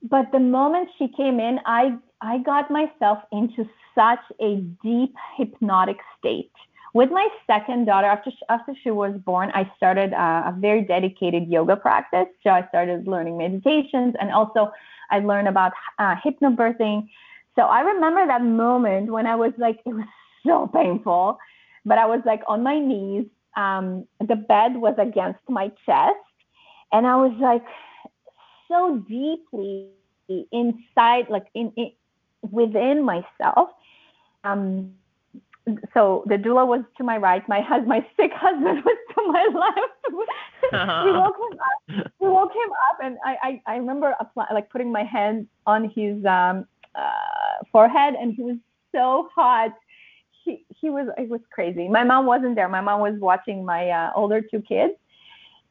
but 0.02 0.30
the 0.32 0.40
moment 0.40 0.88
she 0.98 1.08
came 1.08 1.40
in, 1.40 1.58
I 1.66 1.96
I 2.20 2.38
got 2.38 2.70
myself 2.70 3.18
into 3.32 3.68
such 3.94 4.20
a 4.40 4.56
deep 4.82 5.14
hypnotic 5.36 5.98
state 6.18 6.52
with 6.94 7.10
my 7.10 7.26
second 7.46 7.86
daughter, 7.86 8.06
after 8.06 8.30
she, 8.30 8.38
after 8.50 8.74
she 8.82 8.90
was 8.90 9.14
born, 9.24 9.50
I 9.54 9.70
started 9.76 10.12
uh, 10.12 10.42
a 10.46 10.54
very 10.58 10.82
dedicated 10.82 11.48
yoga 11.48 11.76
practice. 11.76 12.26
So 12.42 12.50
I 12.50 12.66
started 12.68 13.08
learning 13.08 13.38
meditations, 13.38 14.14
and 14.20 14.30
also 14.30 14.72
I 15.10 15.20
learned 15.20 15.48
about 15.48 15.72
uh, 15.98 16.16
hypnobirthing. 16.16 17.08
So 17.56 17.62
I 17.62 17.80
remember 17.80 18.26
that 18.26 18.42
moment 18.42 19.10
when 19.12 19.26
I 19.26 19.36
was 19.36 19.52
like, 19.58 19.80
it 19.86 19.94
was 19.94 20.06
so 20.46 20.70
painful, 20.72 21.38
but 21.84 21.98
I 21.98 22.06
was 22.06 22.20
like 22.24 22.42
on 22.48 22.62
my 22.62 22.78
knees. 22.78 23.26
Um, 23.56 24.06
the 24.26 24.36
bed 24.36 24.76
was 24.76 24.94
against 24.98 25.40
my 25.48 25.68
chest, 25.84 26.16
and 26.90 27.06
I 27.06 27.16
was 27.16 27.32
like 27.38 27.64
so 28.68 29.04
deeply 29.06 29.88
inside, 30.52 31.26
like 31.28 31.46
in, 31.54 31.70
in 31.76 31.92
within 32.50 33.04
myself. 33.04 33.68
Um, 34.44 34.94
so 35.94 36.24
the 36.26 36.36
doula 36.36 36.66
was 36.66 36.82
to 36.96 37.04
my 37.04 37.16
right, 37.18 37.46
my 37.48 37.60
hus- 37.60 37.86
my 37.86 38.04
sick 38.16 38.32
husband 38.34 38.82
was 38.84 38.98
to 39.14 39.22
my 39.32 39.48
left. 39.54 40.24
we 41.04 41.12
woke 41.12 41.36
him 41.36 41.58
up. 41.58 42.12
We 42.20 42.28
woke 42.28 42.52
him 42.52 42.72
up, 42.90 42.98
and 43.04 43.18
I 43.24 43.36
I, 43.42 43.74
I 43.74 43.76
remember 43.76 44.14
apply, 44.18 44.46
like 44.52 44.70
putting 44.70 44.90
my 44.90 45.04
hand 45.04 45.46
on 45.66 45.90
his 45.94 46.24
um, 46.24 46.66
uh, 46.94 47.41
forehead, 47.70 48.14
and 48.14 48.34
he 48.34 48.42
was 48.42 48.56
so 48.94 49.28
hot. 49.34 49.72
He 50.44 50.64
he 50.80 50.90
was 50.90 51.08
it 51.18 51.28
was 51.28 51.40
crazy. 51.52 51.88
My 51.88 52.04
mom 52.04 52.26
wasn't 52.26 52.54
there. 52.56 52.68
My 52.68 52.80
mom 52.80 53.00
was 53.00 53.18
watching 53.20 53.64
my 53.64 53.90
uh, 53.90 54.12
older 54.16 54.40
two 54.40 54.60
kids, 54.62 54.94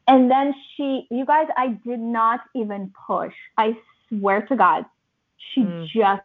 and 0.08 0.30
then 0.30 0.54
she, 0.76 1.06
you 1.10 1.24
guys, 1.24 1.46
I 1.56 1.68
did 1.86 2.00
not 2.00 2.40
even 2.54 2.92
push. 3.06 3.34
I 3.58 3.76
swear 4.08 4.42
to 4.42 4.56
God, 4.56 4.84
she 5.54 5.62
Mm. 5.62 5.86
just 5.94 6.22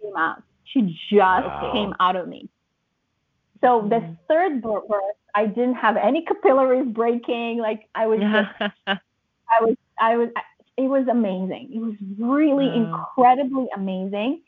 came 0.00 0.16
out. 0.16 0.42
She 0.64 0.96
just 1.10 1.48
Wow. 1.48 1.70
came 1.72 1.94
out 2.00 2.16
of 2.16 2.28
me. 2.28 2.48
So 3.60 3.86
the 3.88 4.02
third 4.28 4.62
birth, 4.62 4.82
I 5.34 5.46
didn't 5.46 5.74
have 5.74 5.96
any 5.96 6.22
capillaries 6.22 6.86
breaking. 6.88 7.58
Like 7.58 7.88
I 7.94 8.06
was 8.06 8.20
just, 8.30 8.48
I 9.50 9.60
was, 9.62 9.76
I 10.00 10.16
was, 10.16 10.28
it 10.76 10.88
was 10.88 11.06
amazing. 11.08 11.70
It 11.74 11.80
was 11.80 11.94
really 12.18 12.74
Wow. 12.74 12.74
incredibly 12.74 13.66
amazing. 13.74 14.42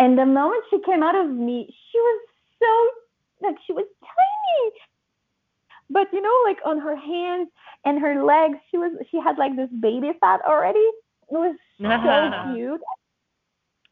And 0.00 0.18
the 0.18 0.24
moment 0.24 0.64
she 0.70 0.80
came 0.80 1.02
out 1.02 1.14
of 1.14 1.28
me, 1.30 1.72
she 1.92 1.98
was 1.98 2.20
so, 2.58 3.46
like 3.46 3.56
she 3.66 3.74
was 3.74 3.84
tiny. 4.00 4.72
But 5.90 6.08
you 6.12 6.22
know, 6.22 6.36
like 6.44 6.58
on 6.64 6.78
her 6.78 6.96
hands 6.96 7.50
and 7.84 8.00
her 8.00 8.24
legs, 8.24 8.56
she 8.70 8.78
was, 8.78 8.92
she 9.10 9.20
had 9.20 9.36
like 9.36 9.54
this 9.56 9.68
baby 9.80 10.12
fat 10.18 10.40
already. 10.48 10.78
It 10.78 11.36
was 11.36 11.54
so 11.78 11.86
uh-huh. 11.86 12.54
cute. 12.54 12.80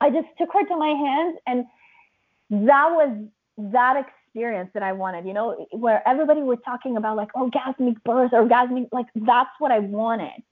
I 0.01 0.11
just 0.11 0.29
took 0.39 0.49
her 0.55 0.65
to 0.65 0.77
my 0.77 0.89
hands 0.89 1.39
and 1.47 1.67
that 2.67 2.89
was 2.91 3.27
that 3.59 3.97
experience 3.97 4.71
that 4.73 4.83
I 4.83 4.93
wanted, 4.93 5.27
you 5.27 5.35
know, 5.35 5.67
where 5.73 6.07
everybody 6.09 6.41
was 6.41 6.59
talking 6.65 6.97
about 6.97 7.17
like 7.17 7.33
orgasmic 7.35 8.03
birth, 8.05 8.33
or 8.33 8.47
orgasmic, 8.47 8.89
like 8.93 9.07
that's 9.15 9.51
what 9.59 9.73
I 9.73 9.81
wanted. 9.81 10.43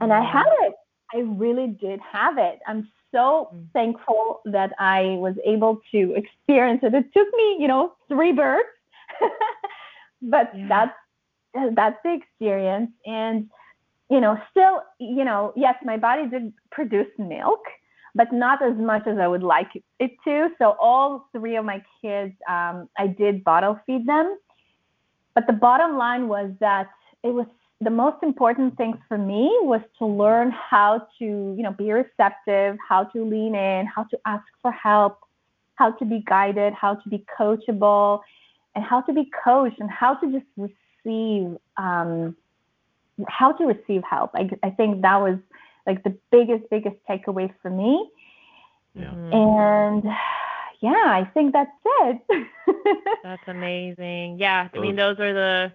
And 0.00 0.12
I 0.12 0.20
mm-hmm. 0.20 0.38
had 0.38 0.46
it. 0.66 0.74
I 1.14 1.20
really 1.20 1.68
did 1.68 2.00
have 2.00 2.38
it. 2.38 2.60
I'm 2.66 2.88
so 3.12 3.54
thankful 3.72 4.40
that 4.46 4.72
I 4.78 5.16
was 5.18 5.34
able 5.44 5.80
to 5.92 6.14
experience 6.14 6.80
it. 6.82 6.94
It 6.94 7.12
took 7.12 7.28
me, 7.36 7.56
you 7.60 7.68
know, 7.68 7.92
three 8.08 8.32
births, 8.32 8.68
but 10.22 10.50
that's 10.68 10.92
that's 11.74 11.98
the 12.02 12.14
experience. 12.14 12.90
And 13.04 13.50
you 14.10 14.20
know, 14.20 14.38
still, 14.50 14.82
you 14.98 15.24
know, 15.24 15.52
yes, 15.56 15.74
my 15.84 15.96
body 15.96 16.28
did 16.28 16.52
produce 16.70 17.08
milk, 17.18 17.60
but 18.14 18.32
not 18.32 18.62
as 18.62 18.76
much 18.76 19.06
as 19.06 19.16
I 19.18 19.26
would 19.26 19.42
like 19.42 19.68
it 20.00 20.10
to. 20.24 20.48
So 20.58 20.76
all 20.80 21.28
three 21.32 21.56
of 21.56 21.64
my 21.64 21.82
kids, 22.02 22.34
um, 22.48 22.90
I 22.98 23.06
did 23.06 23.42
bottle 23.42 23.80
feed 23.86 24.06
them. 24.06 24.36
But 25.34 25.46
the 25.46 25.54
bottom 25.54 25.96
line 25.96 26.28
was 26.28 26.50
that 26.60 26.90
it 27.22 27.30
was 27.30 27.46
the 27.82 27.90
most 27.90 28.22
important 28.22 28.76
things 28.76 28.96
for 29.08 29.18
me 29.18 29.50
was 29.62 29.80
to 29.98 30.06
learn 30.06 30.50
how 30.52 31.06
to, 31.18 31.24
you 31.24 31.62
know, 31.62 31.72
be 31.72 31.90
receptive, 31.90 32.76
how 32.86 33.04
to 33.04 33.24
lean 33.24 33.54
in, 33.54 33.86
how 33.86 34.04
to 34.04 34.18
ask 34.24 34.44
for 34.60 34.70
help, 34.70 35.18
how 35.74 35.90
to 35.92 36.04
be 36.04 36.22
guided, 36.26 36.72
how 36.74 36.94
to 36.94 37.08
be 37.08 37.24
coachable, 37.38 38.20
and 38.74 38.84
how 38.84 39.00
to 39.02 39.12
be 39.12 39.28
coached, 39.44 39.80
and 39.80 39.90
how 39.90 40.14
to 40.14 40.30
just 40.30 40.46
receive, 40.56 41.56
um, 41.76 42.36
how 43.28 43.52
to 43.52 43.64
receive 43.64 44.02
help. 44.08 44.30
I, 44.34 44.48
I 44.62 44.70
think 44.70 45.02
that 45.02 45.20
was 45.20 45.38
like 45.86 46.04
the 46.04 46.16
biggest, 46.30 46.70
biggest 46.70 46.96
takeaway 47.08 47.52
for 47.60 47.70
me. 47.70 48.08
Yeah. 48.94 49.12
And 49.12 50.04
yeah, 50.80 50.90
I 50.90 51.28
think 51.34 51.52
that's 51.52 51.70
it. 51.84 52.22
That's 53.22 53.42
amazing. 53.46 54.38
Yeah, 54.38 54.68
I 54.74 54.78
mean 54.78 54.96
those 54.96 55.18
are 55.20 55.32
the 55.32 55.72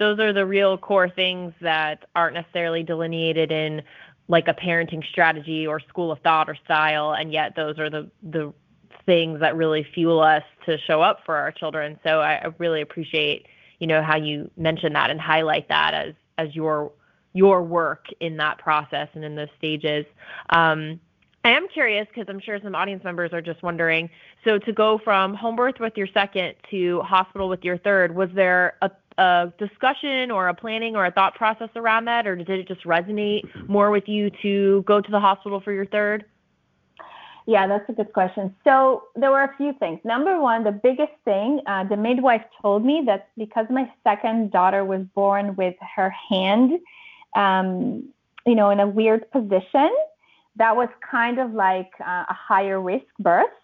those 0.00 0.18
are 0.18 0.32
the 0.32 0.46
real 0.46 0.76
core 0.76 1.08
things 1.08 1.52
that 1.60 2.06
aren't 2.16 2.34
necessarily 2.34 2.82
delineated 2.82 3.52
in 3.52 3.82
like 4.26 4.48
a 4.48 4.54
parenting 4.54 5.06
strategy 5.06 5.66
or 5.66 5.78
school 5.78 6.10
of 6.10 6.18
thought 6.20 6.48
or 6.48 6.56
style, 6.64 7.12
and 7.12 7.32
yet 7.32 7.54
those 7.54 7.78
are 7.78 7.90
the 7.90 8.10
the 8.22 8.52
things 9.06 9.40
that 9.40 9.56
really 9.56 9.86
fuel 9.94 10.20
us 10.20 10.42
to 10.66 10.78
show 10.78 11.00
up 11.02 11.20
for 11.24 11.36
our 11.36 11.52
children. 11.52 11.98
So 12.02 12.20
I, 12.20 12.52
really 12.58 12.80
appreciate 12.80 13.46
you 13.78 13.86
know 13.86 14.02
how 14.02 14.16
you 14.16 14.50
mention 14.56 14.92
that 14.94 15.10
and 15.10 15.20
highlight 15.20 15.68
that 15.68 15.94
as 15.94 16.14
as 16.38 16.54
your 16.56 16.92
your 17.34 17.62
work 17.62 18.06
in 18.20 18.38
that 18.38 18.58
process 18.58 19.08
and 19.14 19.24
in 19.24 19.36
those 19.36 19.48
stages. 19.58 20.06
Um, 20.48 20.98
I 21.44 21.50
am 21.50 21.68
curious 21.68 22.06
because 22.08 22.26
I'm 22.28 22.40
sure 22.40 22.58
some 22.62 22.74
audience 22.74 23.02
members 23.04 23.32
are 23.32 23.40
just 23.40 23.62
wondering. 23.62 24.10
So 24.44 24.58
to 24.58 24.72
go 24.72 24.98
from 24.98 25.34
home 25.34 25.56
birth 25.56 25.76
with 25.80 25.96
your 25.96 26.06
second 26.08 26.54
to 26.70 27.00
hospital 27.00 27.48
with 27.48 27.64
your 27.64 27.78
third, 27.78 28.14
was 28.14 28.28
there 28.34 28.76
a, 28.82 28.90
a 29.20 29.52
discussion 29.58 30.30
or 30.30 30.48
a 30.48 30.54
planning 30.54 30.96
or 30.96 31.04
a 31.04 31.10
thought 31.10 31.34
process 31.34 31.68
around 31.76 32.06
that, 32.06 32.26
or 32.26 32.34
did 32.36 32.48
it 32.48 32.66
just 32.66 32.84
resonate 32.84 33.42
more 33.68 33.90
with 33.90 34.08
you 34.08 34.30
to 34.42 34.82
go 34.86 35.00
to 35.00 35.10
the 35.10 35.20
hospital 35.20 35.60
for 35.60 35.72
your 35.72 35.86
third? 35.86 36.24
Yeah, 37.46 37.66
that's 37.66 37.88
a 37.88 37.92
good 37.92 38.12
question. 38.12 38.54
So 38.64 39.04
there 39.16 39.30
were 39.30 39.42
a 39.42 39.54
few 39.56 39.72
things. 39.74 40.00
Number 40.04 40.40
one, 40.40 40.62
the 40.64 40.72
biggest 40.72 41.12
thing, 41.24 41.60
uh, 41.66 41.84
the 41.84 41.96
midwife 41.96 42.44
told 42.62 42.84
me 42.84 43.02
that 43.06 43.28
because 43.36 43.66
my 43.70 43.90
second 44.04 44.52
daughter 44.52 44.84
was 44.84 45.02
born 45.14 45.56
with 45.56 45.74
her 45.96 46.10
hand, 46.10 46.78
um, 47.34 48.08
you 48.46 48.54
know, 48.54 48.70
in 48.70 48.80
a 48.80 48.86
weird 48.86 49.30
position, 49.32 49.90
that 50.56 50.76
was 50.76 50.88
kind 51.10 51.38
of 51.38 51.52
like 51.52 51.90
uh, 52.00 52.24
a 52.28 52.34
higher 52.34 52.80
risk 52.80 53.06
birth. 53.18 53.56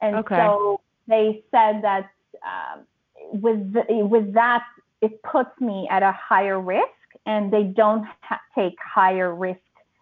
And 0.00 0.16
Okay. 0.16 0.36
so 0.36 0.80
they 1.06 1.42
said 1.50 1.82
that 1.82 2.10
um, 2.44 2.86
with 3.32 3.72
the, 3.72 3.84
with 4.04 4.32
that, 4.34 4.62
it 5.00 5.22
puts 5.22 5.50
me 5.60 5.88
at 5.90 6.02
a 6.02 6.12
higher 6.12 6.60
risk, 6.60 6.88
and 7.26 7.52
they 7.52 7.64
don't 7.64 8.06
ha- 8.20 8.40
take 8.54 8.74
higher 8.82 9.34
risk 9.34 9.60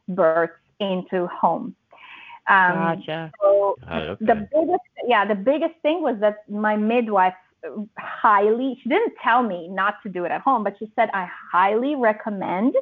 births 0.09 0.55
into 0.81 1.27
home. 1.29 1.75
Um, 2.49 2.75
Gotcha. 2.75 3.31
So 3.43 3.77
Ah, 3.87 4.01
okay. 4.01 4.25
the 4.25 4.49
biggest, 4.53 4.81
yeah, 5.07 5.25
the 5.27 5.35
biggest 5.35 5.75
thing 5.83 6.03
was 6.03 6.17
that 6.21 6.49
my 6.49 6.77
midwife 6.77 7.35
uh, 7.67 7.83
highly, 7.99 8.79
she 8.83 8.89
didn't 8.89 9.15
tell 9.23 9.43
me 9.43 9.69
not 9.69 9.95
to 10.03 10.09
do 10.09 10.25
it 10.25 10.31
at 10.31 10.41
home, 10.41 10.65
but 10.65 10.75
she 10.79 10.91
said, 10.97 11.11
I 11.13 11.29
highly 11.53 11.95
recommend 11.95 12.75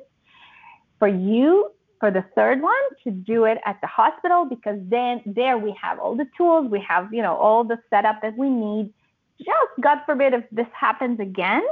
for 0.98 1.08
you, 1.08 1.70
for 1.98 2.10
the 2.10 2.24
third 2.34 2.62
one, 2.62 2.74
to 3.04 3.10
do 3.10 3.44
it 3.44 3.58
at 3.64 3.80
the 3.80 3.86
hospital 3.86 4.44
because 4.44 4.78
then 4.84 5.22
there 5.26 5.58
we 5.58 5.74
have 5.80 5.98
all 5.98 6.14
the 6.14 6.28
tools, 6.36 6.70
we 6.70 6.80
have, 6.86 7.12
you 7.12 7.22
know, 7.22 7.36
all 7.36 7.64
the 7.64 7.78
setup 7.90 8.20
that 8.22 8.36
we 8.36 8.48
need. 8.48 8.92
Just 9.38 9.80
God 9.80 9.98
forbid 10.06 10.32
if 10.34 10.44
this 10.50 10.66
happens 10.78 11.20
again, 11.20 11.62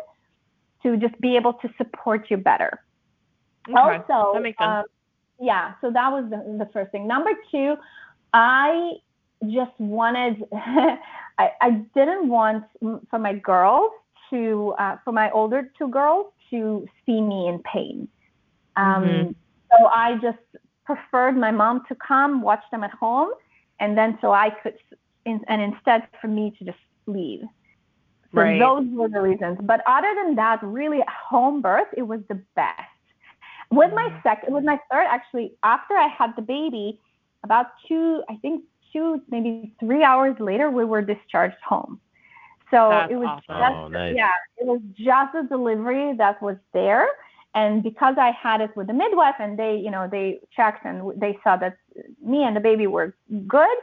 to 0.82 0.96
just 0.96 1.18
be 1.20 1.36
able 1.36 1.54
to 1.54 1.68
support 1.78 2.30
you 2.30 2.36
better. 2.36 2.80
Okay, 3.68 3.78
Also, 3.78 4.34
that 4.34 4.42
makes 4.42 4.58
sense. 4.58 4.68
um, 4.68 4.84
yeah, 5.40 5.72
so 5.80 5.90
that 5.90 6.12
was 6.12 6.24
the, 6.30 6.64
the 6.64 6.70
first 6.72 6.92
thing. 6.92 7.06
Number 7.06 7.30
two, 7.50 7.76
I 8.34 8.92
just 9.50 9.72
wanted, 9.78 10.44
I, 10.52 11.50
I 11.60 11.70
didn't 11.94 12.28
want 12.28 12.64
for 13.10 13.18
my 13.18 13.34
girls 13.34 13.90
to, 14.30 14.74
uh, 14.78 14.96
for 15.04 15.12
my 15.12 15.30
older 15.30 15.70
two 15.78 15.88
girls 15.88 16.26
to 16.50 16.86
see 17.06 17.20
me 17.20 17.48
in 17.48 17.60
pain. 17.60 18.08
Um, 18.76 19.04
Mhm. 19.04 19.34
So 19.76 19.86
I 19.86 20.14
just 20.22 20.38
preferred 20.84 21.36
my 21.36 21.50
mom 21.50 21.82
to 21.88 21.96
come, 21.96 22.42
watch 22.42 22.62
them 22.70 22.84
at 22.84 22.92
home, 22.92 23.30
and 23.80 23.98
then 23.98 24.18
so 24.20 24.30
I 24.32 24.50
could, 24.50 24.74
in, 25.24 25.40
and 25.48 25.60
instead 25.60 26.06
for 26.20 26.28
me 26.28 26.54
to 26.58 26.64
just 26.64 26.78
leave. 27.06 27.42
So 28.34 28.40
Right. 28.40 28.58
those 28.58 28.86
were 28.92 29.08
the 29.08 29.20
reasons. 29.20 29.58
But 29.62 29.82
other 29.86 30.12
than 30.14 30.34
that, 30.36 30.62
really 30.62 31.02
home 31.08 31.60
birth, 31.62 31.88
it 31.96 32.02
was 32.02 32.20
the 32.28 32.42
best. 32.56 32.80
With 33.70 33.92
my 33.94 34.08
mm. 34.08 34.22
second, 34.22 34.52
with 34.54 34.64
my 34.64 34.78
third, 34.90 35.06
actually, 35.08 35.54
after 35.62 35.94
I 35.96 36.08
had 36.08 36.34
the 36.36 36.42
baby, 36.42 36.98
about 37.44 37.66
two, 37.86 38.22
I 38.28 38.36
think 38.36 38.64
two, 38.92 39.22
maybe 39.28 39.72
three 39.80 40.02
hours 40.02 40.38
later, 40.40 40.70
we 40.70 40.84
were 40.84 41.02
discharged 41.02 41.60
home. 41.66 42.00
So 42.70 42.88
That's 42.90 43.12
it 43.12 43.16
was 43.16 43.28
awesome. 43.28 43.58
just, 43.58 43.74
Oh, 43.74 43.88
nice. 43.88 44.14
yeah, 44.16 44.32
it 44.58 44.66
was 44.66 44.80
just 44.94 45.32
the 45.32 45.42
delivery 45.48 46.14
that 46.16 46.40
was 46.42 46.56
there. 46.72 47.06
And 47.54 47.82
because 47.82 48.16
I 48.18 48.32
had 48.32 48.60
it 48.60 48.74
with 48.76 48.88
the 48.88 48.92
midwife 48.92 49.36
and 49.38 49.56
they, 49.58 49.76
you 49.76 49.90
know, 49.90 50.08
they 50.10 50.40
checked 50.56 50.84
and 50.84 51.12
they 51.20 51.38
saw 51.44 51.56
that 51.58 51.76
me 52.20 52.42
and 52.42 52.56
the 52.56 52.60
baby 52.60 52.86
were 52.88 53.14
good, 53.46 53.76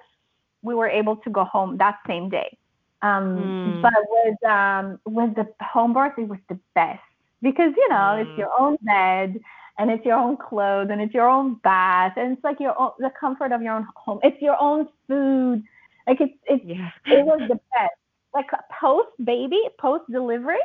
we 0.61 0.75
were 0.75 0.89
able 0.89 1.15
to 1.17 1.29
go 1.29 1.45
home 1.45 1.77
that 1.77 1.99
same 2.05 2.29
day. 2.29 2.57
Um, 3.01 3.55
Hmm. 3.63 3.81
But 3.81 3.93
with 4.09 4.43
um, 4.45 4.99
with 5.05 5.35
the 5.35 5.47
home 5.61 5.93
birth, 5.93 6.13
it 6.17 6.27
was 6.27 6.39
the 6.49 6.59
best 6.75 7.01
because 7.41 7.71
you 7.75 7.89
know 7.89 8.15
it's 8.19 8.31
Mm. 8.31 8.37
your 8.37 8.49
own 8.59 8.77
bed 8.81 9.39
and 9.77 9.89
it's 9.91 10.05
your 10.05 10.17
own 10.17 10.37
clothes 10.37 10.89
and 10.91 11.01
it's 11.01 11.13
your 11.13 11.27
own 11.29 11.55
bath 11.63 12.13
and 12.17 12.33
it's 12.33 12.43
like 12.43 12.59
your 12.59 12.79
own, 12.79 12.91
the 12.99 13.11
comfort 13.19 13.51
of 13.51 13.61
your 13.61 13.73
own 13.73 13.87
home. 13.95 14.19
It's 14.23 14.41
your 14.41 14.59
own 14.61 14.87
food. 15.07 15.63
Like 16.07 16.19
it's 16.21 16.33
it's 16.45 16.65
Yeah. 16.65 16.91
it 17.09 17.25
was 17.25 17.41
the 17.47 17.55
best. 17.73 17.95
Like 18.33 18.49
post 18.79 19.09
baby, 19.23 19.61
post 19.79 20.03
delivery, 20.11 20.59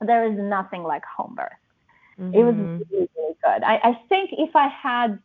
there 0.00 0.24
is 0.30 0.38
nothing 0.38 0.82
like 0.82 1.02
home 1.04 1.34
birth. 1.36 1.52
It 2.32 2.44
was 2.44 2.54
Mhm. 2.54 2.70
really, 2.90 3.08
really 3.16 3.34
good. 3.42 3.62
I, 3.64 3.76
I 3.82 3.92
think 4.08 4.30
if 4.32 4.54
I 4.54 4.68
had, 4.68 5.18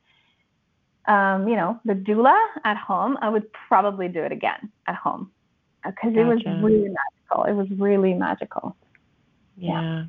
um, 1.07 1.47
you 1.47 1.55
know, 1.55 1.79
the 1.85 1.93
doula 1.93 2.37
at 2.63 2.77
home, 2.77 3.17
I 3.21 3.29
would 3.29 3.45
probably 3.67 4.07
do 4.07 4.23
it 4.23 4.31
again 4.31 4.71
at 4.87 4.95
home. 4.95 5.31
Because 5.85 6.13
it 6.15 6.23
was 6.23 6.41
really 6.61 6.89
magical. 6.89 7.43
It 7.45 7.53
was 7.53 7.67
really 7.77 8.13
magical. 8.13 8.75
Yeah. 9.57 10.05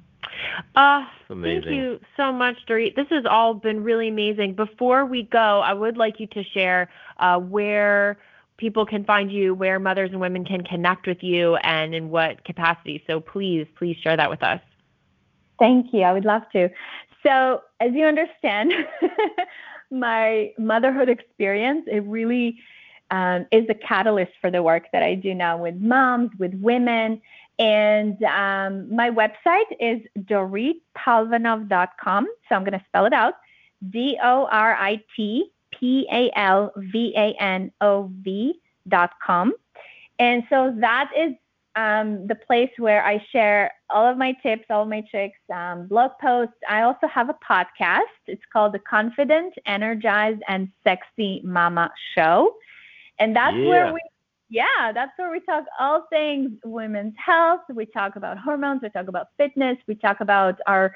Uh, 0.75 1.05
thank 1.29 1.67
you 1.67 2.01
so 2.17 2.33
much, 2.33 2.57
Dorit. 2.69 2.97
This 2.97 3.07
has 3.11 3.25
all 3.29 3.55
been 3.55 3.83
really 3.83 4.09
amazing. 4.09 4.55
Before 4.55 5.05
we 5.05 5.25
go, 5.25 5.61
I 5.61 5.73
would 5.73 5.97
like 5.97 6.19
you 6.19 6.27
to 6.29 6.43
share 6.43 6.91
uh, 7.19 7.39
where 7.39 8.19
people 8.57 8.87
can 8.87 9.05
find 9.05 9.31
you, 9.31 9.55
where 9.55 9.79
mothers 9.79 10.11
and 10.11 10.21
women 10.21 10.45
can 10.45 10.63
connect 10.63 11.07
with 11.07 11.23
you, 11.23 11.57
and 11.57 11.95
in 11.95 12.11
what 12.11 12.45
capacity. 12.45 13.03
So 13.07 13.21
please, 13.21 13.67
please 13.77 13.97
share 14.03 14.17
that 14.17 14.31
with 14.31 14.43
us. 14.43 14.61
Thank 15.59 15.93
you. 15.93 16.03
I 16.03 16.13
would 16.13 16.25
love 16.25 16.43
to. 16.53 16.69
So, 17.25 17.63
as 17.81 17.93
you 17.93 18.05
understand, 18.05 18.73
my 19.91 20.53
motherhood 20.59 21.09
experience, 21.09 21.85
it 21.87 22.01
really 22.01 22.59
um, 23.15 23.47
is 23.53 23.67
the 23.67 23.75
catalyst 23.75 24.33
for 24.41 24.51
the 24.51 24.63
work 24.63 24.85
that 24.93 25.03
I 25.03 25.15
do 25.15 25.35
now 25.35 25.57
with 25.57 25.77
moms, 25.77 26.31
with 26.39 26.53
women. 26.55 27.21
And 27.59 28.23
um, 28.25 28.95
my 28.95 29.11
website 29.11 29.71
is 29.79 30.01
doritpalvanov.com. 30.19 32.27
So 32.49 32.55
I'm 32.55 32.65
going 32.65 32.79
to 32.79 32.85
spell 32.89 33.07
it 33.07 33.13
out 33.13 33.35
D 33.91 34.19
O 34.23 34.49
R 34.51 34.75
I 34.75 35.03
T 35.15 35.51
P 35.79 36.09
A 36.13 36.31
L 36.37 36.73
V 36.77 37.15
A 37.17 37.35
N 37.41 37.71
O 37.81 38.11
V.com. 38.23 39.55
And 40.19 40.43
so 40.51 40.75
that 40.79 41.11
is 41.17 41.35
um, 41.77 42.27
the 42.27 42.35
place 42.35 42.71
where 42.79 43.05
I 43.05 43.25
share 43.33 43.73
all 43.91 44.11
of 44.11 44.17
my 44.17 44.33
tips, 44.43 44.65
all 44.71 44.83
of 44.83 44.89
my 44.89 45.03
tricks, 45.11 45.39
um, 45.53 45.87
blog 45.87 46.13
posts. 46.21 46.55
I 46.69 46.83
also 46.83 47.07
have 47.09 47.31
a 47.31 47.35
podcast. 47.35 48.03
It's 48.27 48.43
called 48.53 48.75
the 48.75 48.79
Confident, 48.81 49.55
Energized, 49.67 50.43
and 50.49 50.71
Sexy 50.85 51.41
Mama 51.45 51.93
Show. 52.15 52.55
And 53.19 53.35
that's 53.35 53.57
where 53.57 53.93
we, 53.93 54.01
yeah, 54.51 54.93
that's 54.93 55.13
where 55.17 55.31
we 55.31 55.41
talk 55.41 55.65
all 55.79 56.07
things 56.11 56.51
women's 56.65 57.15
health. 57.17 57.61
We 57.73 57.87
talk 57.87 58.17
about 58.17 58.39
hormones. 58.39 58.83
We 58.83 58.91
talk 58.91 59.09
about 59.09 59.29
fitness. 59.37 59.79
We 59.87 59.95
talk 59.95 60.21
about 60.21 60.59
our, 60.67 60.95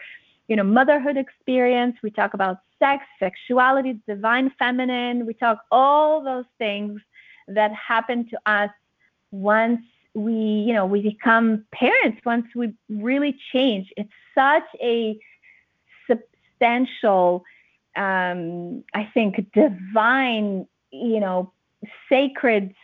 you 0.49 0.57
know, 0.57 0.64
motherhood 0.64 1.16
experience. 1.16 1.97
We 2.03 2.11
talk 2.11 2.35
about 2.35 2.59
sex, 2.79 3.05
sexuality, 3.19 4.01
divine 4.07 4.53
feminine. 4.59 5.27
We 5.27 5.35
talk 5.35 5.64
all 5.71 6.23
those 6.23 6.47
things 6.59 7.01
that 7.49 7.73
happen 7.73 8.29
to 8.29 8.39
us 8.47 8.71
once 9.31 9.81
we 10.14 10.33
you 10.33 10.73
know 10.73 10.87
we 10.87 11.03
become 11.03 11.64
parents 11.73 12.19
once 12.25 12.47
we 12.55 12.75
really 12.89 13.37
change 13.53 13.93
it's 13.97 14.11
such 14.35 14.64
a 14.81 15.19
substantial 16.11 17.45
um 17.97 18.83
i 18.95 19.05
think 19.14 19.47
divine 19.53 20.66
you 20.91 21.21
know 21.21 21.53
sacred 22.09 22.74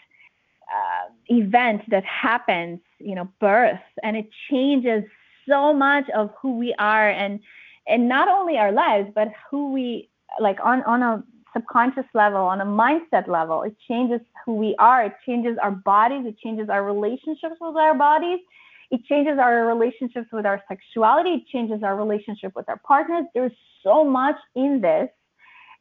uh, 0.72 1.12
event 1.26 1.82
that 1.90 2.05
happens 2.05 2.80
you 2.99 3.14
know 3.14 3.28
birth 3.40 3.80
and 4.03 4.16
it 4.16 4.28
changes 4.51 5.05
so 5.49 5.74
much 5.74 6.05
of 6.16 6.30
who 6.40 6.57
we 6.59 6.74
are 6.78 7.11
and 7.11 7.40
and 7.86 8.09
not 8.09 8.28
only 8.28 8.57
our 8.57 8.72
lives 8.72 9.09
but 9.14 9.28
who 9.51 9.72
we 9.72 10.09
like 10.40 10.59
on 10.64 10.82
on 10.84 11.03
a 11.03 11.22
subconscious 11.55 12.05
level, 12.12 12.40
on 12.40 12.61
a 12.61 12.66
mindset 12.66 13.28
level. 13.28 13.62
It 13.62 13.76
changes 13.88 14.20
who 14.45 14.57
we 14.57 14.74
are. 14.78 15.05
It 15.07 15.12
changes 15.24 15.57
our 15.62 15.70
bodies. 15.70 16.26
It 16.26 16.36
changes 16.38 16.68
our 16.68 16.84
relationships 16.84 17.57
with 17.61 17.76
our 17.76 17.95
bodies. 17.95 18.40
It 18.90 19.05
changes 19.07 19.38
our 19.38 19.66
relationships 19.66 20.26
with 20.32 20.45
our 20.45 20.62
sexuality. 20.68 21.30
It 21.30 21.47
changes 21.47 21.82
our 21.82 21.97
relationship 21.97 22.53
with 22.55 22.68
our 22.68 22.80
partners. 22.86 23.24
There's 23.34 23.53
so 23.82 24.05
much 24.05 24.36
in 24.55 24.80
this. 24.80 25.09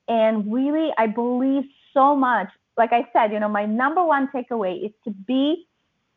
And 0.07 0.53
really, 0.53 0.91
I 0.97 1.07
believe 1.07 1.63
so 1.93 2.15
much. 2.15 2.49
Like 2.77 2.91
I 2.91 3.07
said, 3.13 3.31
you 3.31 3.39
know, 3.39 3.49
my 3.49 3.65
number 3.65 4.03
one 4.03 4.29
takeaway 4.29 4.85
is 4.85 4.91
to 5.03 5.11
be, 5.11 5.67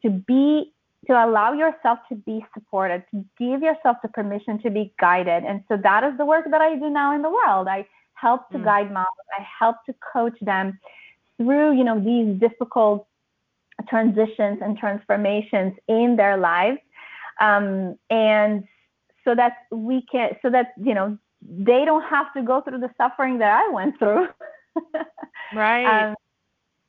to 0.02 0.11
be, 0.11 0.72
to 1.07 1.12
allow 1.12 1.52
yourself 1.52 1.98
to 2.09 2.14
be 2.14 2.44
supported, 2.54 3.04
to 3.12 3.24
give 3.38 3.62
yourself 3.62 3.98
the 4.02 4.09
permission 4.09 4.61
to 4.62 4.70
be 4.70 4.92
guided. 4.98 5.44
And 5.44 5.62
so 5.68 5.76
that 5.82 6.02
is 6.04 6.16
the 6.18 6.24
work 6.24 6.46
that 6.50 6.61
I 6.61 6.76
do 6.76 6.90
now 6.90 7.14
in 7.14 7.22
the 7.22 7.30
world. 7.30 7.68
I 7.68 7.86
help 8.14 8.48
to 8.50 8.59
guide 8.59 8.90
moms. 8.92 9.07
I 9.38 9.46
help 9.59 9.76
to 9.86 9.94
coach 10.12 10.36
them 10.40 10.78
through, 11.36 11.76
you 11.76 11.84
know, 11.84 12.00
these 12.00 12.40
difficult 12.40 13.07
transitions 13.88 14.59
and 14.62 14.78
transformations 14.78 15.74
in 15.86 16.16
their 16.16 16.36
lives. 16.38 16.78
Um, 17.40 17.98
and 18.09 18.64
so 19.24 19.34
that 19.34 19.66
we 19.70 20.02
can, 20.11 20.36
so 20.40 20.50
that, 20.50 20.72
you 20.82 20.94
know, 20.94 21.18
they 21.42 21.84
don't 21.84 22.02
have 22.04 22.32
to 22.34 22.42
go 22.42 22.62
through 22.62 22.78
the 22.78 22.90
suffering 22.96 23.38
that 23.38 23.52
I 23.52 23.68
went 23.72 23.98
through. 23.98 24.28
Right. 25.54 26.09
Um, 26.09 26.16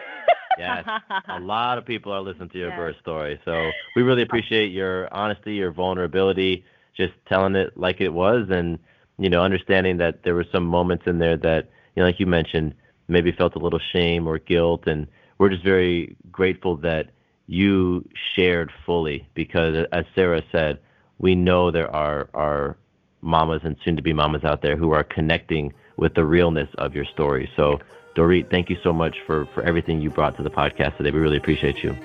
Yes. 0.57 0.87
a 1.27 1.37
lot 1.41 1.77
of 1.77 1.85
people 1.85 2.13
are 2.13 2.21
listening 2.21 2.47
to 2.51 2.57
your 2.57 2.69
Yeah. 2.69 2.77
birth 2.77 2.95
story. 3.01 3.41
So 3.43 3.71
we 3.97 4.03
really 4.03 4.21
appreciate 4.21 4.67
your 4.71 5.13
honesty, 5.13 5.55
your 5.55 5.73
vulnerability, 5.73 6.63
just 6.95 7.13
telling 7.27 7.55
it 7.55 7.77
like 7.77 8.01
it 8.01 8.09
was 8.09 8.47
and, 8.49 8.79
you 9.17 9.29
know, 9.29 9.41
understanding 9.41 9.97
that 9.97 10.23
there 10.23 10.35
were 10.35 10.45
some 10.51 10.65
moments 10.65 11.05
in 11.07 11.19
there 11.19 11.37
that, 11.37 11.69
you 11.95 12.01
know, 12.01 12.07
like 12.07 12.19
you 12.19 12.25
mentioned, 12.25 12.73
maybe 13.07 13.31
felt 13.31 13.55
a 13.55 13.59
little 13.59 13.79
shame 13.93 14.27
or 14.27 14.39
guilt. 14.39 14.87
And 14.87 15.07
we're 15.37 15.49
just 15.49 15.63
very 15.63 16.15
grateful 16.31 16.77
that 16.77 17.11
you 17.47 18.07
shared 18.35 18.71
fully 18.85 19.27
because 19.33 19.85
as 19.91 20.05
Sarah 20.15 20.41
said, 20.51 20.79
we 21.19 21.35
know 21.35 21.71
there 21.71 21.93
are, 21.93 22.29
are 22.33 22.77
mamas 23.21 23.61
and 23.63 23.75
soon 23.83 23.95
to 23.95 24.01
be 24.01 24.13
mamas 24.13 24.43
out 24.43 24.61
there 24.61 24.75
who 24.75 24.91
are 24.91 25.03
connecting 25.03 25.73
with 25.97 26.13
the 26.15 26.25
realness 26.25 26.69
of 26.77 26.93
your 26.93 27.05
story. 27.05 27.49
So 27.55 27.79
Dorit, 28.15 28.49
thank 28.49 28.69
you 28.69 28.77
so 28.83 28.93
much 28.93 29.17
for, 29.25 29.47
for 29.53 29.63
everything 29.63 30.01
you 30.01 30.09
brought 30.09 30.37
to 30.37 30.43
the 30.43 30.49
podcast 30.49 30.97
today. 30.97 31.11
We 31.11 31.19
really 31.19 31.37
appreciate 31.37 31.83
you. 31.83 31.95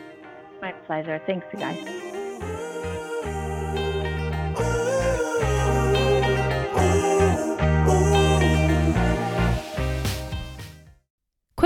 my 0.61 0.73
pleasure. 0.73 1.21
Thanks, 1.27 1.47
guys. 1.59 2.10